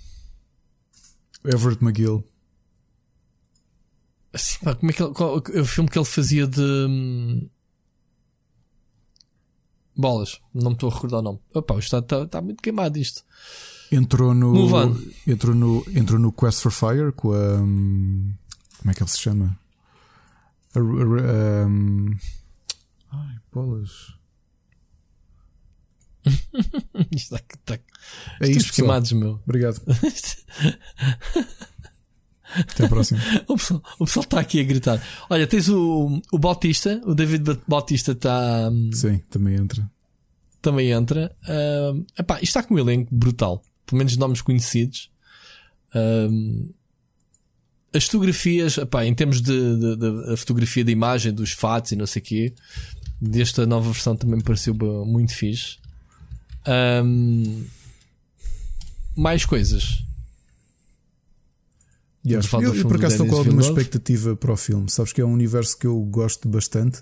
[1.44, 2.24] Everett McGill.
[4.32, 6.60] assim, pá, como é que ele, qual- o filme que ele fazia de.
[6.60, 7.48] hum,
[9.96, 11.40] Bolas, não me estou a recordar o nome.
[11.52, 13.22] Opa, está, está, está muito queimado isto.
[13.92, 14.54] Entrou no,
[15.26, 18.32] entrou no entrou no Quest for Fire com a hum,
[18.78, 19.58] como é que ele se chama?
[20.74, 22.39] A, a- a-
[23.52, 23.90] bolas.
[27.12, 27.74] Isto está, está,
[28.40, 28.74] É isto, pessoal.
[28.74, 29.40] queimados, meu.
[29.44, 29.80] Obrigado.
[32.52, 33.20] Até a próxima.
[33.46, 35.00] O pessoal, o pessoal está aqui a gritar.
[35.30, 39.88] Olha, tens o, o Bautista, o David Ba- Bautista está, hum, Sim, também entra.
[40.60, 41.34] também entra.
[41.94, 43.62] Hum, epá, isto está com um elenco brutal.
[43.86, 45.10] Pelo menos nomes conhecidos.
[45.94, 46.72] Hum,
[47.94, 52.06] as fotografias, epá, em termos de, de- de- fotografia da imagem, dos fatos e não
[52.06, 52.54] sei o quê,
[53.20, 54.74] desta nova versão também me pareceu
[55.04, 55.78] muito fixe.
[57.04, 57.64] Hum,
[59.16, 60.04] mais coisas.
[62.24, 62.46] Yeah.
[62.52, 64.90] Eu, eu, por acaso estou com alguma expectativa para o filme.
[64.90, 67.00] Sabes que é um universo que eu gosto bastante.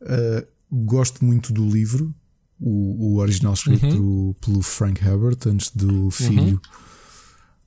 [0.00, 2.12] Uh, gosto muito do livro,
[2.58, 4.34] o, o original escrito Uhum.
[4.40, 6.60] pelo, Frank Herbert, antes do filho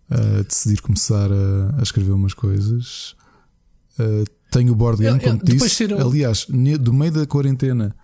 [0.10, 3.16] uh, decidir começar a, a escrever umas coisas.
[3.98, 4.26] Uh,
[4.58, 5.70] tenho o board game, como te disse.
[5.70, 6.46] ser Aliás,
[6.80, 7.96] do meio da quarentena,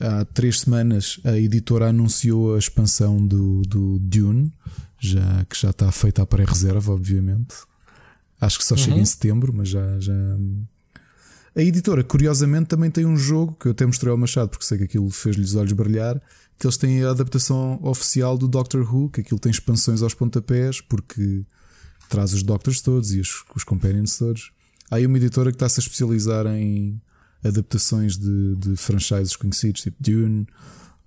[0.00, 4.52] há três semanas, a editora anunciou a expansão do, do Dune,
[5.00, 7.54] já, que já está feita à pré-reserva, obviamente.
[8.40, 9.02] Acho que só chega Uhum.
[9.02, 10.12] em setembro, mas já, já.
[11.54, 14.78] A editora, curiosamente, também tem um jogo que eu até mostrei ao Machado, porque sei
[14.78, 16.20] que aquilo fez-lhe os olhos brilhar.
[16.58, 20.80] Que eles têm a adaptação oficial do Doctor Who, que aquilo tem expansões aos pontapés,
[20.80, 21.42] porque
[22.08, 24.50] traz os Doctors todos e os, os Companions todos.
[24.92, 27.00] Há aí uma editora que está-se a especializar em
[27.42, 30.46] adaptações de, de franchises conhecidos, tipo Dune,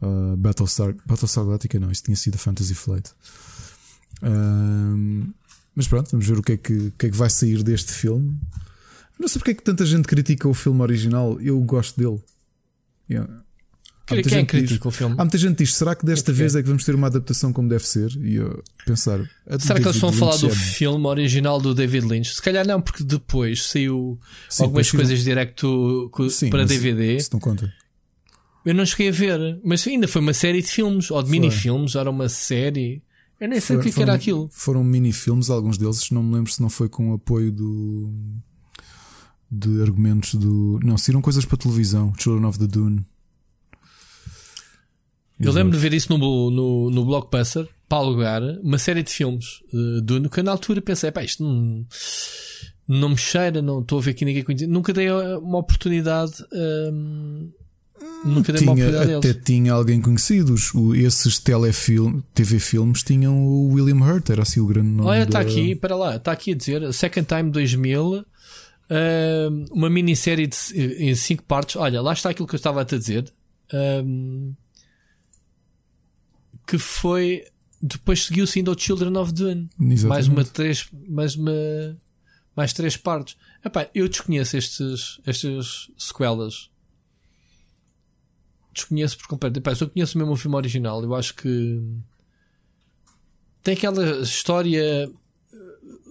[0.02, 3.12] uh, Battlestar, Battlestar Galactica, não, isso tinha sido a Fantasy Flight.
[5.76, 8.36] Mas pronto, vamos ver o que, é que, que é que vai sair deste filme.
[9.20, 11.40] Não sei porque é que tanta gente critica o filme original.
[11.40, 12.20] Eu gosto dele.
[13.08, 13.45] Yeah.
[14.08, 15.16] Há muita Quem é gente que diz- critica o filme?
[15.18, 16.38] Há muita gente que diz: será que desta Porquê?
[16.40, 18.12] vez é que vamos ter uma adaptação como deve ser?
[18.22, 19.20] E eu pensar:
[19.60, 22.36] Será que eles vão falar do é- filme original do David Lynch?
[22.36, 24.20] Se calhar não, porque depois saiu
[24.50, 27.16] Sim, algumas depois coisas direto co- Sim, para DVD.
[27.18, 27.74] Isso não conta.
[28.64, 31.96] Eu não cheguei a ver, mas ainda foi uma série de filmes ou de mini-filmes,
[31.96, 33.02] era uma série.
[33.40, 34.50] Eu nem sei o que, é era aquilo.
[34.52, 38.12] Foram mini-filmes, alguns deles, não me lembro se não foi com o apoio do.
[39.52, 40.80] de argumentos do.
[40.84, 42.14] Não, saíram coisas para televisão.
[42.20, 43.06] Children of the Dune.
[45.40, 49.62] Eu lembro de ver isso no, no, no Blockbuster para alugar uma série de filmes
[49.74, 51.86] uh, do que eu na altura pensei, pá, isto não,
[52.88, 54.72] não me cheira, não estou a ver aqui ninguém conhecido.
[54.72, 56.34] Nunca dei uh, uma oportunidade.
[58.24, 59.42] nunca dei uma Tinha, oportunidade a até eles.
[59.44, 60.54] tinha alguém conhecido.
[60.54, 65.10] Os- o- esses telefilm, TV filmes tinham o William Hurt, era assim o grande nome.
[65.10, 68.26] Olha, está da- aqui, para lá, está aqui a dizer Second Time 2000,
[68.90, 70.58] hum, uma minissérie de,
[71.00, 71.76] em 5 partes.
[71.76, 73.32] Olha, lá está aquilo que eu estava a te dizer.
[73.74, 74.54] hum,
[76.66, 77.46] que foi.
[77.82, 79.70] Depois seguiu-se ainda o Children of Dune.
[79.80, 80.06] Exatamente.
[80.08, 80.88] Mais uma três.
[81.08, 81.52] Mais uma.
[82.56, 83.38] mais três partes.
[83.64, 86.70] Epá, eu desconheço estes, estas sequelas.
[88.74, 89.60] Desconheço por completo.
[89.60, 91.04] Epá, eu conheço mesmo o filme original.
[91.04, 91.82] Eu acho que
[93.62, 95.10] tem aquela história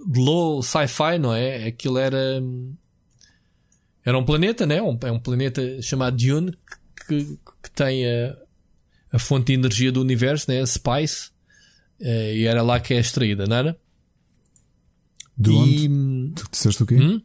[0.06, 1.66] de low sci-fi, não é?
[1.66, 2.42] Aquilo era.
[4.04, 4.82] Era um planeta, né?
[4.82, 6.52] Um, é um planeta chamado Dune
[7.06, 8.36] que, que tem a,
[9.14, 10.60] a fonte de energia do universo, né?
[10.60, 11.30] A Spice.
[12.00, 13.78] Eh, e era lá que é extraída, não era?
[15.38, 15.54] De e...
[15.54, 16.34] onde?
[16.34, 16.96] Tu disseste o quê?
[16.96, 17.22] Hum?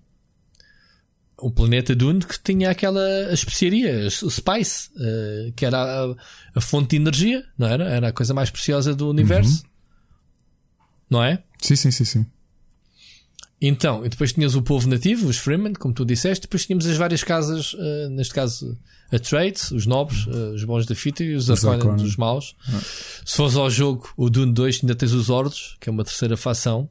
[1.40, 6.16] O planeta Dune que tinha aquela especiaria, o Spice, uh, que era a,
[6.54, 7.86] a, fonte de energia, não era?
[7.86, 9.64] Era a coisa mais preciosa do universo.
[9.64, 9.70] Uhum.
[11.10, 11.42] Não é?
[11.62, 12.26] Sim, sim, sim, sim.
[13.62, 16.96] Então, e depois tinhas o povo nativo, os Freemen, como tu disseste, depois tínhamos as
[16.96, 18.78] várias casas, uh, neste caso
[19.12, 22.56] a trades, os nobres, uh, os bons da fita e os Arconans, os maus.
[22.70, 22.80] Ah.
[23.26, 26.38] Se fores ao jogo, o Dune 2, ainda tens os Ordos, que é uma terceira
[26.38, 26.90] facção,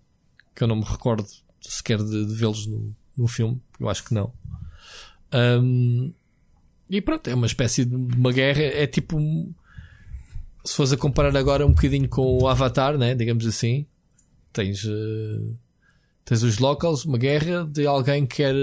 [0.55, 1.27] que eu não me recordo
[1.61, 4.32] sequer de, de vê-los no, no filme, eu acho que não.
[5.32, 6.12] Um,
[6.90, 9.19] e pronto, é uma espécie de uma guerra, é tipo.
[10.65, 13.15] Se fores a comparar agora um bocadinho com o Avatar, né?
[13.15, 13.86] digamos assim,
[14.53, 15.57] tens, uh,
[16.29, 18.55] tens os locals, uma guerra de alguém que quer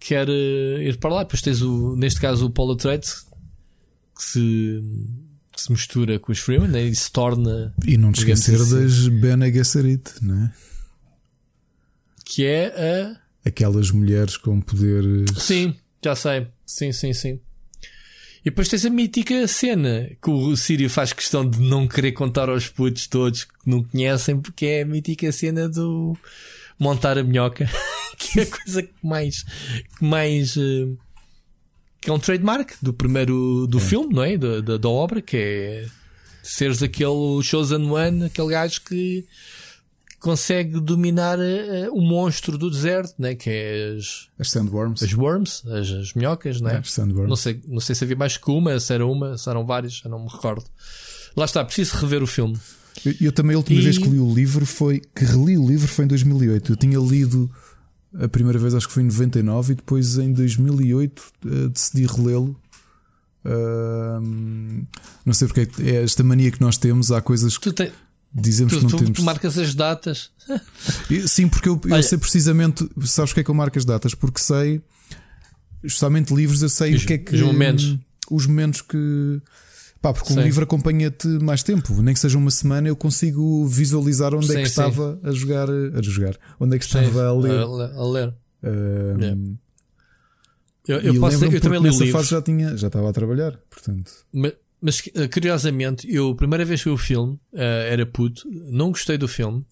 [0.00, 1.22] quer uh, ir para lá.
[1.22, 3.06] Depois tens o, neste caso o Polo Trade
[4.16, 4.82] que se,
[5.52, 6.82] que se mistura com os Freeman né?
[6.82, 7.72] e se torna.
[7.86, 10.52] E não te esquecer assim, das Bene Gesserit, não é?
[12.24, 13.48] Que é a.
[13.48, 15.30] Aquelas mulheres com poderes.
[15.38, 15.72] Sim,
[16.04, 16.48] já sei.
[16.66, 17.40] Sim, sim, sim.
[18.46, 22.48] E depois tens a mítica cena que o Sírio faz questão de não querer contar
[22.48, 26.16] aos putos todos que não conhecem, porque é a mítica cena do
[26.78, 27.68] montar a minhoca,
[28.16, 29.42] que é a coisa que mais.
[29.98, 30.96] Que mais uh,
[32.00, 33.80] que é um trademark do primeiro do é.
[33.80, 34.38] filme, não é?
[34.38, 35.86] Da, da, da, obra, que é
[36.40, 39.24] seres aquele chosen one, aquele gajo que
[40.26, 43.36] consegue dominar uh, o monstro do deserto, né?
[43.36, 46.78] que é as, as sandworms, as worms, as, as minhocas, né?
[46.78, 47.28] as sandworms.
[47.28, 49.98] Não sei, não sei se havia mais que uma, se era uma, se eram várias,
[49.98, 50.64] já não me recordo.
[51.36, 52.58] Lá está, preciso rever o filme.
[53.04, 53.84] Eu, eu também a última e...
[53.84, 56.72] vez que li o livro foi que reli o livro foi em 2008.
[56.72, 57.48] Eu tinha lido
[58.18, 62.04] a primeira vez acho que foi em 99 e depois em 2008 uh, eh, decidi
[62.04, 62.58] relê-lo.
[65.24, 67.12] Não sei porque é esta mania que nós temos.
[67.12, 67.92] Há coisas que te...
[68.40, 69.18] dizemos tu, que não tu, temos.
[69.18, 70.30] Tu marcas as datas.
[71.26, 72.88] Sim, porque eu, eu sei precisamente.
[73.04, 74.14] Sabes que é que eu marco as datas?
[74.14, 74.82] Porque sei,
[75.82, 77.34] justamente livros, eu sei os, o que é que.
[77.34, 77.98] Os momentos.
[78.28, 79.40] Os momentos que
[80.06, 80.38] Pá, porque sim.
[80.38, 84.58] o livro acompanha-te mais tempo, nem que seja uma semana, eu consigo visualizar onde sim,
[84.58, 84.80] é que sim.
[84.80, 87.58] estava a jogar, a jogar, onde é que estava a ler.
[87.58, 88.28] A, a ler.
[88.62, 89.40] Uh, yeah.
[90.86, 92.12] Eu, eu, posso, eu também li o livro.
[92.12, 94.12] Fase já, tinha, já estava a trabalhar, portanto.
[94.32, 97.58] Mas, mas eh, curiosamente, eu, a primeira vez que vi o filme, uh,
[97.90, 99.64] era puto, não gostei do filme.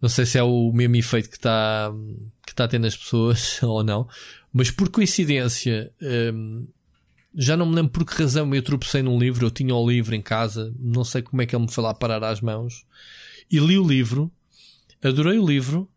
[0.00, 1.92] Não sei se é o mesmo efeito que está
[2.44, 4.08] que está tendo as pessoas ou não,
[4.52, 5.92] mas por coincidência,
[6.32, 6.66] um,
[7.34, 10.14] já não me lembro por que razão eu tropecei num livro, eu tinha o livro
[10.14, 12.84] em casa, não sei como é que ele me foi lá parar às mãos,
[13.50, 14.30] e li o livro,
[15.02, 15.88] adorei o livro,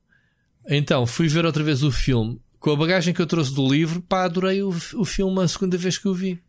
[0.68, 4.02] então fui ver outra vez o filme, com a bagagem que eu trouxe do livro,
[4.02, 6.42] pá, adorei o, o filme a segunda vez que o vi.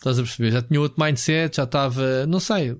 [0.00, 0.50] Estás a perceber?
[0.50, 2.72] Já tinha outro mindset, já estava, não sei.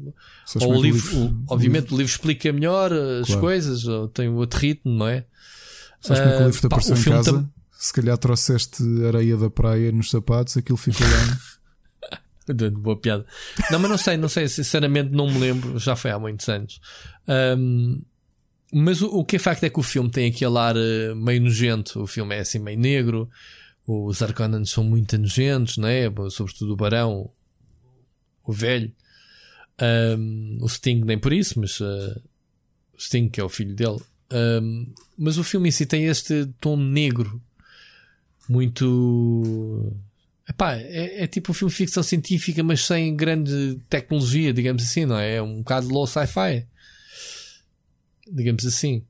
[0.58, 3.40] Ou o livro, o, obviamente, o livro explica melhor as claro.
[3.42, 5.26] coisas, ou tem outro ritmo, não é?
[6.00, 7.32] Sabes como é que o livro te apareceu em casa?
[7.32, 12.70] Tam se calhar trouxeste areia da praia nos sapatos, aquilo ficou lá.
[12.72, 13.24] Boa piada.
[13.70, 16.78] Não, mas não sei, não sei, sinceramente não me lembro, já foi há muitos anos.
[17.26, 18.02] Um,
[18.70, 21.40] mas o, o, que é facto é que o filme tem aquele ar uh, meio
[21.40, 23.30] nojento, o filme é assim meio negro,
[23.90, 26.04] os Arconans são muito nojentos, não é?
[26.30, 27.30] Sobretudo o Barão,
[28.44, 28.92] o velho.
[30.16, 32.22] Um, o Sting nem por isso, mas uh,
[32.94, 34.00] o Sting que é o filho dele.
[34.32, 37.42] Um, mas o filme em si tem este tom negro
[38.48, 39.92] muito.
[40.48, 45.06] Epá, é, é tipo um filme de ficção científica, mas sem grande tecnologia, digamos assim,
[45.06, 45.36] não é?
[45.36, 46.66] É um bocado low sci-fi.
[48.30, 49.04] Digamos assim.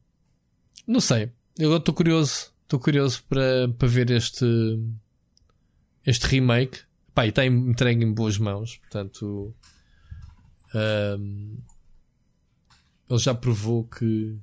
[0.87, 1.31] Não sei.
[1.59, 2.51] Eu estou curioso.
[2.71, 4.47] Estou curioso para, para ver este
[6.07, 6.79] este remake.
[7.13, 8.77] Pá, e está entregue em boas mãos.
[8.77, 9.53] Portanto,
[11.19, 11.57] um,
[13.11, 14.39] ele já provou que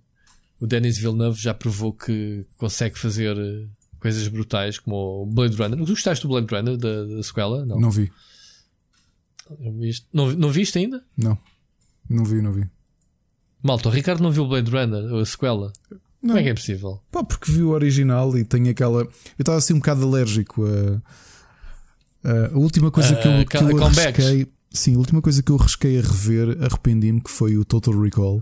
[0.60, 3.38] o Denis Villeneuve já provou que consegue fazer
[3.98, 5.80] coisas brutais como o Blade Runner.
[5.80, 7.66] Tu gostaste do Blade Runner da, da sequela?
[7.66, 8.12] Não, não vi.
[10.12, 11.02] Não, não viste ainda?
[11.16, 11.40] Não,
[12.10, 12.70] não vi, não vi.
[13.64, 15.72] Malta, o Ricardo não viu o Blade Runner, a sequela.
[16.28, 16.34] Não.
[16.34, 17.02] Como é que é possível?
[17.10, 19.04] Pá, porque vi o original e tenho aquela.
[19.04, 21.02] Eu estava assim um bocado alérgico a.
[22.30, 24.52] a, a última coisa que eu, que eu arrisquei.
[24.74, 28.42] Sim, a última coisa que eu arrisquei a rever, arrependi-me, que foi o Total Recall.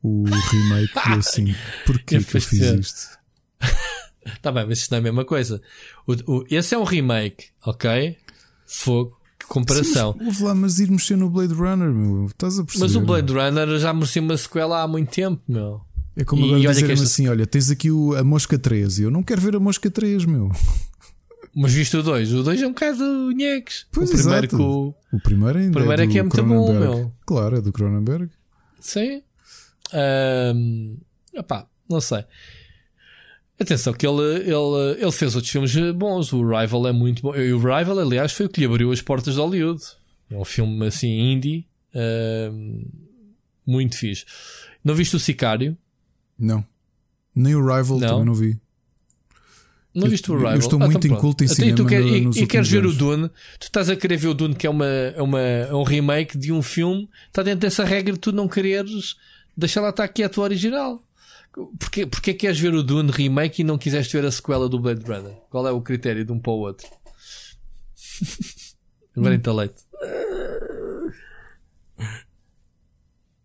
[0.00, 1.54] o remake e assim,
[1.84, 3.18] porquê que eu fiz isto?
[4.40, 5.60] tá bem, mas isto não é a mesma coisa.
[6.06, 8.16] O, o, esse é um remake, ok?
[8.64, 9.20] Fogo.
[9.40, 10.12] Que comparação.
[10.12, 12.26] Sim, mas, lá, mas ir mexer no Blade Runner, meu.
[12.26, 12.84] Estás a perceber?
[12.84, 15.85] Mas o Blade Runner já merecia uma sequela há muito tempo, meu.
[16.16, 17.04] É como agora dizer esta...
[17.04, 19.90] assim: olha, tens aqui o, a Mosca 3 e eu não quero ver a Mosca
[19.90, 20.50] 3, meu.
[21.54, 22.32] Mas viste o 2?
[22.34, 23.86] O 2 é um bocado nheques.
[23.90, 24.62] Pois o primeiro exato.
[24.62, 24.94] o...
[25.10, 27.12] o primeiro ainda o primeiro é, é que é muito bom, meu.
[27.24, 28.30] Claro, é do Cronenberg.
[28.78, 29.22] Sim.
[30.54, 30.98] Um,
[31.34, 32.24] opá, não sei.
[33.58, 36.30] Atenção, que ele, ele, ele fez outros filmes bons.
[36.32, 37.34] O Rival é muito bom.
[37.34, 39.82] E o Rival, aliás, foi o que lhe abriu as portas de Hollywood.
[40.30, 41.66] É um filme assim indie.
[41.94, 42.84] Um,
[43.66, 44.26] muito fixe.
[44.84, 45.76] Não viste o Sicário?
[46.38, 46.64] Não.
[47.34, 48.08] Nem o Rival não.
[48.08, 48.58] também não vi.
[49.94, 50.52] Não viste o Rival?
[50.52, 51.80] Eu estou ah, muito então inculto em cinema.
[51.80, 53.30] E, quer, e, e queres ver o Dune?
[53.58, 56.36] Tu estás a querer ver o Dune, que é, uma, é, uma, é um remake
[56.36, 57.08] de um filme.
[57.28, 59.16] Está dentro dessa regra de tu não quereres
[59.56, 61.02] deixar lá estar aqui a tua original.
[61.78, 65.02] Porquê, porquê queres ver o Dune remake e não quiseste ver a sequela do Blade
[65.02, 65.32] Runner?
[65.48, 66.86] Qual é o critério de um para o outro?
[69.16, 69.54] Agora hum.
[69.54, 69.82] leite.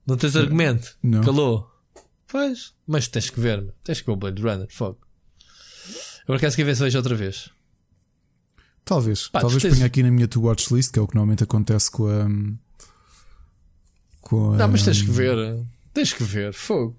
[0.05, 0.97] Não tens argumento?
[1.01, 1.21] Não.
[1.21, 1.70] Calou?
[2.31, 4.99] Pois, mas tens que ver, tens que ver o Blade Runner, fogo.
[6.23, 7.49] Agora queres que ver se vejo outra vez?
[8.85, 9.27] Talvez.
[9.27, 9.75] Pá, Talvez tens...
[9.75, 12.27] ponha aqui na minha to watch list, que é o que normalmente acontece com a.
[14.21, 14.57] Com a...
[14.57, 15.35] Não, mas tens que ver.
[15.93, 16.97] Tens que ver, fogo.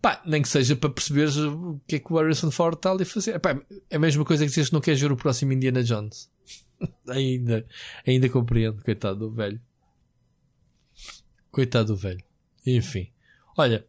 [0.00, 3.02] Pá, nem que seja para perceberes o que é que o Harrison Ford está ali
[3.02, 3.38] a fazer.
[3.40, 3.60] Pá,
[3.90, 6.30] é a mesma coisa que dizes que não queres ver o próximo Indiana Jones.
[7.08, 7.66] ainda,
[8.06, 9.60] ainda compreendo, coitado do velho.
[11.50, 12.22] Coitado do velho.
[12.64, 13.12] Enfim.
[13.56, 13.86] Olha,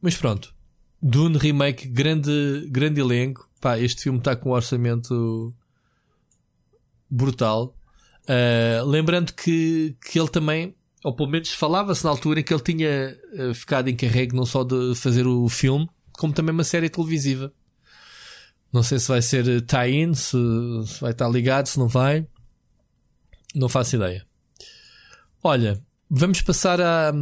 [0.00, 0.54] mas pronto.
[1.00, 3.48] Dune Remake, grande, grande elenco.
[3.60, 5.54] Pá, este filme está com um orçamento
[7.10, 7.76] brutal.
[8.22, 10.74] Uh, lembrando que, que ele também,
[11.04, 14.94] ou pelo menos falava-se na altura que ele tinha uh, ficado encarregue não só de
[14.94, 17.52] fazer o filme, como também uma série televisiva.
[18.72, 20.36] Não sei se vai ser tie-in, se,
[20.86, 22.26] se vai estar ligado, se não vai.
[23.54, 24.24] Não faço ideia.
[25.42, 27.12] Olha, vamos passar a,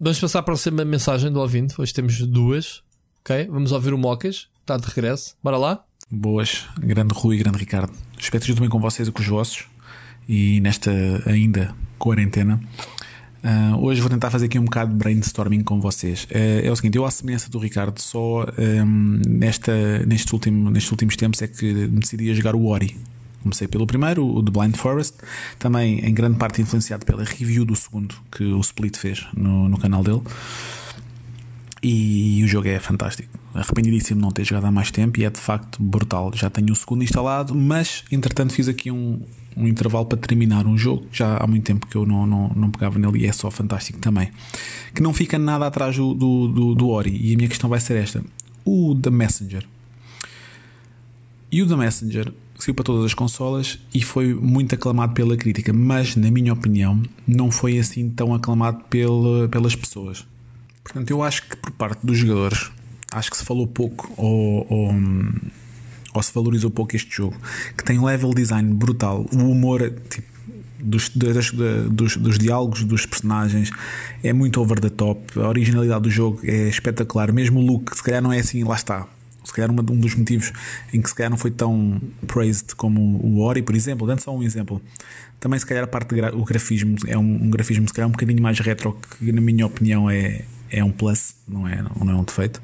[0.00, 1.74] Vamos passar para a próxima mensagem do ouvinte.
[1.76, 2.84] Hoje temos duas.
[3.20, 3.48] Ok?
[3.50, 4.46] Vamos ouvir o Mocas.
[4.60, 5.34] Está de regresso.
[5.42, 5.84] Bora lá?
[6.08, 6.66] Boas.
[6.78, 7.92] Grande Rui grande Ricardo.
[8.16, 9.66] Espero que bem com vocês e com os vossos.
[10.28, 10.92] E nesta
[11.26, 12.60] ainda quarentena.
[13.42, 16.28] Uh, hoje vou tentar fazer aqui um bocado de brainstorming com vocês.
[16.30, 19.72] Uh, é o seguinte, eu à semelhança do Ricardo, só um, nesta,
[20.06, 22.96] neste último, nestes últimos tempos é que decidi a jogar o Ori.
[23.42, 25.18] Comecei pelo primeiro, o The Blind Forest,
[25.58, 29.78] também em grande parte influenciado pela review do segundo que o Split fez no, no
[29.78, 30.22] canal dele.
[31.82, 33.38] E o jogo é fantástico.
[33.54, 36.32] Arrependidíssimo de não ter jogado há mais tempo e é de facto brutal.
[36.34, 39.20] Já tenho o segundo instalado, mas entretanto fiz aqui um,
[39.56, 41.06] um intervalo para terminar um jogo.
[41.12, 43.98] Já há muito tempo que eu não, não, não pegava nele e é só fantástico
[44.00, 44.30] também.
[44.92, 47.16] Que não fica nada atrás do, do, do Ori.
[47.16, 48.22] E a minha questão vai ser esta:
[48.64, 49.66] o The Messenger.
[51.50, 55.72] E o The Messenger saiu para todas as consolas e foi muito aclamado pela crítica,
[55.72, 60.26] mas na minha opinião não foi assim tão aclamado pela, pelas pessoas.
[60.82, 62.70] Portanto, eu acho que por parte dos jogadores,
[63.12, 64.94] acho que se falou pouco ou, ou,
[66.14, 67.36] ou se valorizou pouco este jogo,
[67.76, 70.26] que tem um level design brutal, o humor tipo,
[70.80, 71.52] dos, dos,
[71.90, 73.70] dos, dos, diálogos dos personagens
[74.22, 78.02] é muito over the top, a originalidade do jogo é espetacular, mesmo o look, se
[78.02, 79.06] calhar não é assim, lá está
[79.44, 80.52] se calhar um dos motivos
[80.92, 84.34] em que se calhar não foi tão praised como o Ori, por exemplo, dando só
[84.34, 84.80] um exemplo.
[85.40, 88.42] Também se calhar a parte do grafismo é um, um, grafismo se calhar um bocadinho
[88.42, 92.24] mais retro que na minha opinião é, é um plus, não é, não é um
[92.24, 92.60] defeito.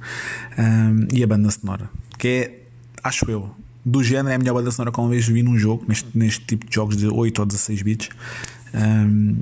[0.59, 1.88] Um, e a banda sonora,
[2.18, 2.60] que é,
[3.02, 5.84] acho eu, do género é a melhor banda sonora que uma vez vi num jogo,
[5.86, 8.09] neste, neste tipo de jogos de 8 ou 16 bits.
[8.74, 9.36] Um,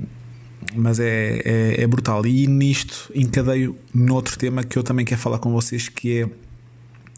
[0.75, 2.25] mas é, é, é, brutal.
[2.25, 6.29] E nisto encadeio noutro tema que eu também quero falar com vocês, que é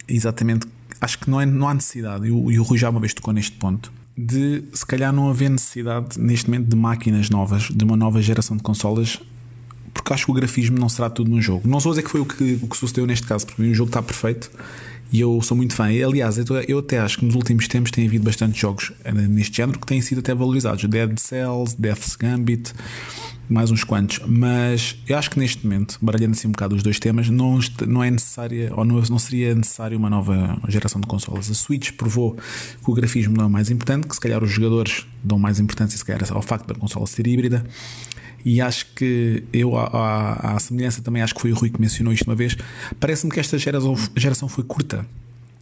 [0.07, 0.67] exatamente,
[0.99, 3.13] acho que não, é, não há necessidade, e o, e o Rui já uma vez
[3.13, 7.83] tocou neste ponto, de se calhar não haver necessidade neste momento de máquinas novas, de
[7.83, 9.19] uma nova geração de consolas,
[9.93, 11.67] porque acho que o grafismo não será tudo no jogo.
[11.67, 13.89] Não sou dizer que foi o que, o que sucedeu neste caso, porque o jogo
[13.89, 14.51] está perfeito
[15.11, 15.85] e eu sou muito fã.
[15.85, 16.37] Aliás,
[16.67, 19.85] eu, até acho que nos últimos tempos tem havido bastante jogos eh, neste género que
[19.85, 20.83] têm sido até valorizados.
[20.85, 22.73] Dead Cells, Death's Gambit,
[23.49, 24.19] mais uns quantos.
[24.27, 28.03] Mas eu acho que neste momento, baralhando assim um bocado os dois temas, não, não
[28.03, 31.49] é necessária ou não, não seria necessário uma nova geração de consolas.
[31.49, 35.05] A Switch provou que o grafismo não é mais importante, que se calhar os jogadores
[35.23, 37.65] dão mais importância se calhar ao facto da consola ser híbrida.
[38.43, 42.29] E acho que eu, à semelhança também, acho que foi o Rui que mencionou isto
[42.29, 42.55] uma vez.
[42.99, 45.05] Parece-me que esta geração, geração foi curta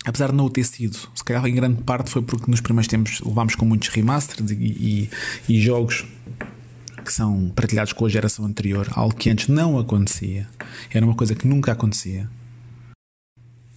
[0.05, 2.87] apesar de não o ter sido, se calhar em grande parte foi porque nos primeiros
[2.87, 5.09] tempos levámos com muitos remasters e, e,
[5.47, 6.05] e jogos
[7.03, 10.47] que são partilhados com a geração anterior, algo que antes não acontecia.
[10.91, 12.29] Era uma coisa que nunca acontecia.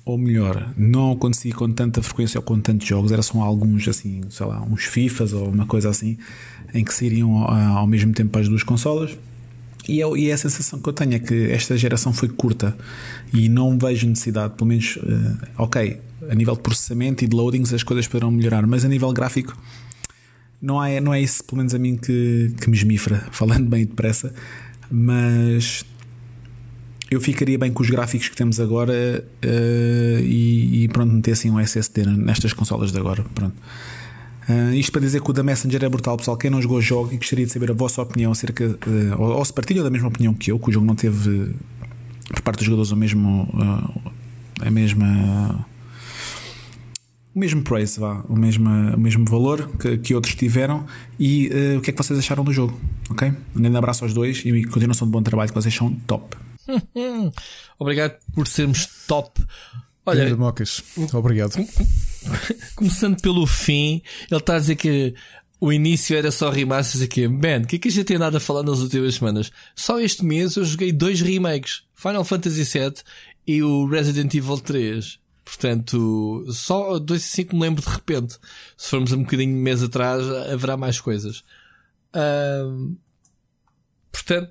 [0.04, 4.22] Ou melhor, não acontecia com tanta frequência ou com tantos jogos, era só alguns, assim,
[4.30, 6.16] sei lá, uns FIFAs ou uma coisa assim,
[6.72, 9.18] em que sairiam ao mesmo tempo para as duas consolas.
[9.88, 12.76] E, é, e é a sensação que eu tenho é que esta geração foi curta
[13.32, 17.72] e não vejo necessidade, pelo menos, uh, ok, a nível de processamento e de loadings
[17.72, 19.56] as coisas poderão melhorar, mas a nível gráfico
[20.60, 23.84] não é, não é isso, pelo menos a mim, que, que me esmifra, falando bem
[23.84, 24.32] depressa.
[24.90, 25.84] Mas
[27.10, 31.60] eu ficaria bem com os gráficos que temos agora uh, e, e, pronto, metessem um
[31.60, 33.24] SSD nestas consolas de agora.
[33.34, 33.54] Pronto.
[34.48, 36.36] Uh, isto para dizer que o da Messenger é brutal, pessoal.
[36.36, 39.36] Quem não jogou o jogo e gostaria de saber a vossa opinião acerca, uh, ou,
[39.38, 41.54] ou, se partilham da mesma opinião que eu, que o jogo não teve
[42.28, 43.48] por parte dos jogadores o mesmo,
[44.60, 45.64] a mesma
[47.36, 50.86] o mesmo price, vá, o mesmo, o mesmo valor que, que outros tiveram.
[51.20, 52.80] E uh, o que é que vocês acharam do jogo?
[53.10, 53.28] Ok?
[53.54, 56.34] Um grande abraço aos dois e continuação de bom trabalho, que vocês são top.
[57.78, 59.44] Obrigado por sermos top.
[60.06, 60.82] Olha, Mocas.
[61.12, 61.52] Obrigado.
[62.74, 64.00] Começando pelo fim,
[64.30, 65.14] ele está a dizer que
[65.60, 67.28] o início era só remasters aqui.
[67.28, 69.50] Man, o que é que a gente tem nada a falar nas últimas semanas?
[69.74, 72.94] Só este mês eu joguei dois remakes: Final Fantasy VII
[73.46, 75.18] e o Resident Evil 3.
[75.46, 78.36] Portanto, só 2 e 5 me lembro de repente.
[78.76, 81.44] Se formos um bocadinho de mês atrás, haverá mais coisas.
[84.10, 84.50] Portanto,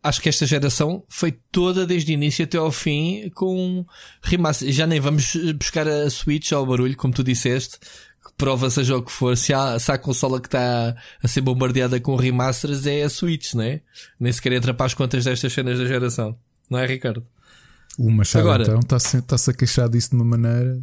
[0.00, 3.84] acho que esta geração foi toda desde o início até ao fim com
[4.22, 4.70] remaster.
[4.70, 7.80] Já nem vamos buscar a Switch ao barulho, como tu disseste.
[7.80, 11.40] Que prova seja o que for, se há, se há consola que está a ser
[11.40, 13.80] bombardeada com remasters é a Switch, né?
[14.18, 16.38] Nem sequer entra para as contas destas cenas da geração.
[16.70, 17.26] Não é, Ricardo?
[17.98, 20.80] O Machado Agora, então está-se está a queixar disso de uma maneira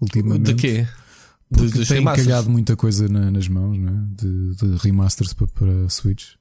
[0.00, 0.54] ultimamente.
[0.54, 0.88] De quê?
[1.48, 2.26] Porque de, tem remasters.
[2.26, 3.92] calhado muita coisa na, nas mãos, né?
[4.10, 6.32] de, de remasters para, para Switch.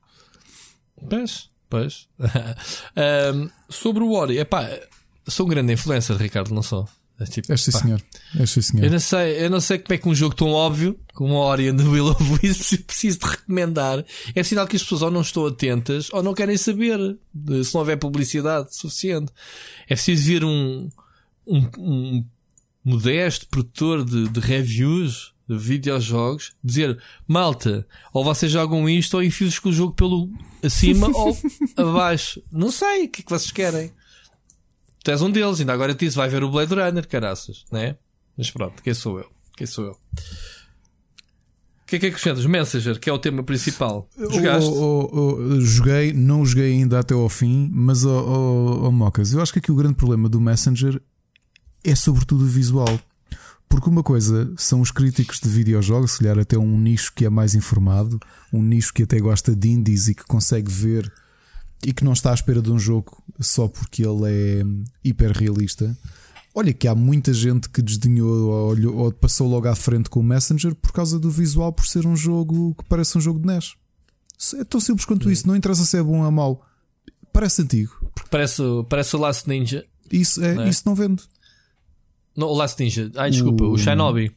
[1.09, 2.07] Pois, pois.
[3.35, 4.67] um, sobre o Ori, epá,
[5.27, 6.87] sou um grande influencer, Ricardo, não sou?
[7.19, 8.01] É tipo, é sim, senhor.
[8.39, 8.85] É sim, senhor.
[8.85, 11.37] Eu não, sei, eu não sei como é que um jogo tão óbvio como o
[11.37, 14.03] Ori and the Will of Wisps preciso de recomendar.
[14.33, 17.17] É sinal que as pessoas ou não estão atentas ou não querem saber
[17.63, 19.31] se não houver publicidade suficiente.
[19.87, 20.89] É preciso vir um,
[21.45, 22.25] um, um
[22.83, 29.59] modesto produtor de, de reviews de videojogos dizer malta, ou vocês jogam isto ou enfios
[29.59, 30.29] com o jogo pelo
[30.63, 31.37] acima ou
[31.77, 32.41] abaixo.
[32.51, 33.91] Não sei o que é que vocês querem.
[35.03, 37.97] Tu és um deles, ainda agora te disse, vai ver o Blade Runner, caraças, né?
[38.37, 39.29] Mas pronto, quem sou eu?
[39.57, 39.91] Quem sou eu?
[39.91, 42.45] O que é que acrescentas?
[42.45, 44.09] Messenger, que é o tema principal.
[44.17, 44.69] Jogaste?
[44.69, 49.51] Oh, oh, oh, joguei, não joguei ainda até ao fim, mas oh, Mocas, eu acho
[49.51, 51.01] que aqui o grande problema do Messenger
[51.83, 52.97] é sobretudo o visual.
[53.67, 57.29] Porque uma coisa são os críticos de videojogos, se calhar até um nicho que é
[57.29, 58.19] mais informado,
[58.53, 61.11] um nicho que até gosta de indies e que consegue ver
[61.85, 64.63] e que não está à espera de um jogo só porque ele é
[65.03, 65.95] hiper realista.
[66.55, 70.23] Olha que há muita gente que desdenhou ou, ou passou logo à frente com o
[70.23, 73.73] Messenger por causa do visual, por ser um jogo que parece um jogo de NES.
[74.59, 76.65] É tão simples quanto isso, não interessa se é bom ou mau.
[77.31, 77.95] Parece antigo.
[78.13, 79.83] Porque parece, parece o Last Ninja.
[80.11, 80.69] Isso, é, não é?
[80.69, 81.23] isso não vende.
[82.35, 83.11] Não, o Last Ninja.
[83.15, 84.31] Ai, desculpa, o, o Shinobi.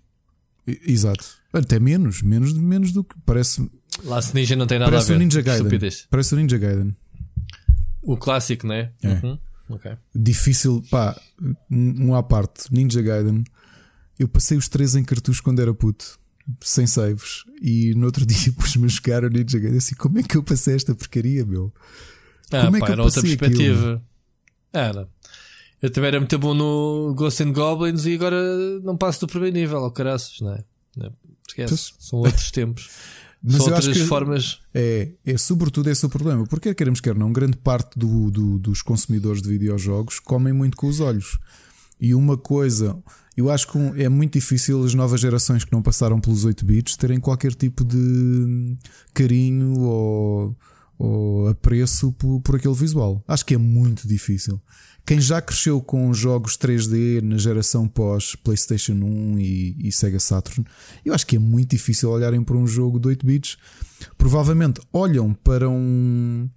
[0.66, 1.26] Exato.
[1.52, 3.70] Até menos, menos, menos do que parece.
[4.04, 5.20] Last Ninja não tem nada parece a ver.
[5.20, 5.90] O Ninja Gaiden.
[6.10, 6.96] Parece o Ninja Gaiden.
[8.06, 8.92] O clássico, né?
[9.02, 9.08] É.
[9.08, 9.38] Uhum.
[9.68, 9.96] Okay.
[10.14, 11.20] Difícil, pá,
[11.68, 12.72] um à parte.
[12.72, 13.42] Ninja Gaiden.
[14.16, 16.18] Eu passei os três em cartucho quando era puto,
[16.60, 17.44] sem saves.
[17.60, 19.78] E no outro dia pus-me a jogar o Ninja Gaiden.
[19.78, 21.72] Assim, como é que eu passei esta porcaria, meu?
[22.52, 24.02] Ah, como é pá, que eu era outra perspectiva.
[24.72, 25.08] Era.
[25.82, 28.40] Eu também era muito bom no Ghost and Goblins e agora
[28.82, 30.64] não passo do primeiro nível, ao caraças, não é?
[31.46, 31.92] Esquece.
[31.98, 32.88] São outros tempos.
[33.46, 34.60] Mas São eu acho que formas.
[34.74, 36.44] É, é sobretudo esse o problema.
[36.48, 40.88] Porque queremos quer não, grande parte do, do, dos consumidores de videojogos comem muito com
[40.88, 41.38] os olhos.
[42.00, 42.98] E uma coisa,
[43.36, 46.96] eu acho que é muito difícil as novas gerações que não passaram pelos 8 bits
[46.96, 48.76] terem qualquer tipo de
[49.14, 50.56] carinho ou,
[50.98, 53.22] ou apreço por, por aquele visual.
[53.28, 54.60] Acho que é muito difícil
[55.06, 60.66] quem já cresceu com jogos 3D na geração pós PlayStation 1 e, e, Sega Saturn,
[61.04, 63.56] eu acho que é muito difícil olharem para um jogo de 8 bits.
[64.18, 66.50] Provavelmente olham para um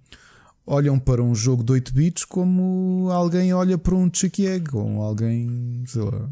[0.66, 5.00] olham para um jogo de 8 bits como alguém olha para um Chucky Egg ou
[5.00, 6.28] alguém, sei lá.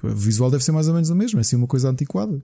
[0.00, 2.40] O visual deve ser mais ou menos o mesmo, é assim uma coisa antiquada.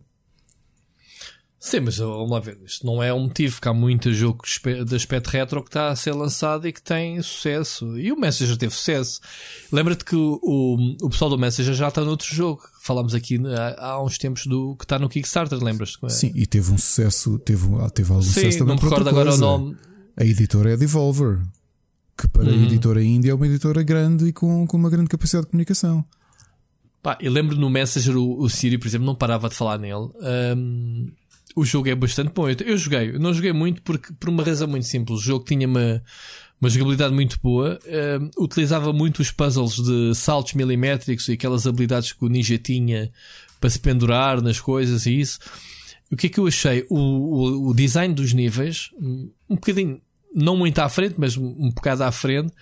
[1.64, 2.58] Sim, mas vamos lá ver.
[2.62, 4.42] Isto não é um motivo, que há muito jogo
[4.86, 7.98] de aspecto retro que está a ser lançado e que tem sucesso.
[7.98, 9.18] E o Messenger teve sucesso.
[9.72, 12.60] Lembra-te que o, o, o, pessoal do Messenger já está noutro jogo.
[12.82, 13.40] Falámos aqui
[13.78, 15.98] há, há uns tempos do que está no Kickstarter, lembras-te?
[16.12, 18.74] Sim, e teve um sucesso, teve, teve algum Sim, sucesso também.
[18.76, 19.74] Não me recordo agora o nome.
[20.18, 21.40] A editora é Devolver,
[22.14, 22.60] que para uhum.
[22.60, 26.04] a editora indie é uma editora grande e com, com uma grande capacidade de comunicação.
[27.02, 30.10] Pá, eu lembro no Messenger o, o Siri, por exemplo, não parava de falar nele.
[30.56, 31.10] Um,
[31.54, 32.48] o jogo é bastante bom.
[32.48, 35.20] Eu, eu joguei, eu não joguei muito porque, por uma razão muito simples.
[35.20, 36.02] O jogo tinha uma,
[36.60, 42.12] uma jogabilidade muito boa, uh, utilizava muito os puzzles de saltos milimétricos e aquelas habilidades
[42.12, 43.10] que o Ninja tinha
[43.60, 45.38] para se pendurar nas coisas e isso.
[46.10, 46.86] O que é que eu achei?
[46.90, 50.00] O, o, o design dos níveis, um bocadinho,
[50.34, 52.52] não muito à frente, mas um, bocado à frente.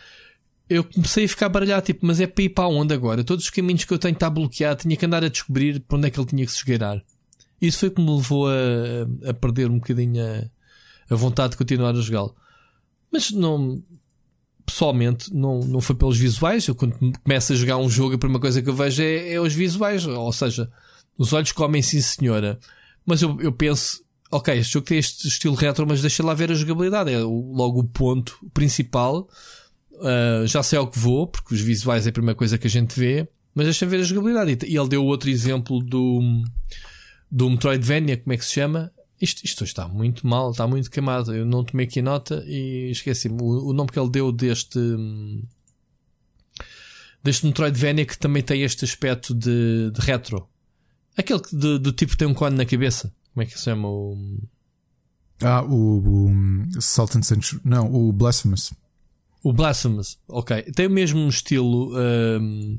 [0.68, 3.24] Eu comecei a ficar baralhado, tipo, mas é para ir para onde agora?
[3.24, 6.06] Todos os caminhos que eu tenho está bloqueado, tinha que andar a descobrir para onde
[6.06, 7.02] é que ele tinha que se esgueirar.
[7.62, 11.90] Isso foi que me levou a, a perder um bocadinho a, a vontade de continuar
[11.90, 12.34] a jogá-lo.
[13.12, 13.80] Mas não,
[14.66, 16.66] pessoalmente, não, não foi pelos visuais.
[16.66, 19.40] Eu, quando começo a jogar um jogo, a primeira coisa que eu vejo é, é
[19.40, 20.04] os visuais.
[20.04, 20.68] Ou seja,
[21.16, 22.58] os olhos comem sim, senhora.
[23.06, 26.50] Mas eu, eu penso, ok, este jogo tem este estilo retro, mas deixa lá ver
[26.50, 27.12] a jogabilidade.
[27.12, 29.28] É logo o ponto principal.
[29.92, 32.70] Uh, já sei ao que vou, porque os visuais é a primeira coisa que a
[32.70, 33.28] gente vê.
[33.54, 34.66] Mas deixa ver a jogabilidade.
[34.66, 36.42] E ele deu outro exemplo do
[37.32, 38.92] do Metroidvania, como é que se chama?
[39.18, 41.34] Isto, isto está muito mal, está muito queimado.
[41.34, 43.40] Eu não tomei aqui nota e esqueci-me.
[43.40, 44.78] O, o, nome que ele deu deste.
[47.22, 50.46] deste Metroidvania que também tem este aspecto de, de retro.
[51.16, 53.14] Aquele que de, do tipo que tem um cone na cabeça.
[53.32, 53.88] Como é que se chama?
[53.88, 54.38] O...
[55.40, 57.60] Ah, o, o Sultan Century.
[57.64, 58.74] Não, o Blasphemous.
[59.42, 60.62] O Blasphemous, ok.
[60.74, 61.96] Tem o mesmo estilo.
[61.96, 62.78] Um,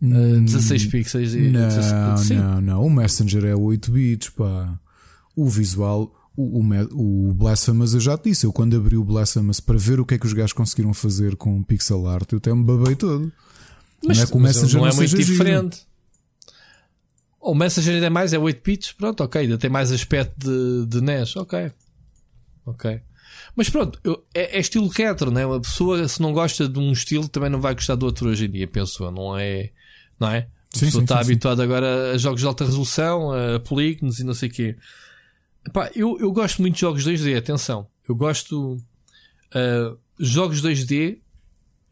[0.00, 2.30] 16 hum, pixels e não, 16...
[2.30, 2.86] não, não.
[2.86, 4.78] O Messenger é 8 bits, pá.
[5.36, 8.46] O visual, o, o, o Blasphemous, eu já te disse.
[8.46, 11.36] Eu quando abri o Blasphemous para ver o que é que os gajos conseguiram fazer
[11.36, 13.30] com pixel art, eu até me babei todo.
[14.02, 15.76] Mas não é, que o Messenger não, não é muito diferente.
[15.76, 15.90] Giro.
[17.42, 19.42] O Messenger ainda é mais, é 8 bits, pronto, ok.
[19.42, 21.70] Ainda tem mais aspecto de, de NES, ok.
[22.64, 23.00] Ok.
[23.54, 25.44] Mas pronto, eu, é, é, estilo retro, né?
[25.44, 28.46] Uma pessoa, se não gosta de um estilo, também não vai gostar do outro hoje
[28.46, 29.10] em dia, penso eu.
[29.10, 29.70] Não é
[30.20, 30.38] não é?
[30.72, 34.20] A sim, pessoa sim, está sim, habituada agora a jogos de alta resolução, a polígonos
[34.20, 34.76] e não sei o quê.
[35.66, 37.86] Epá, eu, eu gosto muito de jogos 2D, atenção.
[38.08, 38.76] Eu gosto.
[39.52, 41.18] Uh, jogos 2D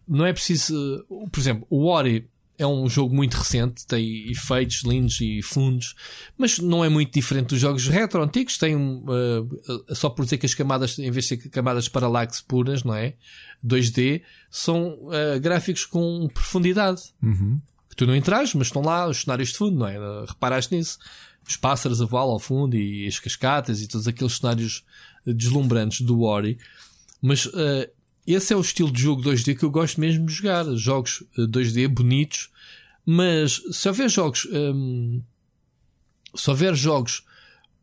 [0.06, 0.74] não é preciso.
[1.10, 5.94] Uh, por exemplo, o Ori é um jogo muito recente, tem efeitos lindos e fundos,
[6.36, 8.58] mas não é muito diferente dos jogos retro antigos.
[8.58, 12.82] Tem uh, só por dizer que as camadas, em vez de ser camadas paralaxe puras,
[12.84, 13.14] não é?
[13.64, 17.02] 2D, são uh, gráficos com profundidade.
[17.22, 17.60] Uhum
[17.98, 19.98] tu não entras, mas estão lá os cenários de fundo, não é?
[20.26, 20.98] Reparaste nisso?
[21.46, 24.84] Os pássaros a voar ao fundo e as cascatas e todos aqueles cenários
[25.26, 26.58] deslumbrantes do Ori.
[27.20, 27.90] Mas uh,
[28.24, 30.64] esse é o estilo de jogo 2D que eu gosto mesmo de jogar.
[30.76, 32.50] Jogos 2D eh, bonitos,
[33.04, 34.46] mas se houver jogos.
[34.46, 35.22] Um, ehm,
[36.34, 37.24] se houver jogos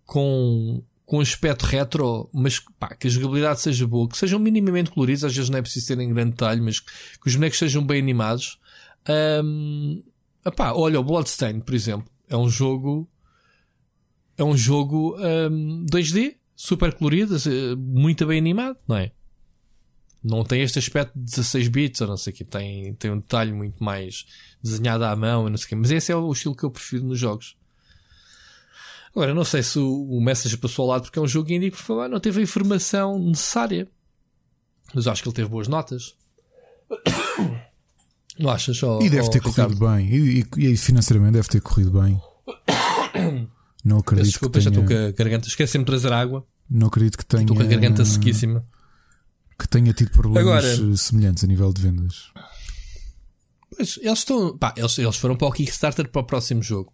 [0.05, 5.25] com, com aspecto retro, mas pá, que a jogabilidade seja boa, que sejam minimamente coloridos,
[5.25, 7.99] às vezes não é preciso ter em grande detalhe, mas que os bonecos sejam bem
[7.99, 8.59] animados,
[9.10, 10.03] um,
[10.45, 13.10] epá, olha, o Bloodstain, por exemplo, é um jogo.
[14.38, 19.11] É um jogo um, 2D, super colorido, eh, muito bem animado, não é?
[20.22, 23.19] Não tem este aspecto de 16 bits ou não sei o que, tem, tem um
[23.19, 24.26] detalhe muito mais
[24.61, 27.06] desenhado à mão, não sei o que, mas esse é o estilo que eu prefiro
[27.06, 27.56] nos jogos.
[29.11, 31.82] Agora, não sei se o, Message passou ao lado porque é um jogo indie que
[32.10, 33.88] não teve a informação necessária,
[34.94, 36.18] mas acho que ele teve boas notas.
[38.38, 38.82] Não achas?
[38.84, 40.10] Ou, e deve ter corrido bem.
[40.10, 42.20] E, e, e, financeiramente deve ter corrido bem.
[43.84, 44.76] Não acredito Desculpa, que tenha...
[44.76, 45.48] já estou com a garganta.
[45.48, 46.45] Esqueci-me de trazer água.
[46.70, 47.44] Não acredito que tenha.
[47.44, 48.66] Estou com a garganta sequíssima.
[49.57, 52.32] Que tenha tido problemas Agora, semelhantes a nível de vendas.
[53.76, 54.57] Pois, eles estão.
[54.57, 56.91] Pá, eles, eles foram para o Kickstarter para o próximo jogo.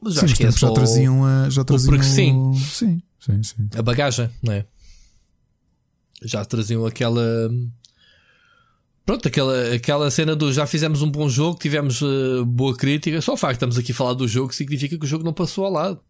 [0.00, 1.50] Mas sim, acho que é já traziam a.
[1.50, 2.54] Já traziam porque sim.
[2.54, 3.68] Sim, sim, sim.
[3.76, 4.64] A bagagem, não é?
[6.22, 7.50] Já traziam aquela
[9.06, 13.20] Pronto, aquela, aquela cena do já fizemos um bom jogo, tivemos uh, boa crítica.
[13.20, 15.32] Só o facto de estamos aqui a falar do jogo significa que o jogo não
[15.32, 16.00] passou ao lado.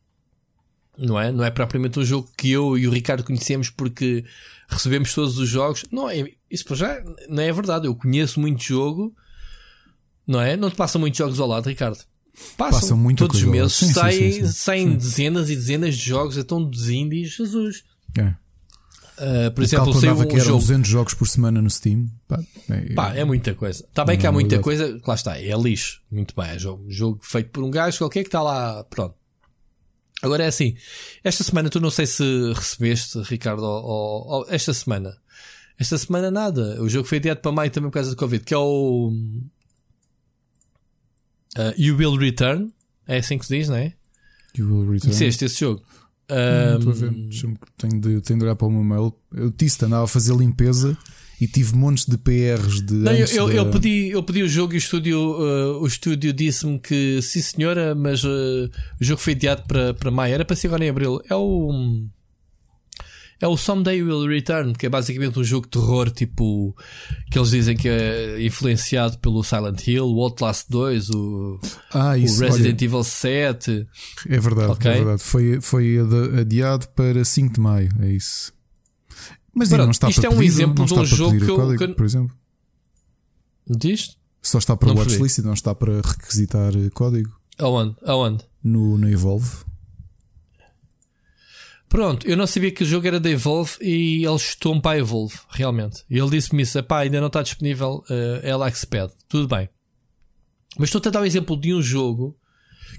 [0.97, 1.31] Não é?
[1.31, 4.25] Não é propriamente um jogo que eu e o Ricardo conhecemos porque
[4.67, 5.85] recebemos todos os jogos.
[5.93, 7.87] Não é, isso para já não é verdade.
[7.87, 9.15] Eu conheço muito jogo,
[10.27, 10.57] não é?
[10.57, 11.99] Não te passam muitos jogos ao lado, Ricardo.
[12.57, 16.05] Passam, passam muito todos os meses, sim, saem, sim, sim, saem dezenas e dezenas de
[16.05, 17.85] jogos, então dos indies, Jesus.
[18.19, 18.35] É.
[19.19, 20.61] Uh, por o exemplo, saiu um que jogo...
[20.61, 22.07] 200 jogos por semana no Steam.
[22.29, 22.39] Pá,
[22.69, 23.83] é, Pá, é muita coisa.
[23.83, 26.03] Está bem que há muita coisa, lá está, é lixo.
[26.11, 29.15] Muito bem, é jogo, jogo feito por um gajo qualquer que está lá, pronto.
[30.23, 30.77] Agora é assim,
[31.23, 32.23] esta semana tu não sei se
[32.53, 35.17] recebeste, Ricardo, ou, ou, esta semana.
[35.79, 36.83] Esta semana nada.
[36.83, 39.13] O jogo foi adiado para maio também por causa do Covid, que é o
[41.57, 42.73] uh, You Will Return.
[43.07, 43.95] É assim que se diz, não é?
[44.57, 45.01] You Will Return.
[45.01, 45.83] Conheceste esse jogo?
[46.29, 47.13] Não, estou a ver.
[47.79, 49.15] Tenho de, tenho de olhar para o meu mail.
[49.35, 50.97] Eu disse, andava a fazer limpeza
[51.41, 52.95] e tive montes de PRs de.
[52.95, 56.33] Não, eu, eu, eu, pedi, eu pedi o jogo e o estúdio, uh, o estúdio
[56.33, 58.71] disse-me que sim, senhora, mas uh,
[59.01, 60.35] o jogo foi adiado para, para maio.
[60.35, 61.21] Era para ser agora em abril.
[61.29, 62.07] É o.
[63.41, 66.75] É o Someday Will Return, que é basicamente um jogo de terror, tipo
[67.31, 71.61] que eles dizem que é influenciado pelo Silent Hill, o Outlast 2, o,
[71.93, 73.87] ah, isso, o Resident olha, Evil 7.
[74.29, 74.91] É verdade, okay?
[74.91, 75.23] é verdade.
[75.23, 75.99] Foi, foi
[76.41, 78.55] adiado para 5 de maio, é isso.
[79.55, 81.57] Mas Pronto, não está isto para é um pedir, exemplo de um jogo que eu,
[81.57, 81.95] código, que...
[81.95, 82.37] por exemplo.
[83.69, 84.17] Diz?
[84.43, 87.35] Só está para watchlist e não está para requisitar código.
[87.59, 87.97] Aonde?
[88.05, 88.45] Aonde?
[88.63, 89.51] No, no Evolve.
[91.97, 94.99] Pronto, eu não sabia que o jogo era da Evolve e ele chutou-me para a
[94.99, 96.05] Evolve, realmente.
[96.11, 99.15] E ele disse-me isso: pá, ainda não está disponível uh, é lá que se pede.
[99.27, 99.67] Tudo bem.
[100.79, 102.37] Mas estou a dar o exemplo de um jogo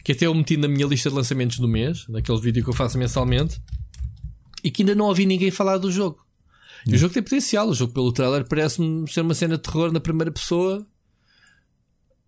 [0.03, 2.74] que até eu meti na minha lista de lançamentos do mês, naquele vídeo que eu
[2.74, 3.61] faço mensalmente,
[4.64, 6.18] e que ainda não ouvi ninguém falar do jogo.
[6.88, 9.91] E o jogo tem potencial, o jogo pelo trailer parece-me ser uma cena de terror
[9.91, 10.84] na primeira pessoa.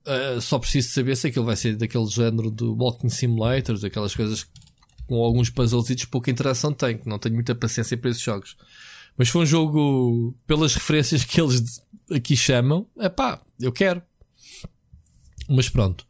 [0.05, 4.45] Uh, só preciso saber se aquilo vai ser daquele género do Walking Simulators, aquelas coisas
[5.09, 8.55] com alguns puzzles e pouca interação tem, que não tenho muita paciência para esses jogos.
[9.17, 11.81] Mas foi um jogo, pelas referências que eles
[12.11, 14.03] aqui chamam, é pá, eu quero.
[15.49, 16.05] Mas pronto.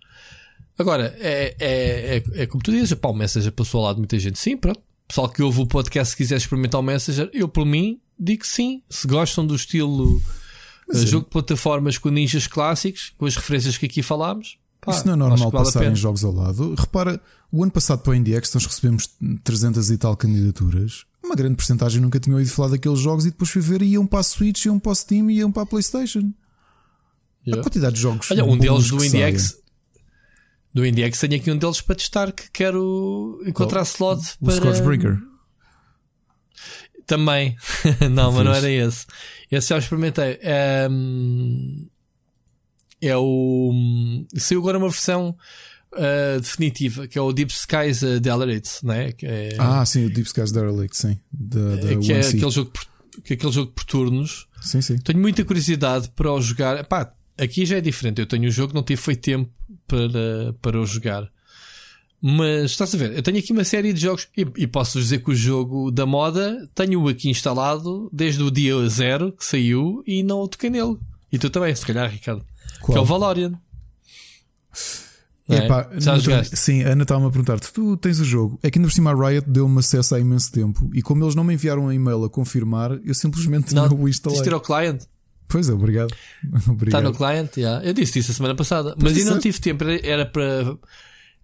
[0.77, 4.01] Agora, é, é, é, é como tu dizes, pá, o Messenger passou ao lado de
[4.01, 4.37] muita gente.
[4.37, 4.81] Sim, pronto.
[5.07, 8.83] Pessoal que ouve o podcast, se quiser experimentar o Messenger, eu por mim digo sim.
[8.89, 13.85] Se gostam do estilo uh, jogo de plataformas com ninjas clássicos, com as referências que
[13.85, 16.73] aqui falámos, Pá, Isso não é normal vale passar em jogos ao lado.
[16.75, 19.09] Repara, o ano passado para o IndieX nós recebemos
[19.43, 21.05] 300 e tal candidaturas.
[21.23, 24.07] Uma grande porcentagem nunca tinha ouvido falar daqueles jogos e depois fui ver e iam
[24.07, 26.31] para a Switch, iam para o Steam e iam para a PlayStation.
[27.45, 27.59] Yeah.
[27.59, 28.31] A quantidade de jogos.
[28.31, 29.57] Olha, um deles do IndieX.
[30.73, 34.53] Do IndieX tenho aqui um deles para testar que quero encontrar oh, slot o para.
[34.53, 35.17] O Scorchbreaker.
[37.05, 37.57] Também.
[38.11, 39.05] não, mas não era esse.
[39.51, 40.39] Esse já experimentei.
[40.89, 41.89] Um
[43.01, 43.71] é o.
[44.35, 45.35] Saiu agora uma versão
[45.93, 49.11] uh, definitiva, que é o Deep Skies uh, Derelict, né?
[49.11, 51.17] Que é, ah, sim, o Deep Skies Derelict, sim.
[51.31, 52.71] Da, da que é aquele jogo,
[53.23, 54.47] que é aquele jogo por turnos.
[54.61, 54.97] Sim, sim.
[54.97, 56.83] Tenho muita curiosidade para o jogar.
[56.85, 58.19] Pá, aqui já é diferente.
[58.19, 59.51] Eu tenho o jogo, não tive feito tempo
[59.87, 61.29] para, para o jogar.
[62.21, 65.23] Mas estás a ver, eu tenho aqui uma série de jogos e, e posso dizer
[65.23, 70.21] que o jogo da moda tenho-o aqui instalado desde o dia zero que saiu e
[70.21, 70.97] não toquei nele.
[71.31, 72.45] E tu também, se calhar, Ricardo.
[72.81, 72.93] Qual?
[72.93, 73.59] Que é o Valorian.
[75.49, 75.95] Epá, é?
[76.05, 78.59] não, sim, a Ana estava-me a perguntar: tu tens o jogo?
[78.61, 81.33] É que ainda por cima a Riot deu-me acesso há imenso tempo e como eles
[81.33, 84.41] não me enviaram um e-mail a confirmar, eu simplesmente não, não o instalei.
[84.43, 85.01] Tens o client?
[85.47, 86.13] Pois é, obrigado.
[86.69, 86.87] obrigado.
[86.87, 87.83] Está no client, yeah.
[87.83, 90.77] eu disse isso a semana passada, mas eu não tive tempo, era para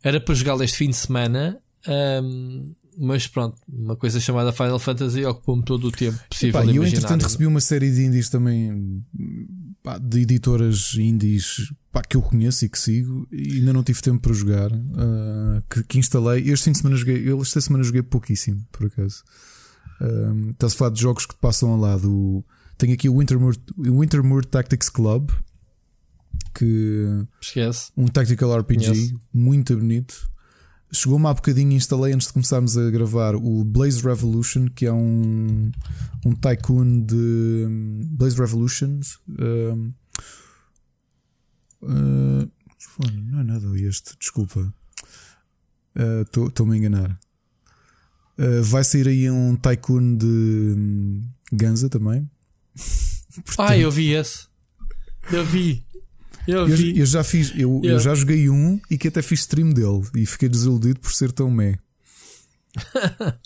[0.04, 1.60] era para jogar este fim de semana.
[1.88, 6.64] Um, mas pronto, uma coisa chamada Final Fantasy ocupou-me todo o tempo possível.
[6.70, 9.04] E eu, entretanto, recebi uma série de indies também
[9.86, 14.02] pá, de editoras indies pá, que eu conheço e que sigo e ainda não tive
[14.02, 14.72] tempo para jogar.
[14.72, 16.50] Uh, que, que, instalei.
[16.50, 19.24] Este fim de semana joguei, eu esta semana joguei pouquíssimo, por acaso.
[20.52, 22.44] Estás a falar de jogos que te passam ao lado.
[22.78, 25.30] Tenho aqui o Wintermoor, Wintermoor Tactics Club.
[26.54, 27.92] Que Esquece.
[27.96, 30.30] um tactical RPG muito bonito.
[30.92, 34.94] Chegou-me há bocadinho e instalei antes de começarmos a gravar o Blaze Revolution, que é
[34.94, 35.72] um,
[36.26, 37.68] um tycoon de
[38.12, 39.20] Blaze Revolutions.
[39.28, 39.94] Uh,
[41.82, 42.52] uh,
[43.32, 44.74] não é nada este, desculpa.
[45.96, 47.20] Estou-me uh, a enganar.
[48.38, 51.22] Uh, vai sair aí um tycoon de
[51.52, 52.30] Ganza também.
[53.34, 54.48] Portanto, ah, eu vi esse.
[55.32, 55.85] Eu vi.
[56.48, 59.72] Eu, eu, eu, já fiz, eu, eu, já joguei um e que até fiz stream
[59.72, 61.78] dele e fiquei desiludido por ser tão meh.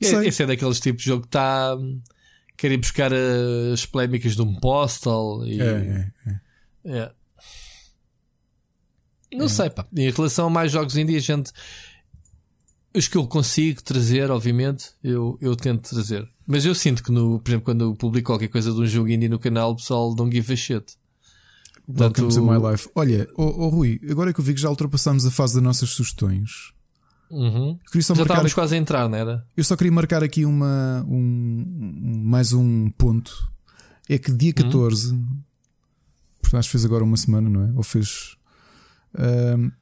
[0.00, 1.76] Esse é daqueles tipos de jogo que está
[2.56, 3.12] quer ir buscar
[3.72, 5.60] as polémicas de um postal e...
[5.60, 6.98] é, é, é.
[6.98, 7.12] é.
[9.34, 9.48] Não é.
[9.48, 9.86] sei, pá.
[9.96, 11.52] Em relação a mais jogos indie, a gente
[12.94, 16.28] os que eu consigo trazer, obviamente, eu, eu tento trazer.
[16.46, 19.08] Mas eu sinto que, no, por exemplo, quando eu publico qualquer coisa de um jogo
[19.08, 20.96] indie no canal, o pessoal don't give a shit.
[21.88, 22.88] Welcome to my life.
[22.94, 25.90] Olha, oh, oh, Rui, agora que eu vi que já ultrapassamos a fase das nossas
[25.90, 26.72] sugestões.
[27.30, 27.78] Uhum.
[27.92, 29.46] já estávamos aqui, quase a entrar, não era?
[29.56, 33.50] Eu só queria marcar aqui uma, um, mais um ponto.
[34.08, 35.26] É que dia 14, uhum.
[36.40, 37.72] portanto, acho que fez agora uma semana, não é?
[37.74, 38.36] Ou fez.
[39.14, 39.72] Uh,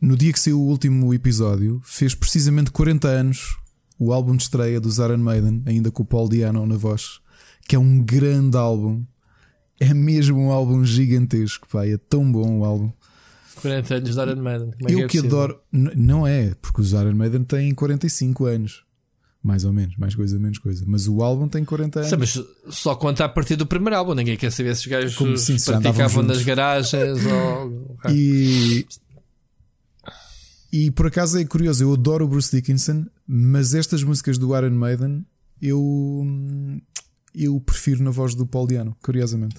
[0.00, 3.56] no dia que saiu o último episódio, fez precisamente 40 anos
[3.98, 7.20] o álbum de estreia dos Iron Maiden, ainda com o Paul Diano na voz,
[7.68, 9.04] que é um grande álbum.
[9.80, 12.92] É mesmo um álbum gigantesco, pá, é tão bom o álbum.
[13.60, 14.70] 40 anos de Iron Maiden.
[14.72, 15.58] Como é Eu que, é que adoro.
[15.72, 18.84] Não é, porque os Iron Maiden têm 45 anos.
[19.42, 20.84] Mais ou menos, mais coisa, menos coisa.
[20.86, 22.10] Mas o álbum tem 40 anos.
[22.10, 24.14] Sim, mas só conta a partir do primeiro álbum.
[24.14, 27.96] Ninguém quer saber se os gajos Como, sim, praticavam nas garagens ou.
[28.10, 28.86] E.
[30.72, 34.70] E por acaso é curioso, eu adoro o Bruce Dickinson, mas estas músicas do Iron
[34.70, 35.26] Maiden
[35.60, 36.24] eu,
[37.34, 39.56] eu prefiro na voz do Paul Diano, curiosamente.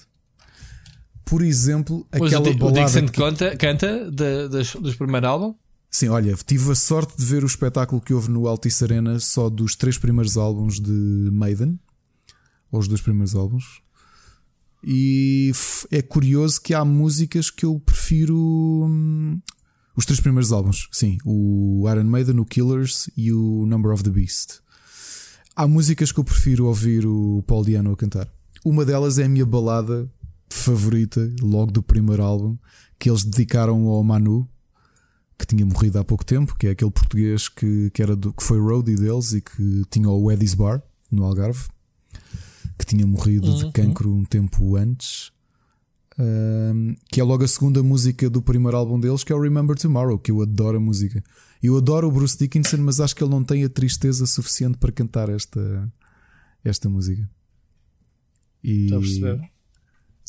[1.24, 2.80] Por exemplo, aquela o, balada.
[2.80, 3.12] O Dixon que...
[3.12, 5.54] canta, canta de, dos primeiros álbum?
[5.94, 9.50] Sim, olha, tive a sorte de ver o espetáculo que houve no Altice Arena só
[9.50, 11.78] dos três primeiros álbuns de Maiden,
[12.70, 13.82] ou os dois primeiros álbuns.
[14.82, 15.52] E
[15.90, 18.36] é curioso que há músicas que eu prefiro.
[18.88, 19.38] Hum,
[19.94, 24.10] os três primeiros álbuns, sim, o Iron Maiden, o Killers e o Number of the
[24.10, 24.60] Beast.
[25.54, 28.32] Há músicas que eu prefiro ouvir o Paul Diano a cantar.
[28.64, 30.10] Uma delas é a minha balada
[30.52, 32.56] favorita, logo do primeiro álbum,
[32.98, 34.48] que eles dedicaram ao Manu,
[35.38, 38.42] que tinha morrido há pouco tempo, que é aquele português que, que, era do, que
[38.42, 41.68] foi roadie deles e que tinha o Eddie's Bar no Algarve,
[42.78, 43.56] que tinha morrido uhum.
[43.56, 45.32] de cancro um tempo antes.
[46.18, 49.76] Um, que é logo a segunda música do primeiro álbum deles, que é o Remember
[49.76, 51.22] Tomorrow, que eu adoro a música.
[51.62, 54.92] Eu adoro o Bruce Dickinson, mas acho que ele não tem a tristeza suficiente para
[54.92, 55.90] cantar esta,
[56.64, 57.28] esta música.
[58.62, 59.51] E Estou a perceber.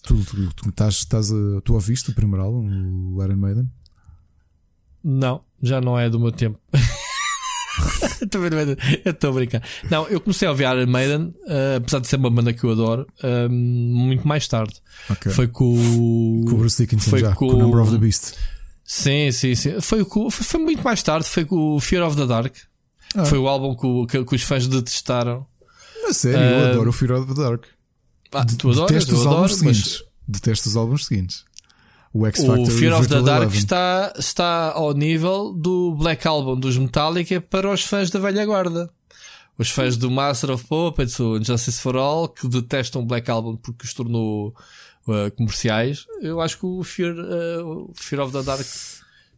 [0.04, 3.72] Tu, tu, tu, estás, estás a, tu ouviste o primeiro álbum, o Iron Maiden?
[5.04, 6.60] Não, já não é do meu tempo.
[9.06, 9.64] eu estou a brincar.
[9.90, 12.72] Não, eu comecei a ouvir Iron Maiden, uh, apesar de ser uma banda que eu
[12.72, 14.74] adoro, uh, muito mais tarde.
[15.10, 15.32] Okay.
[15.32, 18.34] Foi com, com o Bruce Dickinson, foi já, com, com o Number of the Beast.
[18.86, 19.82] Sim, sim, sim.
[19.82, 22.56] Foi, com, foi, foi, muito mais tarde, foi com o Fear of the Dark.
[23.16, 23.26] Ah.
[23.26, 25.46] Foi o álbum que, que, que, os fãs detestaram.
[26.08, 27.66] A sério, uh, eu adoro o Fear of the Dark.
[28.34, 30.04] Ah, tu adoras, Detesto os álbuns seguintes.
[30.28, 31.46] Detesto os álbuns seguintes.
[32.14, 32.60] O X Factor.
[32.60, 37.72] O Fear of the Dark está, está ao nível do Black Album dos Metallica para
[37.72, 38.90] os fãs da velha guarda.
[39.58, 43.56] Os fãs do Master of Puppets, o Justice for All, que detestam o Black Album
[43.56, 44.56] porque os tornou
[45.08, 46.06] uh, comerciais.
[46.22, 48.66] Eu acho que o Fear, uh, Fear of the Dark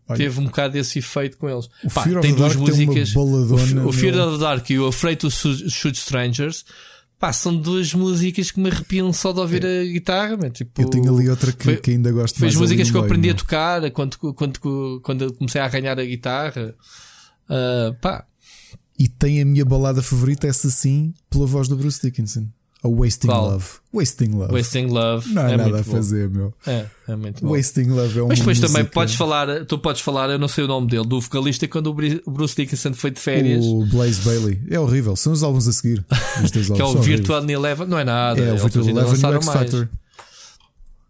[0.08, 1.70] Olha, teve um bocado esse efeito com eles.
[1.84, 3.16] O Pá, Fear tem duas músicas.
[3.16, 6.66] O, o Fear of the Dark e o Afraid to Shoot Strangers
[7.26, 9.82] Pá, são duas músicas que me arrepiam só de ouvir é.
[9.82, 10.38] a guitarra.
[10.38, 10.52] Man.
[10.52, 12.54] Tipo, eu tenho ali outra que, foi, que ainda gosto foi mais.
[12.54, 16.06] Foi as músicas que eu aprendi a tocar quando, quando, quando comecei a arranhar a
[16.06, 16.76] guitarra.
[17.50, 18.26] Uh, pá.
[18.98, 22.48] E tem a minha balada favorita, essa sim, pela voz do Bruce Dickinson.
[22.86, 23.50] A Wasting Qual?
[23.50, 23.66] Love.
[23.92, 24.54] Wasting Love.
[24.54, 25.34] Wasting Love.
[25.34, 26.38] Não há é nada a fazer, bom.
[26.38, 26.54] meu.
[26.68, 27.56] É, é muito bom.
[27.56, 28.68] Wasting Love é um Mas depois música.
[28.68, 31.88] também podes falar, tu podes falar, eu não sei o nome dele, do vocalista quando
[31.88, 33.66] o Bruce Dickinson foi de férias.
[33.66, 34.62] O Blaze Bailey.
[34.70, 35.16] É horrível.
[35.16, 36.06] São os álbuns a seguir.
[36.76, 37.88] que é o Virtual Eleven.
[37.88, 38.40] Não é nada.
[38.40, 39.90] É, o Virtual Eleven e o X Factor.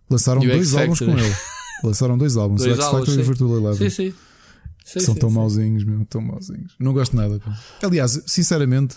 [0.09, 1.35] Lançaram dois álbuns com ele.
[1.83, 3.19] Lançaram dois álbuns, dois o X Factor sim.
[3.19, 3.89] e o Virtual Eleven.
[3.89, 4.13] Sim, sim.
[4.85, 6.73] sim São sim, tão mauzinhos, meu, tão mauzinhos.
[6.79, 7.41] Não gosto nada.
[7.83, 8.95] Aliás, sinceramente,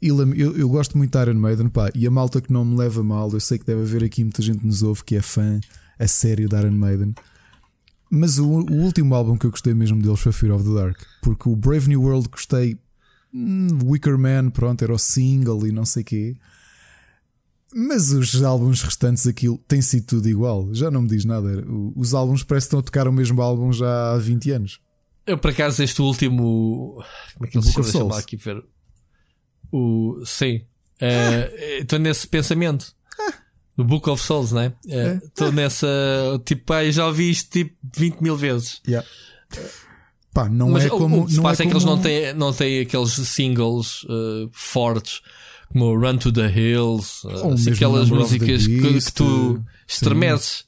[0.00, 3.02] eu, eu gosto muito de Iron Maiden, pá, e a malta que não me leva
[3.02, 5.60] mal, eu sei que deve haver aqui muita gente que nos ouve que é fã
[5.98, 7.14] a sério de Iron Maiden.
[8.10, 10.98] Mas o, o, último álbum que eu gostei mesmo deles foi Fear of the Dark,
[11.22, 12.76] porque o Brave New World gostei.
[13.32, 16.36] Hum, Wicker Man, pronto, era o single e não sei quê.
[17.72, 20.74] Mas os álbuns restantes, aquilo tem sido tudo igual.
[20.74, 21.64] Já não me diz nada.
[21.94, 24.80] Os álbuns parece que estão a tocar o mesmo álbum já há 20 anos.
[25.24, 27.04] Eu, por acaso, este último.
[27.34, 28.18] Como é que ele se chama?
[28.18, 28.64] aqui ver.
[29.72, 30.62] O, sim.
[31.80, 32.94] Estou uh, nesse pensamento.
[33.76, 34.72] No Book of Souls, né?
[35.24, 35.86] Estou uh, nessa.
[36.44, 38.80] Tipo, aí já ouvi isto tipo 20 mil vezes.
[38.86, 39.08] Yeah.
[40.32, 41.22] Pá, não Mas é como.
[41.22, 44.50] O que se passa é, é, que eles não têm, não têm aqueles singles uh,
[44.52, 45.22] fortes
[45.72, 50.64] como Run to the Hills, uh, assim, aquelas músicas Beast, que, que, tu estremeces.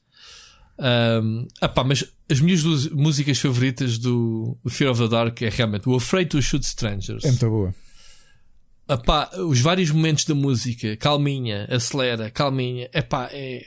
[0.78, 5.88] Um, apá, mas as minhas duas músicas favoritas do Fear of the Dark é realmente
[5.88, 7.24] o Afraid to Shoot Strangers.
[7.24, 7.74] É muito boa.
[8.92, 13.64] Epá, os vários momentos da música, calminha, acelera, calminha, epá, é,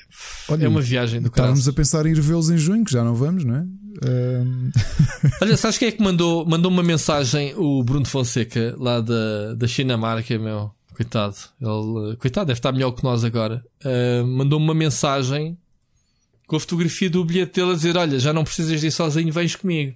[0.50, 3.04] Olha, é uma viagem do Estávamos a pensar em ir vê-los em junho, que já
[3.04, 3.66] não vamos, não é?
[4.08, 4.72] Um...
[5.42, 7.54] Olha, sabes quem é que mandou, mandou uma mensagem?
[7.56, 10.72] O Bruno Fonseca, lá da, da Chinamarca, meu.
[10.94, 13.64] Coitado, ele, coitado, deve estar melhor que nós agora.
[13.84, 15.58] Uh, mandou uma mensagem
[16.48, 19.34] com a fotografia do bilhete dele a dizer: Olha, já não precisas de ir sozinho,
[19.34, 19.94] vens comigo.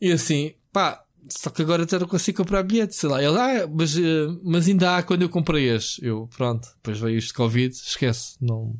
[0.00, 3.22] E assim, pá, só que agora até não consigo comprar bilhete, sei lá.
[3.22, 6.04] Ele, ah, mas, eh, mas ainda há quando eu comprei este.
[6.04, 8.36] Eu, pronto, depois veio isto de Covid, esquece.
[8.40, 8.76] Não.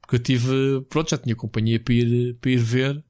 [0.00, 3.04] Porque eu tive, pronto, já tinha companhia para ir, para ir ver.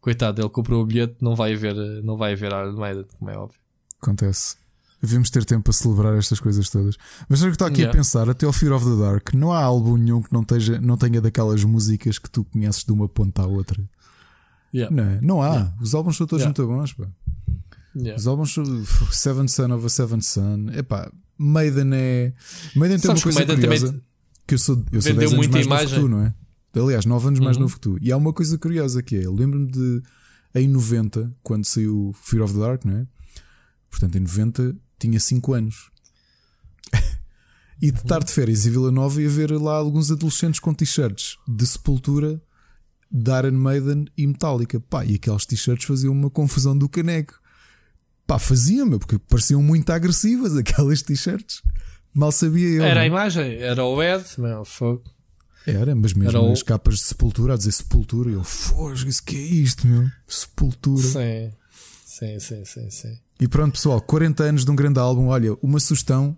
[0.00, 3.36] coitado, ele comprou o bilhete, não vai ver, não vai ver Iron Maiden, como é
[3.36, 3.58] óbvio.
[4.00, 4.56] Acontece.
[5.00, 6.96] Devemos ter tempo para celebrar estas coisas todas.
[7.28, 7.92] Mas sabe o que estou aqui yeah.
[7.92, 8.30] a pensar?
[8.30, 11.20] Até o Fear of the Dark, não há álbum nenhum que não, teja, não tenha
[11.20, 13.82] daquelas músicas que tu conheces de uma ponta à outra.
[14.72, 14.94] Yeah.
[14.94, 15.20] Não, é?
[15.20, 15.50] não há.
[15.50, 15.74] Yeah.
[15.80, 16.92] Os álbuns são todos muito bons.
[16.92, 17.06] Pá.
[17.94, 18.54] Os álbuns
[19.10, 20.66] Seven Son of a Seven Son.
[20.72, 22.32] Epá, Maiden é.
[22.74, 23.86] Maiden tem Sabes uma coisa curiosa.
[23.86, 24.02] Também...
[24.46, 25.84] Que eu sou, eu sou 10 anos mais imagem.
[25.84, 26.34] novo que tu, não é?
[26.74, 27.62] Aliás, 9 anos mais uhum.
[27.62, 27.98] novo que tu.
[28.00, 30.02] E há uma coisa curiosa que é: lembro-me de
[30.54, 33.06] em 90, quando saiu Fear of the Dark, não é?
[33.90, 35.90] Portanto, em 90 tinha 5 anos.
[37.80, 41.38] e de tarde de férias em Vila Nova ia ver lá alguns adolescentes com t-shirts
[41.48, 42.40] de Sepultura,
[43.10, 44.80] de Iron Maiden e Metallica.
[44.80, 47.41] Pá, e aqueles t-shirts faziam uma confusão do caneco.
[48.26, 51.62] Pá, faziam, meu, porque pareciam muito agressivas aquelas t-shirts.
[52.14, 52.84] Mal sabia eu.
[52.84, 55.02] Era a imagem, era o Ed, meu, fogo.
[55.66, 56.64] Era, mas mesmo era nas o...
[56.64, 60.08] capas de Sepultura, a dizer Sepultura, eu, fogo, isso que é isto, meu?
[60.26, 61.02] Sepultura.
[61.02, 61.52] Sim,
[62.04, 63.18] sim, sim, sim, sim.
[63.40, 65.28] E pronto, pessoal, 40 anos de um grande álbum.
[65.28, 66.36] Olha, uma sugestão.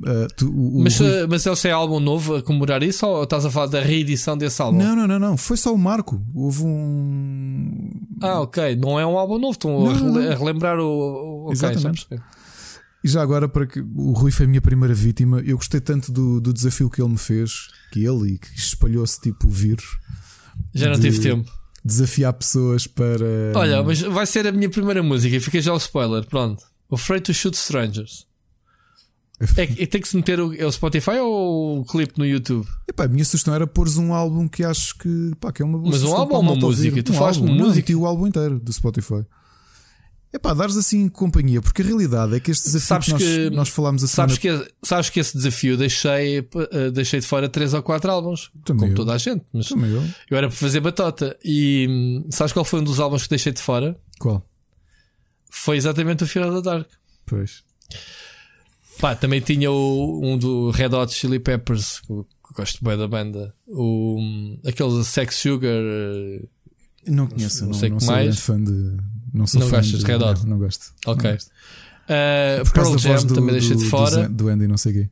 [0.00, 1.26] Uh, tu, o, mas, Rui...
[1.28, 4.60] mas eles têm álbum novo a comemorar isso ou estás a falar da reedição desse
[4.62, 4.78] álbum?
[4.78, 5.36] Não, não, não, não.
[5.36, 6.24] Foi só o marco.
[6.34, 7.90] Houve um.
[8.20, 8.76] Ah, ok.
[8.76, 10.32] Não é um álbum novo, estão não, a, rele não.
[10.32, 11.46] a, relembrar o.
[11.46, 12.06] Okay, Exatamente.
[13.02, 16.10] E já agora, para que o Rui foi a minha primeira vítima, eu gostei tanto
[16.10, 19.98] do, do desafio que ele me fez, que ele e que espalhou-se tipo vírus.
[20.74, 23.26] Já não tive tempo desafiar pessoas para.
[23.54, 26.24] Olha, mas vai ser a minha primeira música e fica já o spoiler.
[26.26, 26.62] Pronto.
[26.90, 28.26] Afraid to Shoot Strangers.
[29.40, 32.66] É, é, tem que se meter o, é o Spotify ou o clipe no YouTube?
[32.88, 35.78] Epá, a minha sugestão era pôres um álbum que acho que, pá, que é uma
[35.78, 37.02] boa Mas um álbum ou uma música?
[37.02, 37.92] Tu um fazes uma música?
[37.92, 39.24] Não, o álbum inteiro do Spotify.
[40.32, 43.22] É pá, dares assim companhia, porque a realidade é que este desafio sabes que, nós,
[43.22, 44.14] que nós falámos assim.
[44.14, 48.50] Sabes, que, sabes que esse desafio deixei, uh, deixei de fora 3 ou 4 álbuns,
[48.64, 48.96] Também como eu.
[48.96, 49.44] toda a gente.
[49.54, 50.02] Mas Também eu.
[50.30, 51.38] eu era para fazer batota.
[51.42, 53.96] E hum, sabes qual foi um dos álbuns que deixei de fora?
[54.18, 54.44] Qual?
[55.48, 56.88] Foi exatamente o Fear of the Dark.
[57.24, 57.62] Pois.
[59.00, 63.54] Pá, também tinha o, um do Red Hot Chili Peppers, que gosto bem da banda.
[63.66, 64.18] O,
[64.66, 65.70] aquele Sex Sugar.
[65.70, 66.48] Uh,
[67.06, 68.40] não conheço, não, não sei não, não sou mais.
[68.40, 68.96] fã de
[69.32, 70.40] não sou não fã gostas de, Red Hot?
[70.42, 70.92] Não, não gosto.
[71.06, 71.30] Ok.
[71.30, 71.50] Não gosto.
[72.08, 74.28] Uh, Pearl Jam do, também deixei de fora.
[74.28, 75.10] Do, Andy, não sei quê.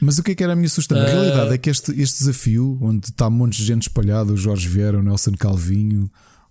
[0.00, 0.98] Mas o que é que era a minha sugestão?
[0.98, 4.32] Uh, a realidade é que este, este desafio, onde está um monte de gente espalhada,
[4.32, 6.10] o Jorge Vieira, o Nelson Calvinho,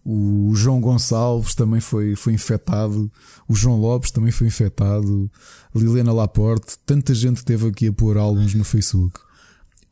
[0.10, 3.12] o João Gonçalves também foi, foi infectado,
[3.46, 5.30] o João Lopes também foi infectado,
[5.76, 9.20] Liliana Laporte, tanta gente teve aqui a pôr álbuns no Facebook.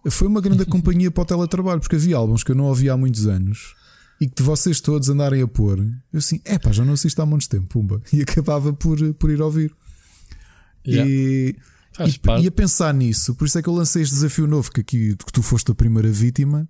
[0.09, 2.97] Foi uma grande companhia para o teletrabalho, porque havia álbuns que eu não ouvia há
[2.97, 3.75] muitos anos
[4.21, 5.79] e que de vocês todos andarem a pôr,
[6.13, 9.29] eu assim, é pá, já não assisto há muito tempo, pumba, e acabava por, por
[9.29, 9.73] ir ouvir.
[10.87, 11.11] Yeah.
[11.11, 11.57] E,
[11.99, 14.79] e, e, a pensar nisso, por isso é que eu lancei este desafio novo, que
[14.79, 16.69] aqui que tu foste a primeira vítima,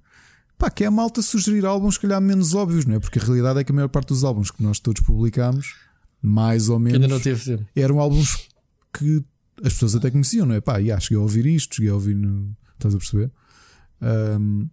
[0.57, 2.99] pá, que é a malta sugerir álbuns, calhar menos óbvios, não é?
[2.99, 5.76] Porque a realidade é que a maior parte dos álbuns que nós todos publicámos,
[6.22, 7.23] mais ou menos,
[7.76, 8.48] eram álbuns
[8.94, 9.23] que
[9.64, 10.61] as pessoas até conheciam, não é?
[10.61, 12.56] Pá, yeah, cheguei a ouvir isto, cheguei a ouvir no.
[12.73, 13.32] Estás a perceber?
[14.02, 14.69] Um,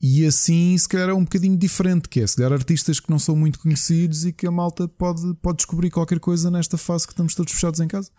[0.00, 3.18] e assim, se calhar, é um bocadinho diferente, que é se calhar artistas que não
[3.18, 7.12] são muito conhecidos e que a malta pode, pode descobrir qualquer coisa nesta fase que
[7.12, 8.10] estamos todos fechados em casa.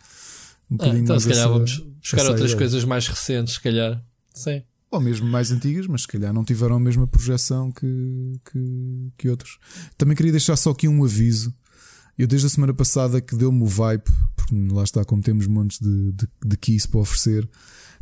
[0.69, 2.57] Um ah, então, se calhar, essa, vamos buscar outras ideia.
[2.57, 4.01] coisas mais recentes, se calhar.
[4.31, 4.61] Sim.
[4.91, 9.29] Ou mesmo mais antigas, mas se calhar não tiveram a mesma projeção que, que, que
[9.29, 9.57] outros.
[9.97, 11.53] Também queria deixar só aqui um aviso.
[12.17, 14.03] Eu, desde a semana passada, que deu-me o vibe,
[14.35, 17.49] porque lá está, como temos montes de, de, de keys para oferecer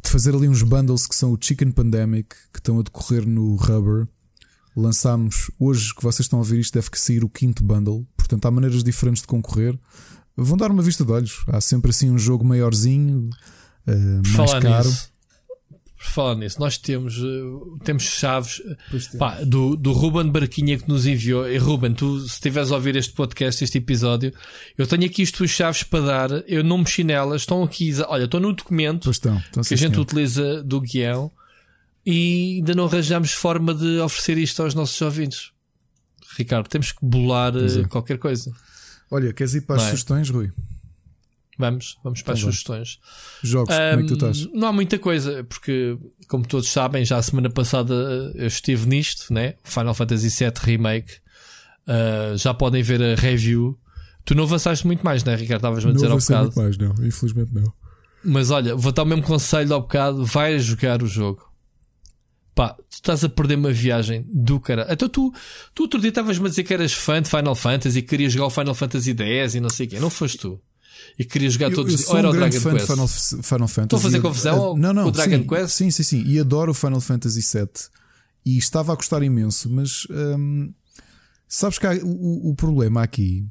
[0.03, 3.55] de fazer ali uns bundles que são o Chicken Pandemic, que estão a decorrer no
[3.55, 4.07] Rubber.
[4.75, 8.07] Lançámos hoje que vocês estão a ver isto, deve que sair o quinto bundle.
[8.15, 9.77] Portanto, há maneiras diferentes de concorrer.
[10.37, 11.43] Vão dar uma vista de olhos.
[11.47, 13.29] Há sempre assim um jogo maiorzinho,
[13.87, 14.87] uh, mais Falar caro.
[14.87, 15.18] Nisso
[15.99, 18.61] por falar nisso, nós temos, uh, temos chaves
[19.17, 21.45] pá, do, do Ruben Barquinha que nos enviou.
[21.45, 24.33] E Ruben, tu, se estiveres a ouvir este podcast, este episódio,
[24.77, 26.29] eu tenho aqui as tuas chaves para dar.
[26.47, 27.91] Eu não mexi nelas, estão aqui.
[28.07, 30.03] Olha, estão no documento estão, estão que a gente senhor.
[30.03, 31.29] utiliza do guião
[32.05, 35.51] e ainda não arranjamos forma de oferecer isto aos nossos ouvintes.
[36.37, 37.83] Ricardo, temos que bolar uh, é.
[37.89, 38.49] qualquer coisa.
[39.11, 39.85] Olha, queres ir para as é?
[39.87, 40.49] sugestões, Rui?
[41.59, 42.51] Vamos, vamos para tá as bom.
[42.51, 42.99] sugestões.
[43.43, 44.53] Jogos, um, como é que tu estás?
[44.53, 45.97] Não há muita coisa, porque,
[46.29, 47.93] como todos sabem, já a semana passada
[48.33, 49.55] eu estive nisto, né?
[49.65, 51.15] Final Fantasy VII Remake.
[51.85, 53.77] Uh, já podem ver a review.
[54.23, 55.59] Tu não avançaste muito mais, né, Ricardo?
[55.59, 56.43] Estavas-me a dizer ao bocado.
[56.43, 57.73] Muito mais, não, infelizmente não.
[58.23, 61.45] Mas olha, vou dar o mesmo conselho ao bocado: vai jogar o jogo.
[62.55, 64.87] Pá, tu estás a perder uma viagem do cara.
[64.89, 65.33] Então tu,
[65.73, 68.47] tu outro dia estavas-me a dizer que eras fã de Final Fantasy e querias jogar
[68.47, 69.99] o Final Fantasy X e não sei o quê.
[69.99, 70.61] Não foste tu?
[71.17, 72.87] E queria jogar todos os Ou era um o Dragon Quest?
[72.87, 73.81] Final, Final Fantasy.
[73.81, 74.77] Estou a fazer confusão?
[74.77, 75.69] não, não, com o Dragon sim, Quest?
[75.69, 76.23] Sim, sim, sim.
[76.25, 77.67] E adoro o Final Fantasy VII.
[78.45, 80.71] E estava a gostar imenso, mas hum,
[81.49, 83.43] Sabes que há, o, o problema aqui.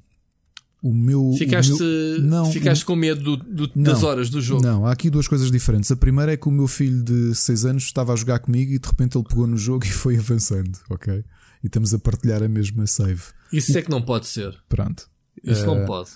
[0.80, 1.34] O meu.
[1.36, 4.62] Ficaste, o meu, não, ficaste com medo do, do, não, das horas do jogo.
[4.62, 5.90] Não, há aqui duas coisas diferentes.
[5.90, 8.78] A primeira é que o meu filho de 6 anos estava a jogar comigo e
[8.78, 11.24] de repente ele pegou no jogo e foi avançando, ok?
[11.64, 13.20] E estamos a partilhar a mesma save.
[13.52, 14.56] Isso é que não pode ser.
[14.68, 15.10] Pronto.
[15.42, 15.66] Isso uh...
[15.74, 16.10] não pode.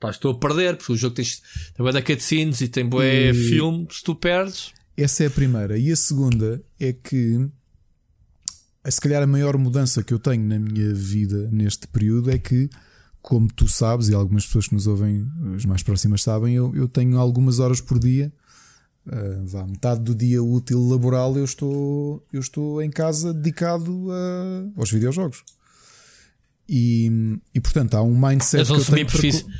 [0.00, 3.30] Pá, estou a perder, porque o jogo tem, tem bué da cutscenes e tem bué
[3.30, 3.34] e...
[3.34, 4.72] filme, se tu perdes.
[4.96, 5.78] Essa é a primeira.
[5.78, 7.50] E a segunda é que
[8.88, 12.70] se calhar a maior mudança que eu tenho na minha vida neste período é que,
[13.20, 16.88] como tu sabes, e algumas pessoas que nos ouvem, as mais próximas sabem, eu, eu
[16.88, 18.32] tenho algumas horas por dia.
[19.06, 24.80] Uh, vá, metade do dia útil laboral eu estou, eu estou em casa dedicado a,
[24.80, 25.42] aos videojogos.
[26.68, 28.58] E, e portanto há um mindset.
[28.58, 29.50] És um semi-profissional.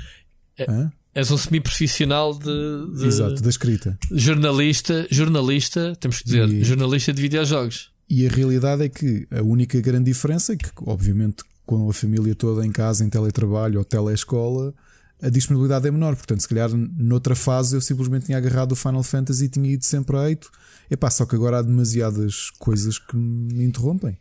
[0.66, 0.92] Para...
[1.14, 3.98] És um semi-profissional de, de, Exato, da escrita.
[4.12, 6.62] Jornalista, jornalista, temos que dizer, e...
[6.62, 7.90] jornalista de videojogos.
[8.08, 12.34] E a realidade é que a única grande diferença é que, obviamente, com a família
[12.34, 14.74] toda em casa, em teletrabalho ou teleescola,
[15.22, 16.16] a disponibilidade é menor.
[16.16, 19.84] Portanto, se calhar noutra fase eu simplesmente tinha agarrado o Final Fantasy e tinha ido
[19.84, 20.50] sempre a 8.
[20.90, 24.18] Epá, só que agora há demasiadas coisas que me interrompem.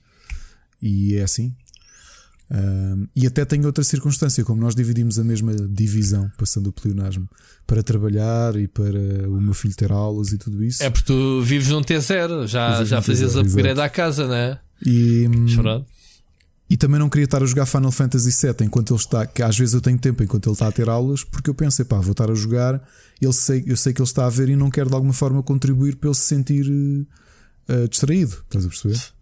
[0.81, 1.53] E é assim.
[2.51, 7.29] Um, e até tem outra circunstância, como nós dividimos a mesma divisão, passando o pleonasmo,
[7.67, 10.81] para trabalhar e para o meu filho ter aulas e tudo isso.
[10.81, 14.57] É porque tu vives num T0, já, já fazias a upgrade à casa, né?
[14.83, 15.85] E, Chorado.
[16.69, 19.57] e também não queria estar a jogar Final Fantasy VII enquanto ele está, que às
[19.57, 22.13] vezes eu tenho tempo enquanto ele está a ter aulas, porque eu pensei, pá, vou
[22.13, 22.81] estar a jogar,
[23.21, 25.43] ele sei, eu sei que ele está a ver e não quero de alguma forma
[25.43, 29.18] contribuir para ele se sentir uh, distraído, estás a perceber?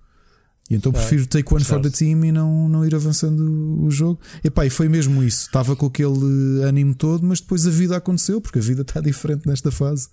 [0.69, 3.41] E então prefiro take one for the team e não, não ir avançando
[3.81, 4.19] o jogo.
[4.43, 5.45] Epá, e foi mesmo isso.
[5.45, 9.47] Estava com aquele ânimo todo, mas depois a vida aconteceu, porque a vida está diferente
[9.47, 10.09] nesta fase.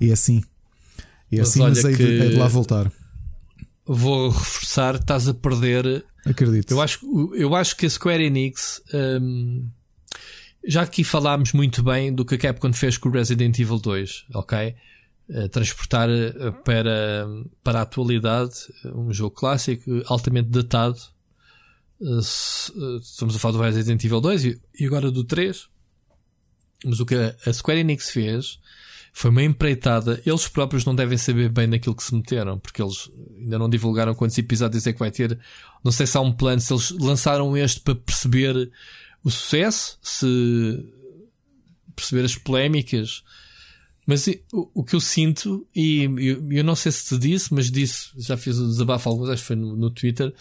[0.00, 0.42] E é assim.
[1.30, 2.90] É mas assim, mas é de, é de lá voltar.
[3.84, 6.04] Vou reforçar, estás a perder.
[6.24, 6.70] Acredito.
[6.70, 8.80] Eu acho, eu acho que a Square Enix.
[8.94, 9.68] Hum,
[10.66, 14.26] já aqui falámos muito bem do que a Capcom fez com o Resident Evil 2,
[14.34, 14.74] ok?
[15.50, 17.26] Transportar eh, para,
[17.62, 18.54] para a atualidade
[18.84, 20.98] um jogo clássico altamente datado.
[22.00, 22.18] Uh,
[23.00, 25.68] estamos a falar do Resident Evil 2 e, e agora do 3.
[26.84, 28.60] Mas o que a Square Enix fez
[29.12, 30.20] foi uma empreitada.
[30.26, 34.14] Eles próprios não devem saber bem naquilo que se meteram, porque eles ainda não divulgaram
[34.14, 35.38] quantos episódios é que vai ter.
[35.82, 38.70] Não sei se há um plano, se eles lançaram este para perceber
[39.24, 40.84] o sucesso, se
[41.96, 43.24] perceber as polémicas,
[44.06, 47.70] mas o, o que eu sinto, e eu, eu, não sei se te disse, mas
[47.70, 50.32] disse, já fiz o desabafo acho que foi no, no Twitter.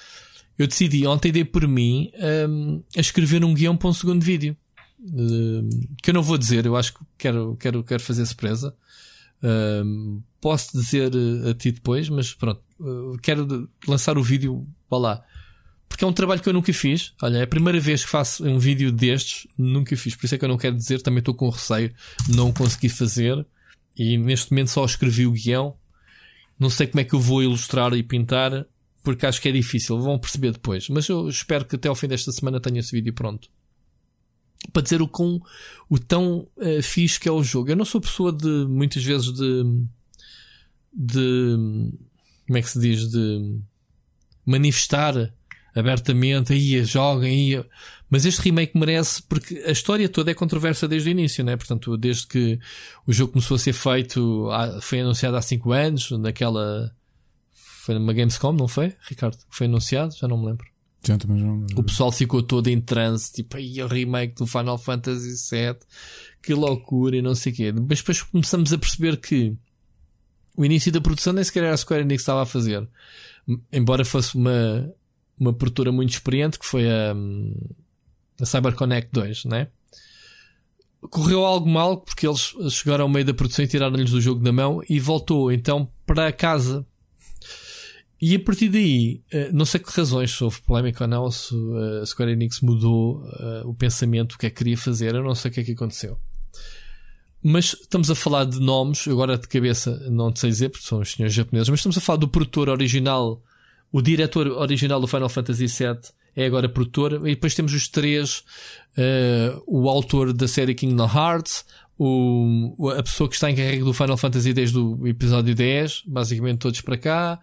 [0.57, 2.11] Eu decidi ontem, dei por mim
[2.47, 4.55] um, a escrever um guião para um segundo vídeo.
[5.03, 5.69] Um,
[6.01, 8.73] que eu não vou dizer, eu acho que quero, quero, quero fazer surpresa.
[9.43, 11.11] Um, posso dizer
[11.49, 15.23] a ti depois, mas pronto, uh, quero lançar o vídeo para lá.
[15.89, 17.13] Porque é um trabalho que eu nunca fiz.
[17.21, 20.15] Olha, é a primeira vez que faço um vídeo destes, nunca fiz.
[20.15, 21.93] Por isso é que eu não quero dizer, também estou com receio,
[22.29, 23.45] não consegui fazer.
[23.97, 25.75] E neste momento só escrevi o guião.
[26.59, 28.65] Não sei como é que eu vou ilustrar e pintar,
[29.03, 29.99] porque acho que é difícil.
[29.99, 30.89] Vão perceber depois.
[30.89, 33.49] Mas eu espero que até ao fim desta semana tenha esse vídeo pronto.
[34.73, 35.39] Para dizer o, com,
[35.89, 37.69] o tão uh, fixe que é o jogo.
[37.69, 39.63] Eu não sou pessoa de, muitas vezes, de.
[40.93, 41.55] de.
[42.47, 43.09] como é que se diz?
[43.09, 43.59] De
[44.45, 45.33] manifestar
[45.75, 47.65] abertamente, aí joguem, aí.
[48.15, 51.57] Mas este remake merece, porque a história toda é controversa desde o início, né?
[51.57, 52.57] Portanto, desde que
[53.05, 54.47] o jogo começou a ser feito,
[54.81, 56.95] foi anunciado há 5 anos, naquela.
[57.51, 59.37] Foi numa Gamescom, não foi, Ricardo?
[59.49, 60.15] Foi anunciado?
[60.15, 60.65] Já não me lembro.
[61.05, 61.65] Já também não.
[61.75, 65.75] O pessoal ficou todo em transe, tipo, aí o remake do Final Fantasy VII,
[66.41, 67.73] que loucura e não sei o quê.
[67.73, 69.57] Mas depois começamos a perceber que
[70.55, 72.87] o início da produção nem sequer era a Square Enix que estava a fazer.
[73.73, 74.89] Embora fosse uma,
[75.37, 77.13] uma produtora muito experiente, que foi a,
[78.39, 79.67] a CyberConnect 2, né?
[81.09, 84.51] Correu algo mal porque eles chegaram ao meio da produção e tiraram-lhes o jogo da
[84.51, 86.85] mão e voltou então para casa.
[88.19, 91.53] E a partir daí, eh, não sei que razões, se houve polémica ou não, se
[91.53, 95.23] eh, a Square Enix mudou uh, o pensamento, o que é que queria fazer, eu
[95.23, 96.17] não sei o que é que aconteceu.
[97.43, 101.11] Mas estamos a falar de nomes, agora de cabeça não sei dizer, porque são os
[101.11, 103.43] senhores japoneses, mas estamos a falar do produtor original
[103.91, 105.99] o diretor original do Final Fantasy VII
[106.35, 107.13] é agora produtor.
[107.27, 108.43] E depois temos os três:
[108.97, 111.65] uh, o autor da série Kingdom Hearts,
[111.97, 116.59] o, a pessoa que está em carrega do Final Fantasy desde o episódio 10, basicamente
[116.59, 117.39] todos para cá.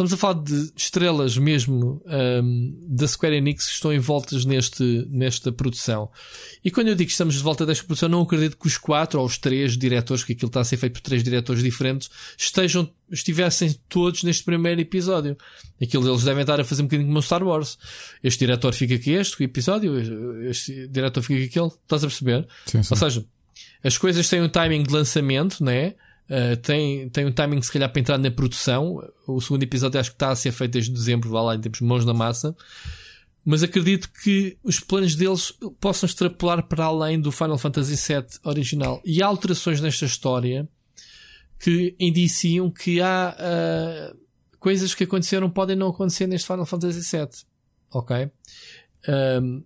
[0.00, 2.02] Estamos a falar de estrelas mesmo
[2.42, 6.10] um, da Square Enix que estão envoltas neste, nesta produção.
[6.64, 9.20] E quando eu digo que estamos de volta desta produção, não acredito que os quatro
[9.20, 12.08] ou os três diretores, que aquilo está a ser feito por três diretores diferentes,
[12.38, 15.36] estejam, estivessem todos neste primeiro episódio.
[15.80, 17.76] Aquilo eles devem estar a fazer um bocadinho como o Star Wars.
[18.24, 21.72] Este diretor fica aqui este episódio, este diretor fica aqui aquele.
[21.82, 22.48] Estás a perceber?
[22.64, 22.88] Sim, sim.
[22.94, 23.24] Ou seja,
[23.84, 25.94] as coisas têm um timing de lançamento, né?
[26.30, 29.02] Uh, tem, tem um timing, se calhar, para entrar na produção.
[29.26, 31.80] O segundo episódio acho que está a ser feito desde dezembro, vá lá, em termos
[31.80, 32.54] mãos na massa.
[33.44, 39.02] Mas acredito que os planos deles possam extrapolar para além do Final Fantasy VII original.
[39.04, 40.68] E há alterações nesta história
[41.58, 44.18] que indiciam que há uh,
[44.58, 47.28] coisas que aconteceram podem não acontecer neste Final Fantasy VII.
[47.92, 48.30] Ok?
[49.08, 49.64] Um,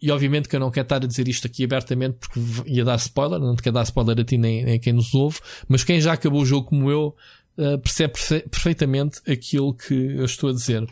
[0.00, 2.96] e obviamente que eu não quero estar a dizer isto aqui abertamente porque ia dar
[2.96, 5.84] spoiler, não te quero dar spoiler a ti nem, nem a quem nos ouve, mas
[5.84, 7.14] quem já acabou o jogo como eu
[7.58, 8.14] uh, percebe
[8.50, 10.86] perfeitamente aquilo que eu estou a dizer.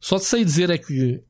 [0.00, 1.22] Só te sei dizer é que,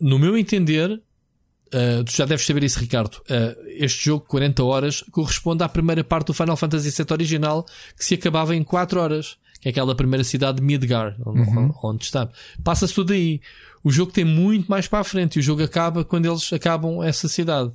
[0.00, 5.02] no meu entender, uh, tu já deves saber isso, Ricardo, uh, este jogo, 40 horas,
[5.10, 7.64] corresponde à primeira parte do Final Fantasy VII original
[7.96, 11.72] que se acabava em 4 horas, que é aquela primeira cidade de Midgar, uhum.
[11.82, 12.28] onde está.
[12.64, 13.40] Passa-se tudo aí.
[13.84, 17.02] O jogo tem muito mais para a frente e o jogo acaba quando eles acabam
[17.02, 17.72] essa cidade.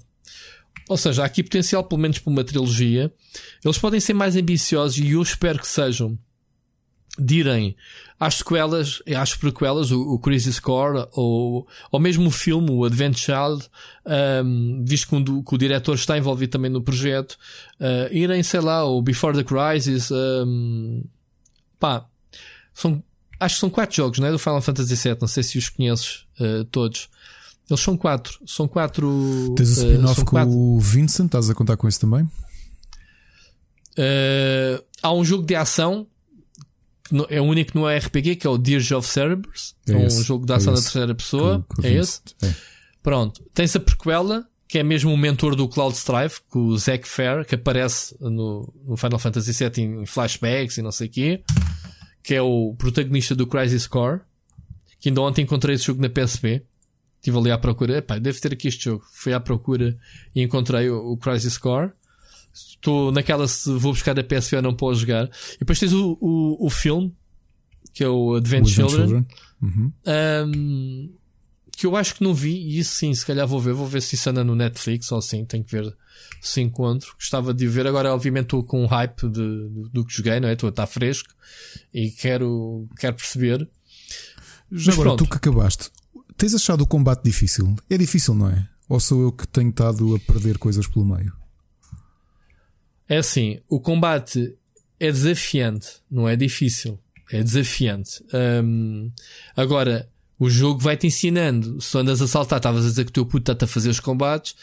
[0.88, 3.12] Ou seja, há aqui potencial, pelo menos para uma trilogia.
[3.64, 6.18] Eles podem ser mais ambiciosos e eu espero que sejam.
[7.20, 7.76] Direm
[8.20, 13.18] às sequelas, às prequelas, o, o Crazy Score, ou, ou mesmo o filme, o Advent
[13.18, 13.68] Child,
[14.46, 17.38] um, visto que, um, que, o diretor está envolvido também no projeto,
[17.80, 21.04] uh, irem, sei lá, o Before the Crisis, um,
[21.80, 22.06] pá,
[22.72, 23.04] são
[23.40, 24.32] Acho que são quatro jogos, não é?
[24.32, 25.18] Do Final Fantasy VII.
[25.22, 27.10] Não sei se os conheces uh, todos.
[27.70, 28.40] Eles são quatro.
[28.46, 29.54] São quatro.
[29.56, 30.54] Tens o eh, spin-off uh, com quatro.
[30.54, 32.24] o Vincent, estás a contar com isso também?
[33.94, 36.08] Uh, há um jogo de ação.
[37.04, 39.76] Que é o único que não é RPG, que é o Dirge of Cerberus.
[39.88, 41.66] É, é um jogo de ação é da terceira pessoa.
[41.70, 42.22] Com, com é esse?
[42.42, 42.54] É.
[43.04, 43.42] Pronto.
[43.54, 47.46] Tem-se a prequela, que é mesmo o mentor do Cloud Strife, com o Zack Fair,
[47.46, 51.44] que aparece no, no Final Fantasy VII em flashbacks e não sei o quê
[52.28, 54.20] que é o protagonista do Crisis Core,
[55.00, 56.62] que ainda ontem encontrei esse jogo na PSP.
[57.16, 59.06] Estive ali à procura, epá, deve ter aqui este jogo.
[59.14, 59.98] Fui à procura
[60.36, 61.90] e encontrei o, o Crisis Core.
[62.54, 65.30] Estou naquela se vou buscar da PSP ou não posso jogar.
[65.56, 67.16] E depois tens o, o, o filme,
[67.94, 69.08] que é o Advent, Children.
[69.08, 69.28] Children.
[69.62, 69.94] Uhum.
[70.06, 71.17] Um,
[71.78, 73.72] que eu acho que não vi, e isso sim, se calhar vou ver.
[73.72, 75.96] Vou ver se isso anda no Netflix ou assim, tenho que ver
[76.42, 77.14] se encontro.
[77.14, 77.86] Gostava de ver.
[77.86, 79.30] Agora, obviamente, estou com um hype de,
[79.70, 80.54] do, do que joguei, não é?
[80.54, 81.30] Estou a estar fresco
[81.94, 83.70] e quero, quero perceber.
[84.72, 85.24] Já agora, pronto.
[85.24, 85.92] tu que acabaste,
[86.36, 87.76] tens achado o combate difícil?
[87.88, 88.68] É difícil, não é?
[88.90, 91.32] Ou sou eu que tenho estado a perder coisas pelo meio?
[93.08, 94.58] É assim, o combate
[95.00, 97.00] é desafiante, não é difícil.
[97.32, 98.24] É desafiante.
[99.56, 101.82] Agora, o jogo vai-te ensinando.
[101.82, 104.00] Se andas a saltar, estavas a dizer que o teu puto está a fazer os
[104.00, 104.56] combates,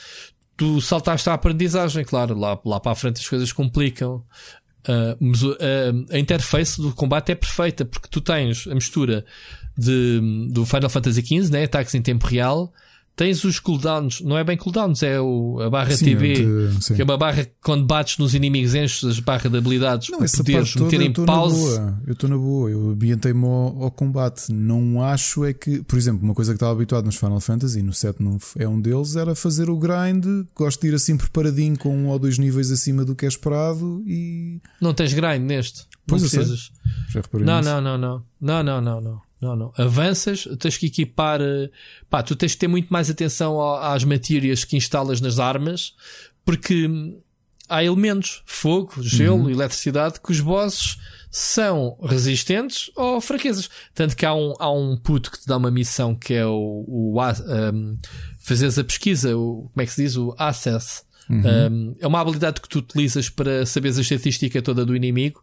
[0.56, 4.22] tu saltaste a aprendizagem, claro, lá, lá para a frente as coisas complicam.
[4.86, 5.56] Uh, mas uh,
[6.10, 9.24] a interface do combate é perfeita porque tu tens a mistura
[9.76, 10.20] de,
[10.50, 11.64] do Final Fantasy XV, né?
[11.64, 12.72] ataques em tempo real,
[13.16, 16.34] Tens os cooldowns, não é bem cooldowns, é o, a barra sim, TB,
[16.96, 20.18] que é uma barra que quando bates nos inimigos enches as barras de habilidades não,
[20.18, 21.80] para poderes meter em pause.
[22.04, 24.52] Eu estou na boa, eu ambientei-me ao, ao, combate.
[24.52, 27.92] Não acho é que, por exemplo, uma coisa que estava habituado nos Final Fantasy, no
[27.92, 30.26] 7 não é um deles, era fazer o grind.
[30.52, 34.02] Gosto de ir assim preparadinho com um ou dois níveis acima do que é esperado
[34.08, 34.60] e.
[34.80, 35.86] Não tens grind neste.
[36.04, 36.72] Pois não precisas.
[37.32, 39.23] Não, não, não, não, não, não, não, não.
[39.40, 39.72] Não, não.
[39.76, 41.40] Avanças, tens que equipar.
[41.40, 41.70] Eh,
[42.08, 45.94] pá, tu tens que ter muito mais atenção às matérias que instalas nas armas,
[46.44, 46.88] porque
[47.68, 49.50] há elementos, fogo, gelo, uhum.
[49.50, 50.96] eletricidade, que os bosses
[51.30, 53.68] são resistentes ou fraquezas.
[53.94, 56.84] Tanto que há um, há um puto que te dá uma missão que é o,
[56.86, 57.98] o um,
[58.38, 60.16] fazeres a pesquisa, o, como é que se diz?
[60.16, 61.02] O access.
[61.28, 61.42] Uhum.
[61.42, 65.42] Um, é uma habilidade que tu utilizas para saberes a estatística toda do inimigo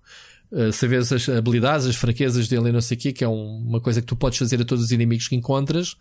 [0.52, 3.60] uh, saberes as habilidades, as fraquezas dele e não sei o quê, que é um,
[3.68, 5.96] uma coisa que tu podes fazer a todos os inimigos que encontras.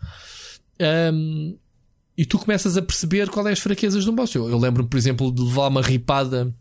[1.13, 1.57] Um,
[2.17, 4.33] e tu começas a perceber qual é as fraquezas de um boss.
[4.35, 6.53] Eu, eu lembro-me, por exemplo, de levar uma ripada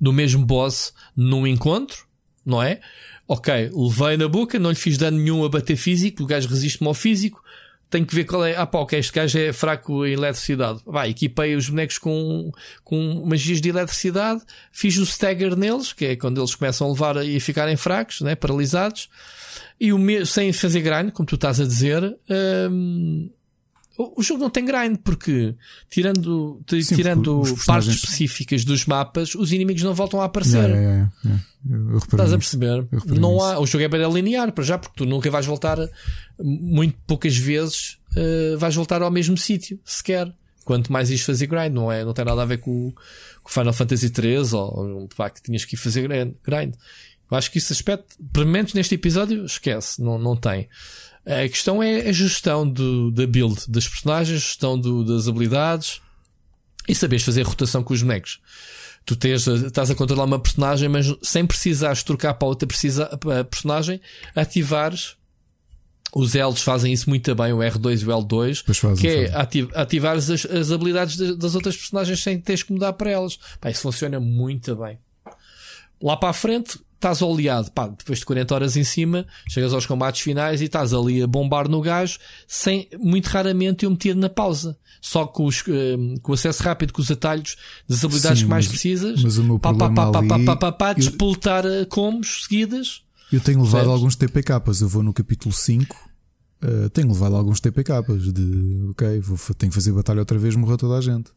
[0.00, 2.06] do mesmo boss num encontro,
[2.44, 2.80] não é?
[3.28, 6.88] Ok, levei na boca, não lhe fiz dano nenhum a bater físico, o gajo resiste-me
[6.88, 7.42] ao físico
[7.90, 8.56] tenho que ver qual é.
[8.56, 10.80] Ah, pá, ok, este gajo é fraco em eletricidade.
[10.86, 12.52] Vai, equipei os bonecos com,
[12.84, 14.40] com magias de eletricidade,
[14.70, 18.36] fiz o stagger neles, que é quando eles começam a levar e ficarem fracos, né,
[18.36, 19.10] paralisados,
[19.78, 22.16] e o me sem fazer grind, como tu estás a dizer,
[22.70, 23.28] hum,
[24.16, 25.54] o, jogo não tem grind, porque
[25.88, 30.70] tirando, Sim, tirando partes específicas dos mapas, os inimigos não voltam a aparecer.
[30.70, 32.86] Yeah, yeah, yeah, Estás a perceber?
[33.06, 35.78] Não há, o jogo é bem linear para já, porque tu nunca vais voltar
[36.38, 40.32] muito poucas vezes uh, vais voltar ao mesmo sítio, sequer.
[40.64, 42.04] Quanto mais isto fazer grind, não é?
[42.04, 42.92] Não tem nada a ver com,
[43.42, 46.74] com Final Fantasy 3 ou pá, que tinhas que ir fazer grind.
[47.30, 50.68] Eu acho que esse aspecto, pelo menos neste episódio, esquece, não, não tem.
[51.26, 56.00] A questão é a gestão do, da build das personagens, gestão do, das habilidades
[56.88, 58.40] e saberes fazer rotação com os bonecos.
[59.04, 63.44] Tu tens, estás a controlar uma personagem, mas sem precisares trocar para outra precisa, para
[63.44, 64.00] personagem,
[64.34, 65.16] ativares.
[66.12, 69.70] Os Ls fazem isso muito bem, o R2 e o L2, fazem, que é ativ
[69.74, 73.38] ativar as, as habilidades das outras personagens sem teres que mudar para elas.
[73.60, 74.98] Pá, isso funciona muito bem.
[76.02, 79.86] Lá para a frente, estás oleado, pá, depois de 40 horas em cima, chegas aos
[79.86, 84.28] combates finais e estás ali a bombar no gajo, sem, muito raramente eu meter na
[84.28, 84.78] pausa.
[85.00, 87.56] Só com, os, uh, com o acesso rápido, com os atalhos
[87.88, 90.38] das habilidades Sim, que mais mas, precisas, mas o meu pá, pá, pá, ali, pá,
[90.38, 93.00] pá, pá, pá, despoltar eu, combos seguidas.
[93.32, 93.90] Eu tenho levado Certo.
[93.90, 99.20] alguns TPKs, eu vou no capítulo 5, uh, eh, tenho levado alguns TPKs de, ok,
[99.20, 101.30] vou, tenho que fazer batalha outra vez, morreu toda a gente.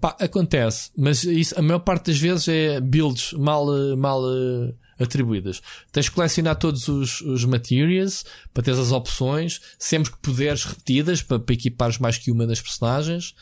[0.00, 5.60] Pá, acontece, mas isso, a maior parte das vezes é builds mal, mal uh, atribuídas.
[5.90, 11.20] Tens que colecionar todos os, os materials para ter as opções, sempre que puderes repetidas
[11.20, 13.34] para, para equipares mais que uma das personagens.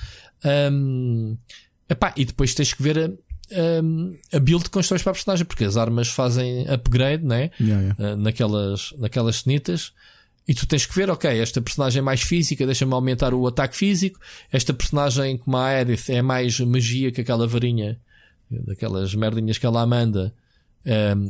[0.72, 1.36] Um,
[1.88, 5.44] epá, e depois tens que ver a, a, a build que constróis para a personagem,
[5.44, 7.50] porque as armas fazem upgrade, né?
[7.60, 8.14] Yeah, yeah.
[8.14, 9.92] Uh, naquelas, naquelas cenitas.
[10.48, 13.76] E tu tens que ver, ok, esta personagem é mais física, deixa-me aumentar o ataque
[13.76, 14.18] físico.
[14.50, 18.00] Esta personagem, como a Aerith, é mais magia que aquela varinha,
[18.50, 20.34] daquelas merdinhas que ela manda.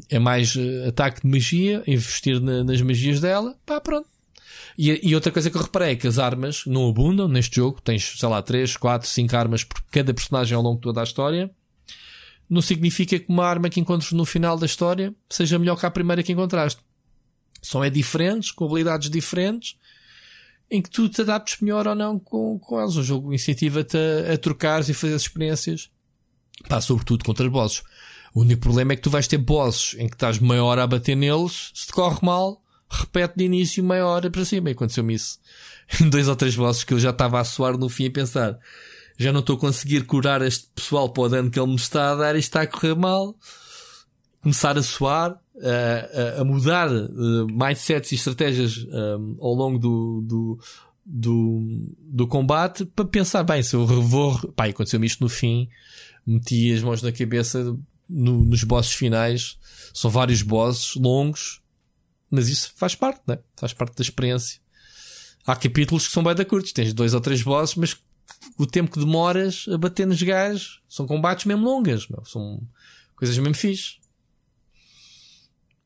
[0.09, 3.57] É mais eh, ataque de magia, investir nas magias dela.
[3.67, 4.09] Pá, pronto.
[4.79, 7.81] E, e, outra coisa que eu reparei é que as armas não abundam neste jogo.
[7.83, 11.05] Tens, sei lá, 3, 4, 5 armas por cada personagem ao longo de toda a
[11.05, 11.51] história.
[12.49, 15.91] Não significa que uma arma que encontres no final da história seja melhor que a
[15.91, 16.81] primeira que encontraste
[17.63, 19.77] são é diferentes, com habilidades diferentes,
[20.71, 22.97] em que tu te adaptes melhor ou não com, com eles.
[22.97, 25.91] O jogo incentiva-te a, a trocares e fazer experiências,
[26.69, 27.83] pá, sobretudo contra os bosses.
[28.33, 30.87] O único problema é que tu vais ter bosses em que estás meia hora a
[30.87, 34.69] bater neles, se te corre mal, repete de início meia hora para cima.
[34.71, 35.39] E aconteceu-me isso.
[36.11, 38.59] Dois ou três bosses que eu já estava a suar no fim a pensar,
[39.19, 42.13] já não estou a conseguir curar este pessoal para o dano que ele me está
[42.13, 43.37] a dar, isto está a correr mal.
[44.41, 50.59] Começar a suar, a, a mudar uh, mindsets e estratégias um, ao longo do, do,
[51.05, 54.39] do, do, combate para pensar, bem, se eu vou.
[54.53, 55.69] Pá, aconteceu-me isto no fim,
[56.27, 57.77] meti as mãos na cabeça
[58.09, 59.59] no, nos bosses finais.
[59.93, 61.61] São vários bosses longos,
[62.31, 63.39] mas isso faz parte, né?
[63.57, 64.61] Faz parte da experiência.
[65.47, 67.97] Há capítulos que são bem da curtos, tens dois ou três bosses, mas
[68.57, 72.25] o tempo que demoras a bater nos gajos são combates mesmo longas, meu.
[72.25, 72.61] são
[73.17, 74.00] coisas mesmo fixe.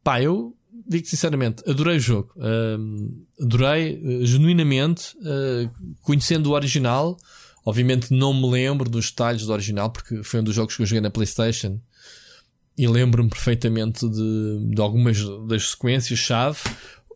[0.04, 0.54] Pá, eu
[0.86, 2.32] digo sinceramente, adorei o jogo.
[3.40, 5.70] Adorei uh, genuinamente, uh,
[6.02, 7.16] conhecendo o original.
[7.64, 10.86] Obviamente não me lembro dos detalhes do original, porque foi um dos jogos que eu
[10.86, 11.80] joguei na PlayStation.
[12.76, 16.58] E lembro-me perfeitamente de, de algumas das sequências-chave,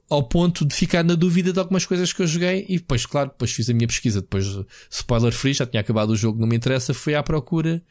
[0.09, 2.65] ao ponto de ficar na dúvida de algumas coisas que eu joguei.
[2.69, 4.23] E depois, claro, depois fiz a minha pesquisa.
[4.23, 4.47] Depois,
[4.91, 6.95] spoiler free, já tinha acabado o jogo, não me interessa.
[6.95, 7.83] Fui à procura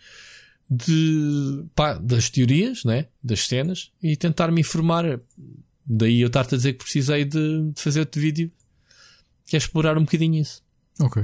[0.70, 3.08] de, pá, das teorias, né?
[3.24, 5.20] das cenas, e tentar me informar.
[5.86, 8.52] Daí eu estar-te a dizer que precisei de, de fazer outro vídeo
[9.46, 10.62] que é explorar um bocadinho isso.
[11.00, 11.24] Ok.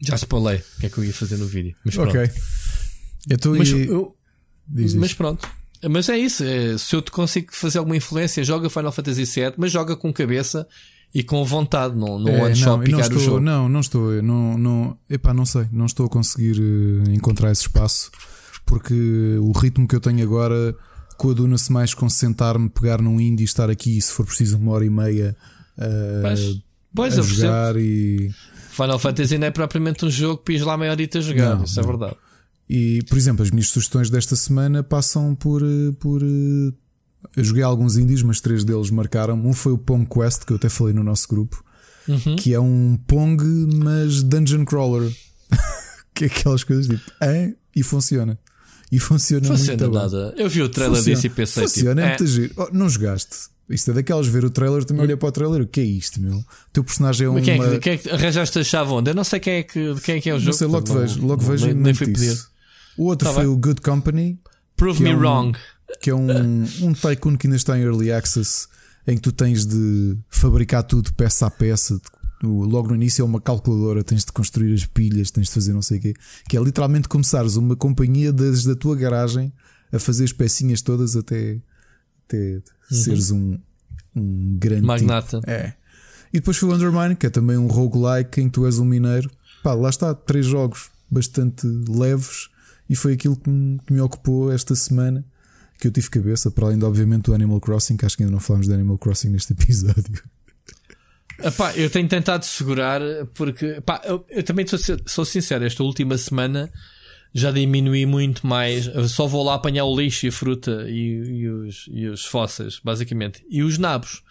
[0.00, 1.74] Já spoilei o que é que eu ia fazer no vídeo.
[1.84, 2.10] Mas pronto.
[2.10, 2.30] Ok.
[3.30, 4.16] Eu mas, eu,
[4.96, 5.48] mas pronto.
[5.88, 6.42] Mas é isso.
[6.42, 10.12] É, se eu te consigo fazer alguma influência, joga Final Fantasy VII, mas joga com
[10.12, 10.66] cabeça
[11.14, 13.40] e com vontade, não, não é, picar não estou, o jogo.
[13.40, 17.62] Não, não estou, não, não, epá, não sei, não estou a conseguir uh, encontrar esse
[17.62, 18.10] espaço
[18.66, 18.94] porque
[19.40, 20.74] o ritmo que eu tenho agora
[21.16, 24.84] coaduna-se mais com sentar-me, pegar num indie e estar aqui, se for preciso, uma hora
[24.84, 25.36] e meia
[25.78, 26.58] uh, Mas,
[26.94, 28.30] pois, a jogar e.
[28.70, 31.64] Final Fantasy não é propriamente um jogo que pis lá meia horita a jogar, não,
[31.64, 31.88] isso é não.
[31.88, 32.16] é verdade.
[32.68, 36.22] E, por exemplo, as minhas sugestões desta semana passam por, eh, por
[37.36, 39.34] eu joguei alguns indies, mas três deles marcaram.
[39.34, 41.64] Um foi o Pong Quest, que eu até falei no nosso grupo,
[42.08, 42.36] uhum.
[42.36, 43.42] que é um Pong,
[43.76, 45.10] mas dungeon crawler.
[46.14, 48.38] que é aquelas coisas tipo, é, e funciona.
[48.90, 50.32] E funciona, funciona muito nada.
[50.32, 50.44] Bem.
[50.44, 51.16] Eu vi o trailer funciona.
[51.16, 52.54] desse e pensei, funciona, tipo, é muito giro.
[52.56, 53.52] Oh, não jogaste.
[53.68, 55.62] Isto é daquelas ver o trailer, também olhei para o trailer.
[55.62, 56.36] O que é isto, meu?
[56.36, 57.42] O teu personagem é um.
[57.42, 59.10] Quem, é que, quem é que arranjaste a chave onde?
[59.10, 60.50] Eu não sei quem é que, quem é, que é o jogo.
[60.50, 62.38] Não sei, logo vejo, logo vejo nem, nem fui pedir.
[62.96, 63.52] O outro tá foi bem.
[63.52, 64.38] o Good Company.
[64.76, 65.58] Prove me é um, wrong
[66.00, 68.66] que é um, um tycoon que ainda está em early access,
[69.06, 72.00] em que tu tens de fabricar tudo peça a peça,
[72.42, 75.82] logo no início é uma calculadora, tens de construir as pilhas, tens de fazer não
[75.82, 76.14] sei o quê.
[76.48, 79.52] Que é literalmente começares uma companhia desde a tua garagem
[79.92, 81.60] a fazer as pecinhas todas até,
[82.26, 82.62] até uhum.
[82.96, 83.58] seres um,
[84.14, 85.40] um grande magnata.
[85.40, 85.50] Tipo.
[85.50, 85.74] É.
[86.32, 88.84] E depois foi o Undermine, que é também um roguelike em que tu és um
[88.84, 89.30] mineiro.
[89.62, 92.48] Pá, lá está, três jogos bastante leves
[92.90, 95.24] e foi aquilo que me, que me ocupou esta semana
[95.78, 98.32] que eu tive cabeça, para além de obviamente do Animal Crossing, que acho que ainda
[98.32, 100.22] não falamos de Animal Crossing neste episódio.
[101.42, 103.00] Epá, eu tenho tentado segurar
[103.34, 106.70] porque epá, eu, eu, também sou, sou sincero, esta última semana
[107.34, 108.86] já diminui muito mais.
[108.86, 112.24] Eu só vou lá apanhar o lixo e a fruta e, e, os, e os
[112.24, 113.44] fósseis, basicamente.
[113.50, 114.22] E os nabos.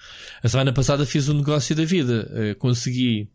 [0.42, 2.30] A semana passada fiz um negócio da vida.
[2.32, 3.30] Uh, consegui.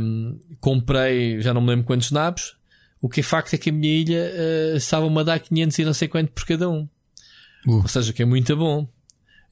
[0.00, 2.56] Um, comprei, já não me lembro quantos nabos.
[3.02, 5.84] O que é facto é que a minha ilha uh, estava-me a dar 500 e
[5.84, 6.88] não sei quanto por cada um.
[7.66, 7.82] Uh.
[7.82, 8.86] Ou seja, que é muito bom.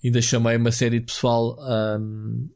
[0.02, 1.58] Ainda chamei uma série de pessoal
[2.00, 2.48] um,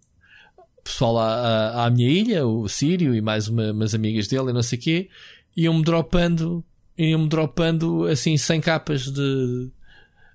[0.84, 4.52] pessoal à, à, à, minha ilha, o Sírio e mais uma, umas amigas dele e
[4.52, 5.08] não sei o quê,
[5.56, 6.62] iam-me dropando,
[6.96, 9.70] iam-me dropando assim 100 capas de,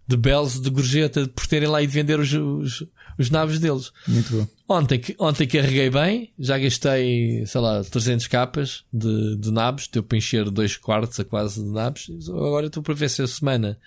[0.07, 2.83] de bells, de gorjeta, por terem lá ido vender os, os,
[3.19, 3.91] os naves deles.
[4.07, 4.47] Muito bom.
[4.67, 10.17] Ontem, ontem carreguei bem, já gastei, sei lá, 300 capas de, de nabos, deu para
[10.17, 12.09] encher dois quartos a quase de nabos.
[12.29, 13.77] Agora estou para ver se a semana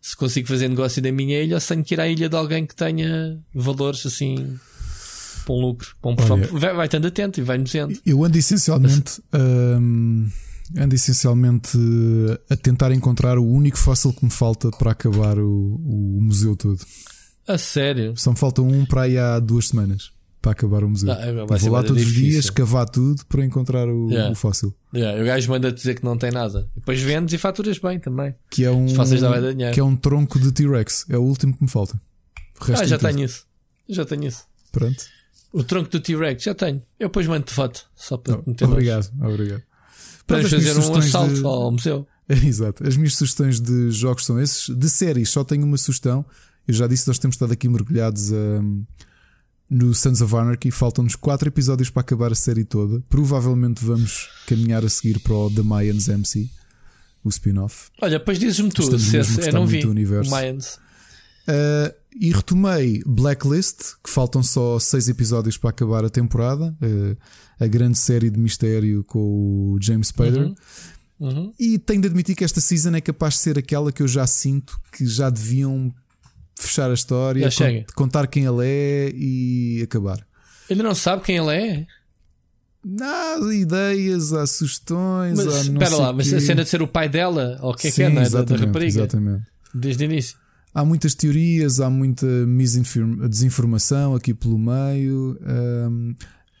[0.00, 2.36] se consigo fazer negócio da minha ilha ou se tenho que ir à ilha de
[2.36, 4.58] alguém que tenha valores assim
[5.44, 7.98] para um lucro, para um Olha, vai, vai estando atento e vai-me dizendo.
[8.06, 9.20] Eu ando essencialmente.
[9.34, 10.30] Hum,
[10.76, 11.76] ando essencialmente
[12.48, 16.80] a tentar encontrar o único fóssil que me falta para acabar o, o museu todo.
[17.48, 18.14] A sério?
[18.16, 20.10] Só me falta um para aí há duas semanas
[20.40, 21.10] para acabar o museu.
[21.10, 24.30] Ah, vou lá todos os dias cavar tudo para encontrar o, yeah.
[24.30, 24.74] o fóssil.
[24.94, 25.20] Yeah.
[25.20, 26.68] O gajo manda dizer que não tem nada.
[26.76, 28.34] Depois vendes e faturas bem também.
[28.50, 28.86] Que é um,
[29.72, 31.06] que é um tronco de T-Rex.
[31.08, 32.00] É o último que me falta.
[32.60, 33.46] Ah, já tenho isso.
[33.88, 34.44] Já tenho isso.
[34.70, 35.04] Pronto.
[35.52, 36.82] O tronco do T-Rex, já tenho.
[36.98, 37.86] Eu depois mando-te foto.
[37.96, 39.62] Só para oh, Obrigado, obrigado.
[40.26, 41.44] Podemos fazer um assalto de...
[41.44, 42.06] ao museu.
[42.28, 42.86] Exato.
[42.86, 44.68] As minhas sugestões de jogos são esses.
[44.68, 46.24] De séries, só tenho uma sugestão.
[46.68, 48.84] Eu já disse, nós temos estado aqui mergulhados um,
[49.70, 50.70] no Sons of Anarchy.
[50.70, 53.02] Faltam-nos 4 episódios para acabar a série toda.
[53.08, 56.50] Provavelmente vamos caminhar a seguir para o The Mayans MC,
[57.24, 57.88] o spin-off.
[58.02, 58.98] Olha, depois dizes-me tudo.
[58.98, 60.74] Se eu não vi o Mayans.
[61.48, 67.16] Uh, e retomei Blacklist, que faltam só seis episódios para acabar a temporada, uh,
[67.58, 70.48] a grande série de mistério com o James Spader.
[70.48, 70.54] Uhum.
[71.18, 71.54] Uhum.
[71.58, 74.26] E tenho de admitir que esta season é capaz de ser aquela que eu já
[74.26, 75.92] sinto que já deviam
[76.58, 77.48] fechar a história,
[77.94, 80.26] con contar quem ele é e acabar.
[80.68, 81.86] Ele não sabe quem ele é?
[83.00, 85.36] Há ideias, há sugestões.
[85.36, 87.90] Mas espera lá, mas a cena de ser o pai dela, ou o que é
[87.90, 88.28] Sim, que é, é?
[88.28, 89.00] Da, da rapariga.
[89.00, 89.44] Exatamente.
[89.74, 90.36] Desde o início
[90.78, 92.26] há muitas teorias, há muita
[93.28, 95.38] desinformação aqui pelo meio.
[95.42, 96.14] Um,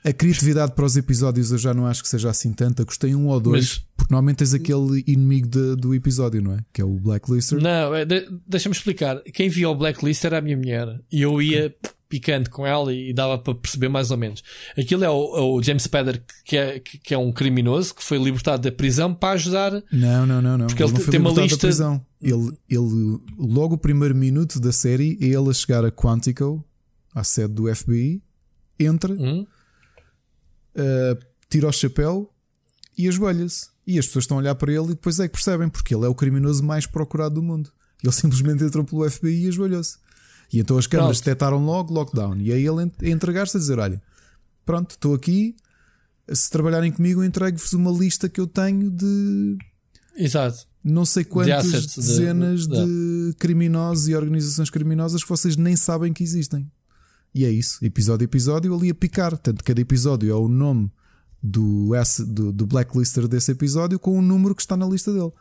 [0.08, 2.84] a criatividade para os episódios eu já não acho que seja assim tanta.
[2.84, 3.86] Gostei um ou dois, Mas...
[3.96, 6.58] porque normalmente tens aquele inimigo de, do episódio, não é?
[6.72, 7.60] Que é o Blacklister.
[7.60, 8.06] Não, é,
[8.46, 9.20] deixa-me explicar.
[9.34, 11.74] Quem via o Blacklister era a minha mulher e eu ia
[12.08, 14.42] picante com ela e dava para perceber mais ou menos.
[14.78, 18.16] Aquilo é o, é o James Spader que é, que é um criminoso que foi
[18.16, 19.72] libertado da prisão para ajudar.
[19.92, 20.66] Não, não, não, não.
[20.68, 21.56] Porque ele, ele tem uma lista.
[21.56, 22.06] Da prisão.
[22.20, 26.64] Ele, ele, logo o primeiro minuto da série é ele a chegar a Quantico,
[27.14, 28.22] à sede do FBI,
[28.80, 29.46] entra, hum?
[30.78, 31.18] Uh,
[31.50, 32.30] tira o chapéu
[32.96, 33.68] e ajoelha-se.
[33.86, 36.04] E as pessoas estão a olhar para ele e depois é que percebem, porque ele
[36.04, 37.70] é o criminoso mais procurado do mundo.
[38.02, 39.96] Ele simplesmente entrou pelo FBI e ajoelhou-se.
[40.52, 42.36] E então as câmaras detectaram logo lockdown.
[42.38, 44.02] E aí ele entregar-se a dizer: Olha,
[44.64, 45.54] pronto, estou aqui.
[46.30, 49.56] Se trabalharem comigo, eu entrego-vos uma lista que eu tenho de.
[50.16, 50.66] Exato.
[50.82, 55.76] Não sei quantas de dezenas de, de, de criminosos e organizações criminosas que vocês nem
[55.76, 56.70] sabem que existem.
[57.34, 59.36] E é isso, episódio a episódio, ali a picar.
[59.36, 60.90] Tanto cada episódio é o nome
[61.42, 61.90] do,
[62.26, 65.32] do, do blacklister desse episódio com o número que está na lista dele.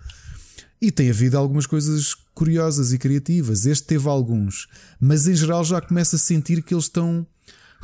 [0.79, 3.65] E tem havido algumas coisas curiosas e criativas.
[3.65, 4.67] Este teve alguns,
[4.99, 7.25] mas em geral já começa a sentir que eles estão.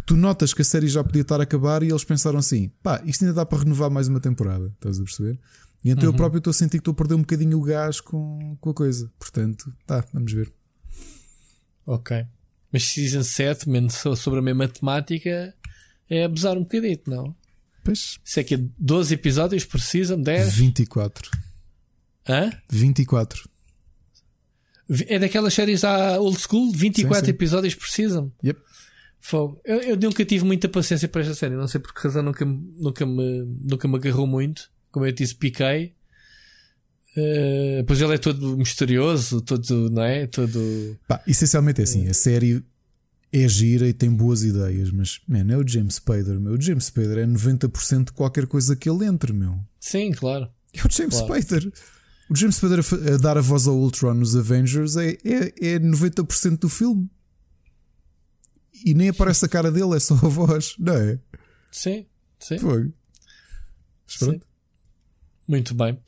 [0.06, 3.02] Tu notas que a série já podia estar a acabar e eles pensaram assim: pá,
[3.06, 4.72] isto ainda dá para renovar mais uma temporada.
[4.76, 5.40] Estás a perceber?
[5.84, 6.14] E então uhum.
[6.14, 8.70] eu próprio estou a sentir que estou a perder um bocadinho o gás com, com
[8.70, 9.12] a coisa.
[9.18, 10.54] Portanto, tá, vamos ver.
[11.86, 12.26] Ok.
[12.74, 15.56] Mas Season 7, menos sobre a mesma temática,
[16.10, 17.36] é abusar um bocadito, não?
[17.84, 18.18] Pois.
[18.26, 20.54] Isso é que 12 episódios por season, 10?
[20.56, 21.30] 24.
[22.28, 22.50] Hã?
[22.70, 23.48] 24.
[25.08, 27.32] É daquelas séries da old school, 24 sim, sim.
[27.32, 28.32] episódios por season.
[28.44, 28.60] Yep.
[29.20, 29.62] Fogo.
[29.64, 32.44] Eu, eu, nunca tive muita paciência para esta série, não sei por que razão nunca,
[32.44, 34.70] nunca, me, nunca me agarrou muito.
[34.92, 35.94] Como eu disse, piquei.
[37.16, 40.26] Uh, pois ele é todo misterioso, todo, não é?
[40.26, 40.98] Todo.
[41.08, 42.64] Pá, essencialmente é assim, a série
[43.32, 46.54] é gira e tem boas ideias, mas, man, é o James Spader, meu.
[46.54, 49.60] O James Spader é 90% de qualquer coisa que ele entre, meu.
[49.80, 50.50] Sim, claro.
[50.74, 51.42] É o James claro.
[51.42, 51.72] Spader.
[52.30, 52.80] O James Spader
[53.14, 57.10] a, dar a voz ao Ultron nos Avengers é, é, é 90% do filme.
[58.84, 61.20] E nem aparece a cara dele, é só a voz, não é?
[61.72, 62.06] Sim,
[62.40, 62.58] sim.
[62.58, 62.92] Foi.
[64.08, 64.40] Sim.
[65.48, 66.00] Muito bem.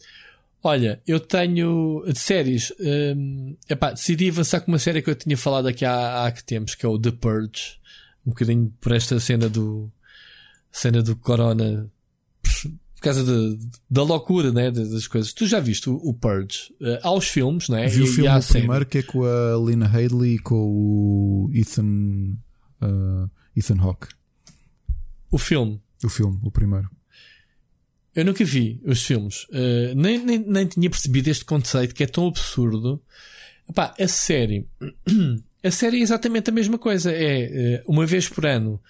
[0.65, 2.73] Olha, eu tenho de séries.
[2.79, 6.43] Um, epá, decidi avançar com uma série que eu tinha falado aqui há, há que
[6.43, 7.79] tempos, que é o The Purge.
[8.25, 9.91] Um bocadinho por esta cena do
[10.71, 11.87] cena do Corona
[12.95, 15.33] por causa de, da loucura né, das coisas.
[15.33, 16.73] Tu já viste o, o Purge?
[16.81, 17.87] Uh, há os filmes, né?
[17.87, 21.51] Vi e, o filme o primeiro que é com a Lena Headey e com o
[21.53, 22.39] Ethan,
[22.81, 24.07] uh, Ethan Hawke.
[25.29, 25.79] O filme?
[26.03, 26.89] O filme, o primeiro.
[28.15, 32.07] Eu nunca vi os filmes, uh, nem, nem, nem tinha percebido este conceito que é
[32.07, 33.03] tão absurdo.
[33.69, 34.65] Epá, a série,
[35.61, 37.11] a série é exatamente a mesma coisa.
[37.11, 38.81] É uh, uma vez por ano,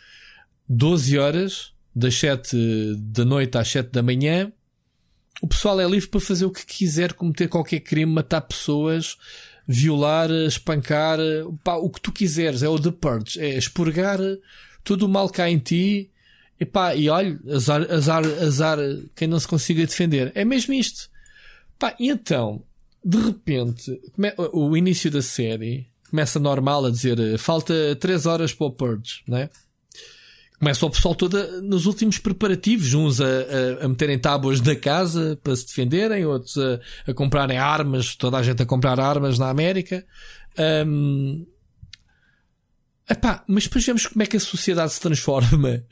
[0.69, 2.55] 12 horas, das 7
[2.97, 4.51] da noite às 7 da manhã.
[5.41, 9.17] O pessoal é livre para fazer o que quiser, cometer qualquer crime, matar pessoas,
[9.67, 11.17] violar, espancar,
[11.63, 12.61] pá, o que tu quiseres.
[12.61, 14.19] É o The Purge, é expurgar
[14.83, 16.11] todo o mal que há em ti
[16.59, 18.77] e pá, e olha, azar, azar, azar
[19.15, 20.31] quem não se consiga defender.
[20.35, 21.09] É mesmo isto.
[21.77, 22.63] Pá, e então,
[23.03, 24.01] de repente,
[24.53, 29.49] o início da série começa normal a dizer falta 3 horas para o Purge, né?
[30.57, 35.37] Começa o pessoal todo nos últimos preparativos, uns a, a, a, meterem tábuas da casa
[35.43, 39.49] para se defenderem, outros a, a comprarem armas, toda a gente a comprar armas na
[39.49, 40.05] América.
[40.87, 41.45] Um,
[43.09, 45.83] Epá, mas depois vemos como é que a sociedade se transforma.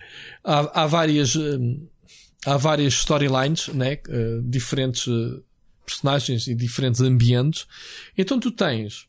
[0.44, 1.88] Há, há várias, hum,
[2.46, 4.00] há várias storylines, né?
[4.08, 5.44] Uh, diferentes uh,
[5.86, 7.68] personagens e diferentes ambientes.
[8.18, 9.08] Então tu tens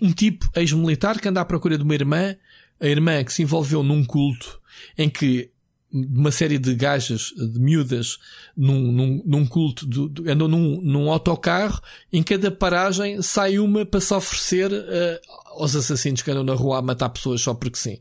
[0.00, 2.36] um tipo ex-militar que anda à procura de uma irmã,
[2.80, 4.60] a irmã que se envolveu num culto
[4.98, 5.51] em que
[5.92, 8.18] uma série de gajas, de miúdas,
[8.56, 14.00] num, num, num culto, do, andam num, num autocarro, em cada paragem sai uma para
[14.00, 15.20] se oferecer uh,
[15.60, 18.00] aos assassinos que andam na rua a matar pessoas só porque sim.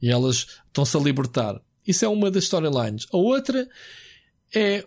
[0.00, 1.60] E elas estão-se a libertar.
[1.86, 3.06] Isso é uma das storylines.
[3.12, 3.68] A outra
[4.54, 4.84] é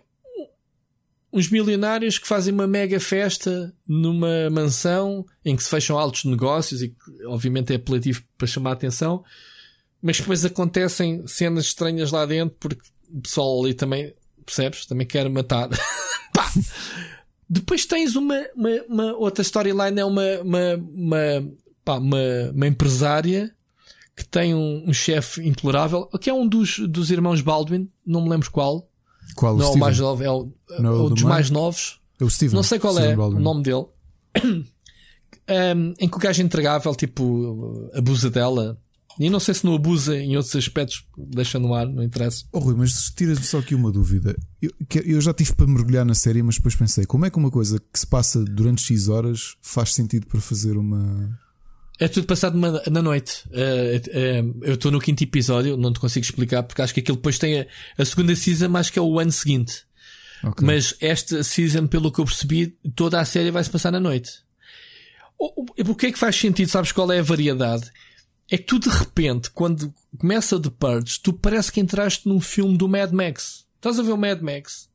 [1.32, 6.82] uns milionários que fazem uma mega festa numa mansão em que se fecham altos negócios
[6.82, 6.94] e
[7.26, 9.24] obviamente é apelativo para chamar a atenção
[10.02, 14.12] mas depois acontecem cenas estranhas lá dentro porque o pessoal ali também,
[14.44, 14.84] percebes?
[14.84, 15.68] Também quer matar.
[17.48, 21.18] depois tens uma, uma, uma outra storyline, é uma, uma, uma,
[21.84, 22.18] pá, uma,
[22.52, 23.54] uma empresária
[24.16, 28.30] que tem um, um chefe intolerável, que é um dos, dos irmãos Baldwin, não me
[28.30, 28.88] lembro qual.
[29.36, 29.56] Qual?
[29.56, 32.00] Não, o mais novo, é o, não, o dos mais novos.
[32.20, 32.54] É o Steven.
[32.54, 33.38] Não sei qual Steven é Baldwin.
[33.38, 33.86] o nome dele.
[35.48, 38.78] um, em que o gajo intragável, tipo, abusa dela
[39.18, 42.44] e não sei se não abusa em outros aspectos, deixa no ar, não interessa.
[42.52, 44.36] Oh, Rui, mas tira-me só aqui uma dúvida.
[44.60, 44.70] Eu,
[45.04, 47.78] eu, já tive para mergulhar na série, mas depois pensei: como é que uma coisa
[47.78, 51.38] que se passa durante X horas faz sentido para fazer uma.
[51.98, 53.44] É tudo passado na, na noite.
[53.48, 57.16] Uh, uh, eu estou no quinto episódio, não te consigo explicar, porque acho que aquilo
[57.16, 57.66] depois tem a,
[57.98, 59.84] a segunda season, acho que é o ano seguinte.
[60.42, 60.66] Okay.
[60.66, 64.40] Mas esta season, pelo que eu percebi, toda a série vai se passar na noite.
[65.38, 66.68] O, o, o que é que faz sentido?
[66.68, 67.90] Sabes qual é a variedade?
[68.52, 72.76] É que tu de repente, quando começa The Purge, tu parece que entraste num filme
[72.76, 73.64] do Mad Max.
[73.76, 74.90] Estás a ver o Mad Max?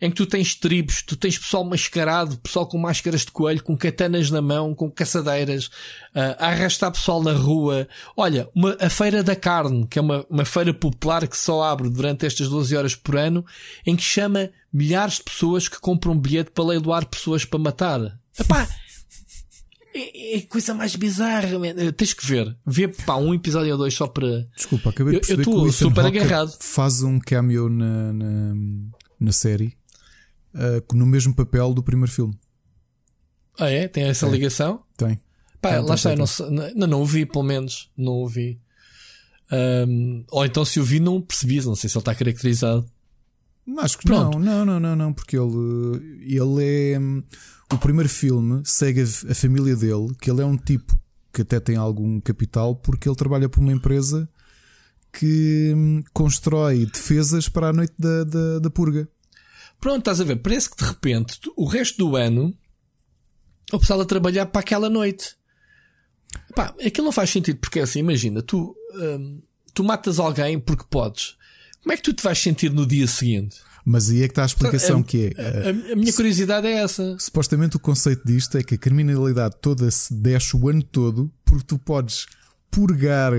[0.00, 3.76] Em que tu tens tribos, tu tens pessoal mascarado, pessoal com máscaras de coelho, com
[3.76, 7.86] katanas na mão, com caçadeiras, uh, a arrastar pessoal na rua.
[8.16, 11.90] Olha, uma, a Feira da Carne, que é uma, uma feira popular que só abre
[11.90, 13.44] durante estas 12 horas por ano,
[13.86, 18.18] em que chama milhares de pessoas que compram um bilhete para leiloar pessoas para matar.
[18.40, 18.66] Epá,
[19.94, 21.74] é, é coisa mais bizarra, man.
[21.96, 22.56] Tens que ver.
[22.66, 24.46] Vê pá, um episódio ou dois só para.
[24.56, 26.56] Desculpa, acabei de perceber eu, o super agarrado.
[26.60, 28.54] faz um cameo na, na,
[29.20, 29.76] na série
[30.54, 32.34] uh, no mesmo papel do primeiro filme.
[33.58, 33.86] Ah, é?
[33.86, 34.30] Tem essa é.
[34.30, 34.82] ligação?
[34.96, 35.20] Tem.
[35.60, 36.50] Pá, tem, lá tem, está, tem.
[36.50, 37.90] Não, não, não ouvi, pelo menos.
[37.96, 38.60] Não ouvi.
[39.52, 41.64] Um, ou então se eu vi, não percebi.
[41.64, 42.90] Não sei se ele está caracterizado.
[43.78, 44.38] Acho que Pronto.
[44.38, 46.98] não, não, não, não, não, porque ele, ele é.
[47.74, 50.96] O primeiro filme segue a, a família dele, que ele é um tipo
[51.32, 54.28] que até tem algum capital, porque ele trabalha para uma empresa
[55.12, 59.08] que hum, constrói defesas para a noite da, da, da, purga.
[59.80, 60.36] Pronto, estás a ver?
[60.36, 62.56] Parece que de repente o resto do ano
[63.72, 65.34] o pessoal a trabalhar para aquela noite.
[66.54, 69.42] Pá, aquilo não faz sentido porque é assim, imagina, tu, hum,
[69.74, 71.36] tu matas alguém porque podes.
[71.82, 73.56] Como é que tu te vais sentir no dia seguinte?
[73.84, 75.68] Mas aí é que está a explicação a, que é.
[75.68, 77.16] A, a minha curiosidade é essa.
[77.18, 81.64] Supostamente o conceito disto é que a criminalidade toda se desce o ano todo porque
[81.64, 82.26] tu podes
[82.70, 83.32] purgar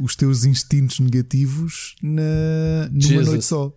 [0.00, 3.26] os teus instintos negativos na, numa Jesus.
[3.26, 3.72] noite só.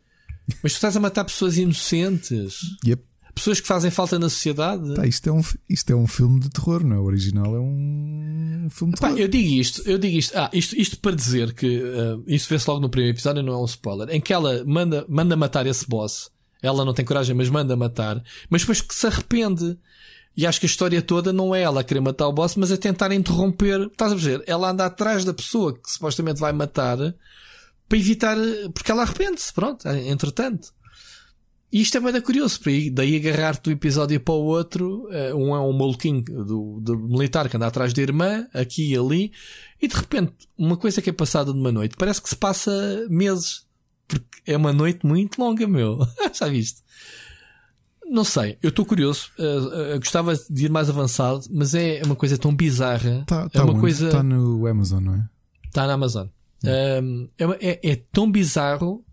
[0.63, 2.61] Mas tu estás a matar pessoas inocentes.
[2.85, 3.08] Yep.
[3.33, 4.95] Pessoas que fazem falta na sociedade.
[4.95, 6.99] Tá, isto, é um, isto é um filme de terror, não é?
[6.99, 9.17] O original é um filme de terror.
[9.17, 10.37] Eu digo isto, eu digo isto.
[10.37, 13.57] Ah, isto, isto para dizer que uh, isso vê-se logo no primeiro episódio, não é
[13.57, 14.09] um spoiler.
[14.09, 16.29] Em que ela manda, manda matar esse boss.
[16.61, 18.21] Ela não tem coragem, mas manda matar.
[18.49, 19.77] Mas depois que se arrepende.
[20.35, 22.71] E acho que a história toda não é ela a querer matar o boss, mas
[22.71, 23.87] a tentar interromper.
[23.87, 24.43] Estás a ver?
[24.47, 26.97] Ela anda atrás da pessoa que supostamente vai matar
[27.87, 28.37] para evitar.
[28.73, 30.73] Porque ela arrepende-se, pronto, entretanto.
[31.71, 35.55] E isto é bem curioso, porque daí agarrar-te do episódio para o outro, eh, um
[35.55, 39.31] é um maluquinho do, do militar que anda atrás da irmã, aqui e ali,
[39.79, 43.67] e de repente, uma coisa que é passada numa noite, parece que se passa meses,
[44.07, 45.99] porque é uma noite muito longa, meu.
[46.33, 46.81] Já viste?
[48.03, 52.15] Não sei, eu estou curioso, uh, uh, gostava de ir mais avançado, mas é uma
[52.15, 53.23] coisa tão bizarra.
[53.27, 53.81] Tá, tá é uma onde?
[53.81, 54.07] coisa.
[54.07, 55.29] Está no Amazon, não é?
[55.67, 56.27] Está na Amazon.
[56.63, 59.05] Um, é, é, é tão bizarro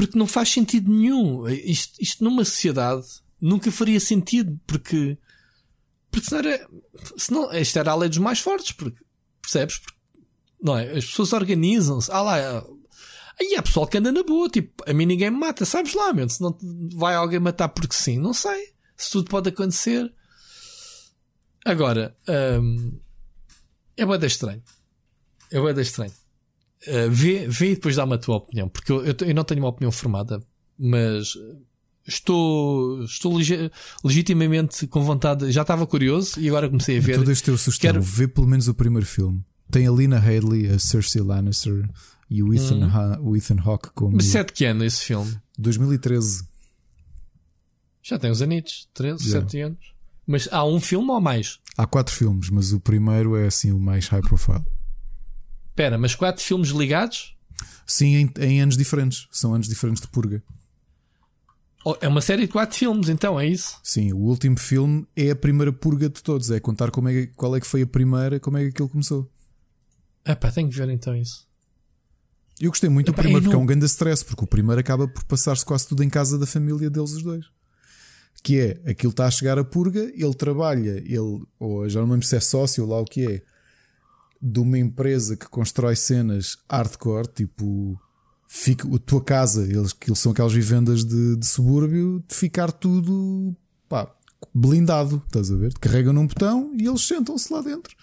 [0.00, 1.46] porque não faz sentido nenhum.
[1.46, 3.06] Isto, isto numa sociedade
[3.38, 5.18] nunca faria sentido, porque,
[6.10, 6.70] porque senão era,
[7.18, 8.98] senão, isto era a lei dos mais fortes, porque,
[9.42, 9.76] percebes?
[9.76, 9.98] Porque,
[10.62, 10.90] não é?
[10.96, 12.10] As pessoas organizam-se.
[12.10, 12.64] Ah lá,
[13.38, 16.14] aí há pessoal que anda na boa, tipo, a mim ninguém me mata, sabes lá,
[16.14, 16.56] meu, se não
[16.94, 18.72] vai alguém matar porque sim, não sei.
[18.96, 20.10] Se tudo pode acontecer.
[21.62, 22.16] Agora,
[22.58, 22.98] hum,
[23.98, 24.62] é bem estranho.
[25.50, 26.19] É bem estranho.
[26.86, 29.60] Uh, vê, vê e depois dá-me a tua opinião, porque eu, eu, eu, não tenho
[29.60, 30.42] uma opinião formada,
[30.78, 31.34] mas
[32.06, 33.70] estou, estou legi
[34.02, 35.50] legitimamente com vontade.
[35.50, 37.16] Já estava curioso e agora comecei a ver.
[37.16, 38.02] Todo este teu sugestão, Quero...
[38.02, 39.44] vê pelo menos o primeiro filme.
[39.70, 41.88] Tem a Lina Haley, a Cersei Lannister
[42.28, 43.28] e o Ethan, hum.
[43.28, 44.16] o Ethan Hawke como.
[44.16, 45.36] Mas de que ano esse filme?
[45.58, 46.44] 2013.
[48.02, 49.46] Já tem uns anitos, 13, yeah.
[49.48, 49.94] 7 anos.
[50.26, 51.58] Mas há um filme ou mais?
[51.76, 54.64] Há quatro filmes, mas o primeiro é assim o mais high profile.
[55.80, 57.34] Espera, mas quatro filmes ligados?
[57.86, 59.26] Sim, em, em, anos diferentes.
[59.32, 60.42] São anos diferentes de purga.
[61.82, 63.80] Oh, é uma série de quatro filmes, então, é isso?
[63.82, 66.50] Sim, o último filme é a primeira purga de todos.
[66.50, 69.26] É contar como é, qual é que foi a primeira, como é que aquilo começou.
[70.22, 71.48] Ah pá, tenho que ver então isso.
[72.60, 73.60] Eu gostei muito do primeiro, porque não...
[73.60, 76.44] é um grande stress, porque o primeiro acaba por passar-se quase tudo em casa da
[76.44, 77.46] família deles os dois.
[78.42, 82.26] Que é, aquilo está a chegar a purga, ele trabalha, ele, ou já não lembro
[82.26, 83.42] se é sócio ou lá o que é,
[84.40, 88.00] de uma empresa que constrói cenas hardcore, tipo
[88.48, 93.54] fica, a tua casa, eles, que são aquelas vivendas de, de subúrbio, de ficar tudo
[93.88, 94.12] pá,
[94.54, 95.72] blindado, estás a ver?
[95.78, 97.94] Carregam num botão e eles sentam-se lá dentro.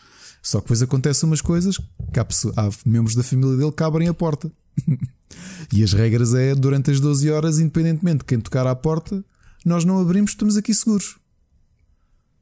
[0.42, 1.78] Só que depois acontecem umas coisas
[2.14, 4.52] que há, pessoa, há membros da família dele que abrem a porta.
[5.74, 9.26] e as regras é durante as 12 horas, independentemente de quem tocar à porta,
[9.66, 11.18] nós não abrimos, estamos aqui seguros.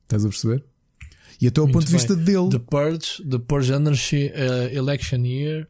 [0.04, 0.64] Estás a perceber?
[1.42, 2.50] E até o ponto de vista dele.
[2.50, 5.68] The Purge, The Purge Energy uh, Election Year,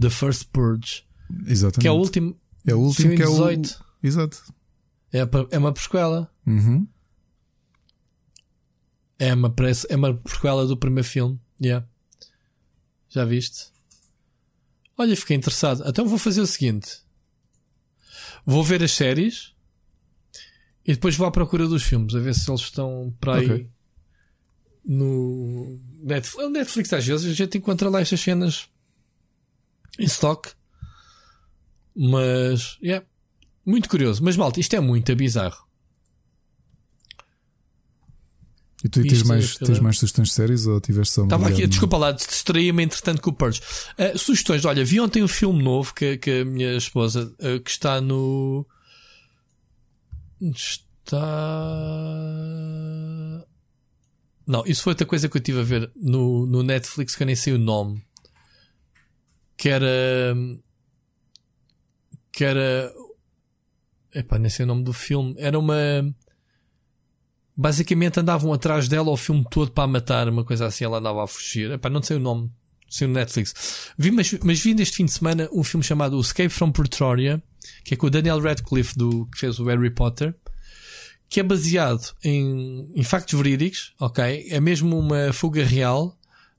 [0.00, 1.04] The First Purge.
[1.46, 1.80] Exatamente.
[1.80, 2.36] Que é o último.
[2.66, 3.48] É o último que é o.
[4.02, 4.42] Exato.
[5.12, 5.20] É,
[5.50, 6.30] é uma prequela.
[6.46, 6.86] Uhum.
[9.18, 9.54] É uma,
[9.88, 11.40] é uma prequela do primeiro filme.
[11.60, 11.86] Yeah.
[13.08, 13.66] Já viste?
[14.96, 15.82] Olha, fiquei interessado.
[15.86, 17.00] Então vou fazer o seguinte:
[18.44, 19.52] vou ver as séries
[20.84, 23.44] e depois vou à procura dos filmes, a ver se eles estão para aí.
[23.46, 23.75] Okay
[24.86, 28.68] no Netflix, Netflix às vezes a gente encontra lá estas cenas
[29.98, 30.50] em stock.
[31.94, 33.06] Mas, é yeah,
[33.64, 34.22] muito curioso.
[34.22, 35.66] Mas malta, isto é muito bizarro.
[38.84, 41.96] E tu tens mais, tens mais sugestões de séries ou tiveste só Estava aqui, desculpa
[41.96, 43.60] lá, distraía-me entretanto com o Purge.
[43.98, 47.70] Uh, sugestões, olha, vi ontem um filme novo que, que a minha esposa uh, que
[47.70, 48.64] está no.
[50.40, 51.16] Está.
[54.46, 57.26] Não, isso foi outra coisa que eu estive a ver no, no Netflix que eu
[57.26, 58.00] nem sei o nome.
[59.56, 60.36] Que era.
[62.30, 62.92] Que era.
[64.14, 65.34] Epá, nem sei o nome do filme.
[65.38, 65.76] Era uma.
[67.56, 71.24] Basicamente andavam atrás dela o filme todo para a matar, uma coisa assim, ela andava
[71.24, 71.70] a fugir.
[71.72, 72.52] Epá, não sei o nome.
[72.88, 73.90] Sei no Netflix.
[73.98, 77.42] Vi, mas, mas vi neste fim de semana um filme chamado Escape from Pretoria,
[77.82, 80.36] que é com o Daniel Radcliffe, do, que fez o Harry Potter
[81.28, 84.46] que é baseado em, em factos verídicos, ok?
[84.50, 86.16] É mesmo uma fuga real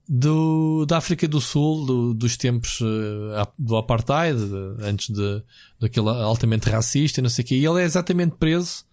[0.08, 4.40] do, da África do Sul, do, dos tempos uh, do apartheid,
[4.80, 5.42] antes de,
[5.78, 7.54] daquele altamente racista e não sei o quê.
[7.56, 8.84] E ele é exatamente preso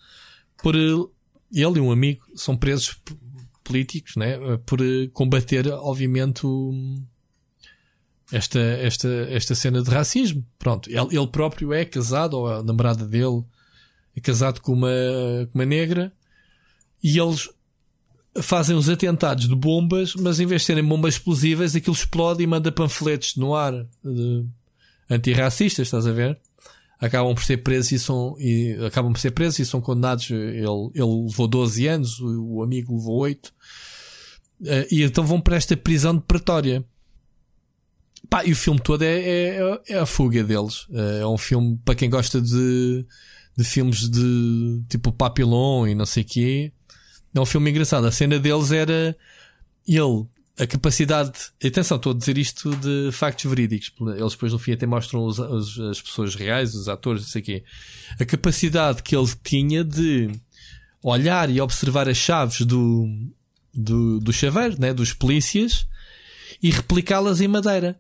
[0.62, 0.76] por.
[0.76, 1.12] Ele
[1.52, 2.98] e um amigo são presos
[3.64, 4.38] políticos, né?
[4.66, 4.80] Por
[5.14, 6.74] combater, obviamente, o,
[8.32, 10.46] esta, esta, esta cena de racismo.
[10.58, 13.44] Pronto, ele, ele próprio é casado, ou a namorada dele
[14.16, 14.90] é casado com uma,
[15.52, 16.12] com uma negra
[17.04, 17.50] e eles
[18.42, 22.48] fazem os atentados de bombas, mas em vez de serem bombas explosivas, aquilo explode e
[22.48, 23.74] manda panfletos no ar
[25.10, 26.38] antirracistas, estás a ver?
[27.00, 30.32] Acabam por ser presos e são e acabam por ser presos e são condenados.
[30.32, 33.48] Ele, ele levou 12 anos, o, o amigo levou 8.
[33.48, 33.54] Uh,
[34.66, 36.86] eh, e então vão para esta prisão de pretória.
[38.30, 40.86] Pá, e o filme todo é, é, é a fuga deles.
[40.90, 43.06] Uh, é um filme para quem gosta de,
[43.58, 46.72] de filmes de tipo Papillon e não sei o quê.
[47.34, 48.06] É um filme engraçado.
[48.06, 49.16] A cena deles era
[49.88, 50.26] ele,
[50.58, 51.32] a capacidade.
[51.64, 53.92] Atenção, estou a dizer isto de factos verídicos.
[54.18, 57.46] Eles depois no fim até mostram os, as pessoas reais, os atores, não sei o
[57.46, 57.64] quê.
[58.20, 60.30] A capacidade que ele tinha de
[61.04, 63.08] olhar e observar as chaves do,
[63.74, 65.86] do, do chaveiro, né, dos polícias,
[66.64, 68.00] e replicá-las em madeira.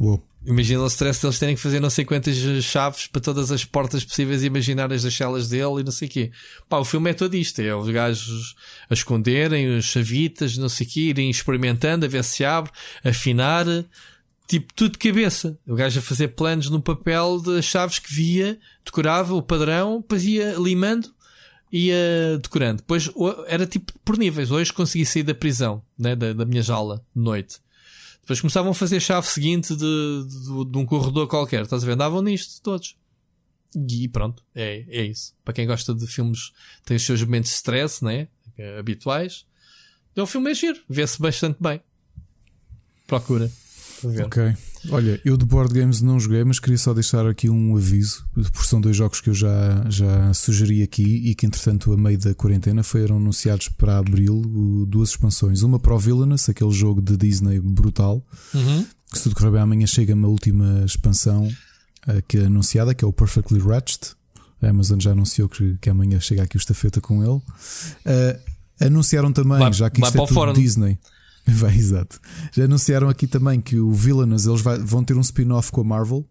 [0.00, 0.27] Uou.
[0.44, 4.04] Imagina o stress deles terem que fazer não sei quantas chaves para todas as portas
[4.04, 6.30] possíveis imaginárias das celas dele e não sei o quê.
[6.68, 8.54] Pá, o filme é todo isto: é os gajos
[8.88, 12.70] a esconderem, os chavitas, não sei o quê, irem experimentando, a ver se abre,
[13.04, 13.66] afinar,
[14.46, 15.58] tipo tudo de cabeça.
[15.66, 20.24] O gajo a fazer planos no papel das chaves que via, decorava o padrão, depois
[20.24, 21.10] ia limando
[21.70, 22.78] ia decorando.
[22.78, 23.10] Depois
[23.46, 24.50] era tipo por níveis.
[24.50, 27.58] Hoje consegui sair da prisão, né, da, da minha jaula de noite.
[28.28, 31.62] Depois começavam a fazer chave seguinte de, de, de, um corredor qualquer.
[31.62, 31.92] Estás a ver?
[31.92, 32.94] Andavam nisto todos.
[33.74, 35.34] E pronto, é, é isso.
[35.42, 36.52] Para quem gosta de filmes,
[36.84, 38.28] tem os seus momentos de stress, né?
[38.78, 39.46] Habituais.
[40.12, 40.78] Então o filme é giro.
[40.86, 41.80] Vê-se bastante bem.
[43.06, 43.50] Procura.
[44.26, 44.54] Ok.
[44.90, 48.66] Olha, eu de board games não joguei, mas queria só deixar aqui um aviso, porque
[48.66, 52.34] são dois jogos que eu já, já sugeri aqui e que, entretanto, a meio da
[52.34, 54.42] quarentena foram anunciados para abril
[54.86, 55.62] duas expansões.
[55.62, 58.24] Uma para o Villainous, aquele jogo de Disney brutal,
[58.54, 58.86] uhum.
[59.10, 63.04] que se tudo correr bem amanhã chega-me a última expansão uh, que é anunciada, que
[63.04, 64.16] é o Perfectly Ratched.
[64.60, 67.36] A Amazon já anunciou que, que amanhã chega aqui o estafeta com ele.
[67.36, 68.40] Uh,
[68.80, 70.98] anunciaram também, vai, já que isto é tudo Disney.
[71.56, 72.20] Vai, exato.
[72.52, 75.84] Já anunciaram aqui também que o Villainous eles vai, vão ter um spin-off com a
[75.84, 76.28] Marvel.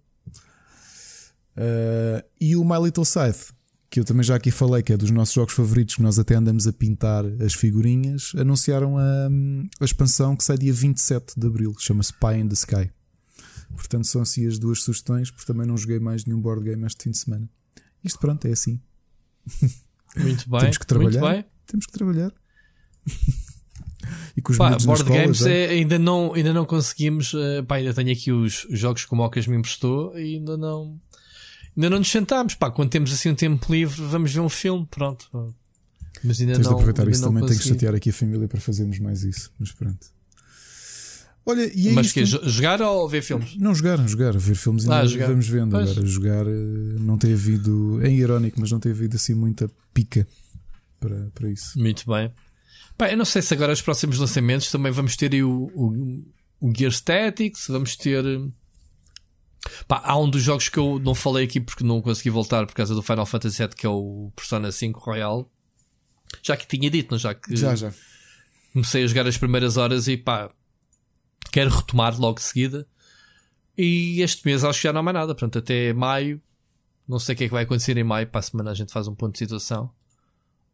[1.57, 3.51] Uh, e o My Little Scythe,
[3.89, 6.35] que eu também já aqui falei, que é dos nossos jogos favoritos, que nós até
[6.35, 9.27] andamos a pintar as figurinhas, anunciaram a,
[9.79, 12.91] a expansão que sai dia 27 de Abril, chama-se Pie in the Sky.
[13.75, 17.03] Portanto, são assim as duas sugestões, porque também não joguei mais nenhum board game este
[17.03, 17.49] fim de semana.
[18.03, 18.79] Isto pronto, é assim.
[20.15, 20.59] Muito bem.
[20.59, 21.21] Temos que trabalhar.
[21.21, 21.45] Muito bem.
[21.65, 22.31] Temos que trabalhar.
[24.35, 27.33] e com os pá, board games é, ainda, não, ainda não conseguimos.
[27.33, 30.57] Uh, pá, ainda tenho aqui os, os jogos que o Mocas me emprestou e ainda
[30.57, 30.99] não.
[31.75, 32.55] Ainda não nos sentámos.
[32.55, 34.87] Pá, quando temos assim um tempo livre, vamos ver um filme.
[34.89, 35.27] Pronto.
[36.23, 36.69] Mas ainda Tens não.
[36.71, 37.45] de aproveitar isso também.
[37.45, 39.51] Tenho que chatear aqui a família para fazermos mais isso.
[39.59, 40.17] Mas pronto.
[41.47, 42.41] Olha, e é Mas isto...
[42.41, 43.55] que jogar ou ver filmes?
[43.55, 45.27] Não, jogar, jogar, ver filmes ainda ah, jogar.
[45.27, 45.71] vamos vendo.
[45.71, 45.91] Pois.
[45.91, 50.27] Agora, jogar eh, não tem havido, é irónico, mas não tem havido assim muita pica
[50.99, 51.79] para, para isso.
[51.79, 52.29] Muito bem.
[52.97, 56.25] Pá, eu não sei se agora os próximos lançamentos também vamos ter aí o, o,
[56.59, 58.23] o Gear Statics, vamos ter.
[59.87, 62.73] Pá, há um dos jogos que eu não falei aqui porque não consegui voltar por
[62.73, 65.51] causa do Final Fantasy VII, que é o Persona 5 Royal.
[66.41, 67.19] Já que tinha dito, não?
[67.19, 67.55] Já que.
[67.55, 67.93] Já, já.
[68.73, 70.49] Comecei a jogar as primeiras horas e pá,
[71.51, 72.87] quero retomar logo de seguida.
[73.77, 75.35] E este mês acho que já não há mais nada.
[75.35, 76.41] Portanto, até maio,
[77.07, 78.25] não sei o que é que vai acontecer em maio.
[78.27, 79.91] Para a semana a gente faz um ponto de situação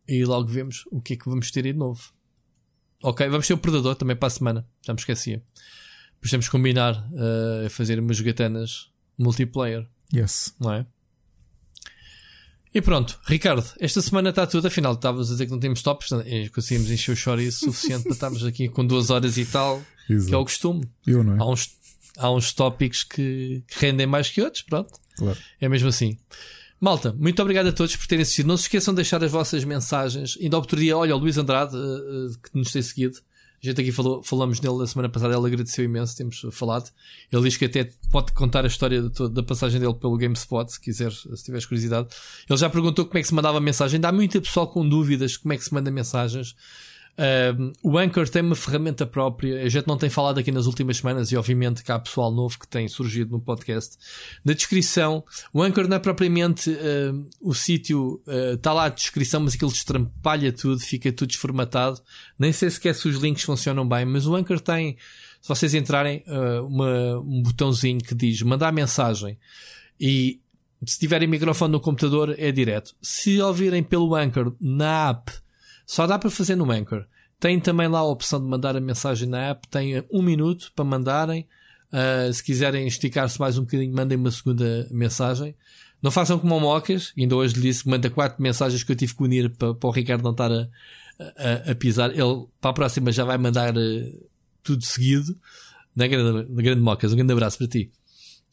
[0.08, 2.14] e logo vemos o que é que vamos ter de novo.
[3.02, 5.44] Ok, vamos ter o Predador também para a semana, já me esquecia.
[6.16, 9.88] Depois temos que combinar uh, a fazer umas jogatanas multiplayer.
[10.14, 10.56] Yes.
[10.60, 10.86] Não é?
[12.74, 14.68] E pronto, Ricardo, esta semana está tudo.
[14.68, 18.14] Afinal, estavas a dizer que não temos tops, eh, conseguimos encher o choro suficiente para
[18.14, 20.30] estarmos aqui com duas horas e tal, Exato.
[20.30, 20.90] que é o costume.
[21.06, 21.40] Eu não é?
[21.40, 21.70] Há uns,
[22.18, 24.92] há uns tópicos que, que rendem mais que outros, pronto.
[25.18, 25.38] Claro.
[25.62, 26.18] É mesmo assim.
[26.84, 28.46] Malta, muito obrigado a todos por terem assistido.
[28.46, 30.38] Não se esqueçam de deixar as vossas mensagens.
[30.42, 33.20] Ainda outro dia, olha, o Luís Andrade, uh, uh, que nos tem seguido.
[33.64, 36.92] A gente aqui falou, falamos nele na semana passada, ele agradeceu imenso, temos falado.
[37.32, 41.14] Ele diz que até pode contar a história da passagem dele pelo GameSpot, se quiser,
[41.14, 42.10] se tiveres curiosidade.
[42.50, 43.96] Ele já perguntou como é que se mandava mensagem.
[43.96, 46.54] Ainda há muita pessoal com dúvidas como é que se manda mensagens.
[47.16, 49.64] Uh, o Anchor tem uma ferramenta própria.
[49.64, 52.58] A gente não tem falado aqui nas últimas semanas e, obviamente, que há pessoal novo
[52.58, 53.98] que tem surgido no podcast.
[54.44, 58.22] Na descrição, o Anchor não é propriamente uh, o sítio,
[58.54, 62.02] está uh, lá a descrição, mas aquilo destrampalha tudo, fica tudo desformatado.
[62.38, 64.98] Nem sei sequer se os links funcionam bem, mas o Anchor tem,
[65.42, 69.38] se vocês entrarem, ah, uma, um botãozinho que diz mandar mensagem
[70.00, 70.40] e
[70.86, 72.96] se tiverem microfone no computador é direto.
[73.02, 75.43] Se ouvirem pelo Anchor na app
[75.86, 77.06] só dá para fazer no Anchor.
[77.40, 79.68] Tem também lá a opção de mandar a mensagem na app.
[79.68, 81.48] Tem um minuto para mandarem.
[81.92, 85.56] Uh, se quiserem esticar-se mais um bocadinho, mandem uma segunda mensagem.
[86.02, 87.14] Não façam como o Mocas.
[87.18, 89.90] Ainda hoje lhe disse que manda quatro mensagens que eu tive que unir para, para
[89.90, 90.68] o Ricardo não estar a,
[91.20, 92.12] a, a, pisar.
[92.12, 94.30] Ele para a próxima já vai mandar uh,
[94.64, 95.38] tudo seguido.
[95.96, 97.92] Na grande, grande Mocas, um grande abraço para ti.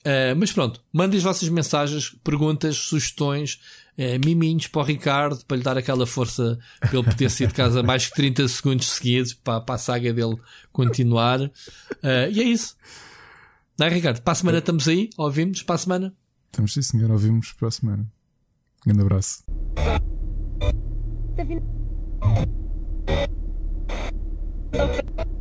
[0.00, 3.60] Uh, mas pronto, mandem as vossas mensagens, perguntas, sugestões,
[4.00, 7.54] uh, miminhos para o Ricardo, para lhe dar aquela força para ele poder sair de
[7.54, 10.36] casa mais que 30 segundos seguidos para, para a saga dele
[10.72, 11.40] continuar.
[11.40, 11.50] Uh,
[12.32, 12.76] e é isso.
[13.78, 14.20] Não é, Ricardo?
[14.22, 16.14] Para a semana estamos aí, ouvimos para a semana.
[16.46, 18.02] Estamos sim, senhor, ouvimos para a semana.
[18.86, 19.44] Um grande abraço.
[24.72, 25.39] Tá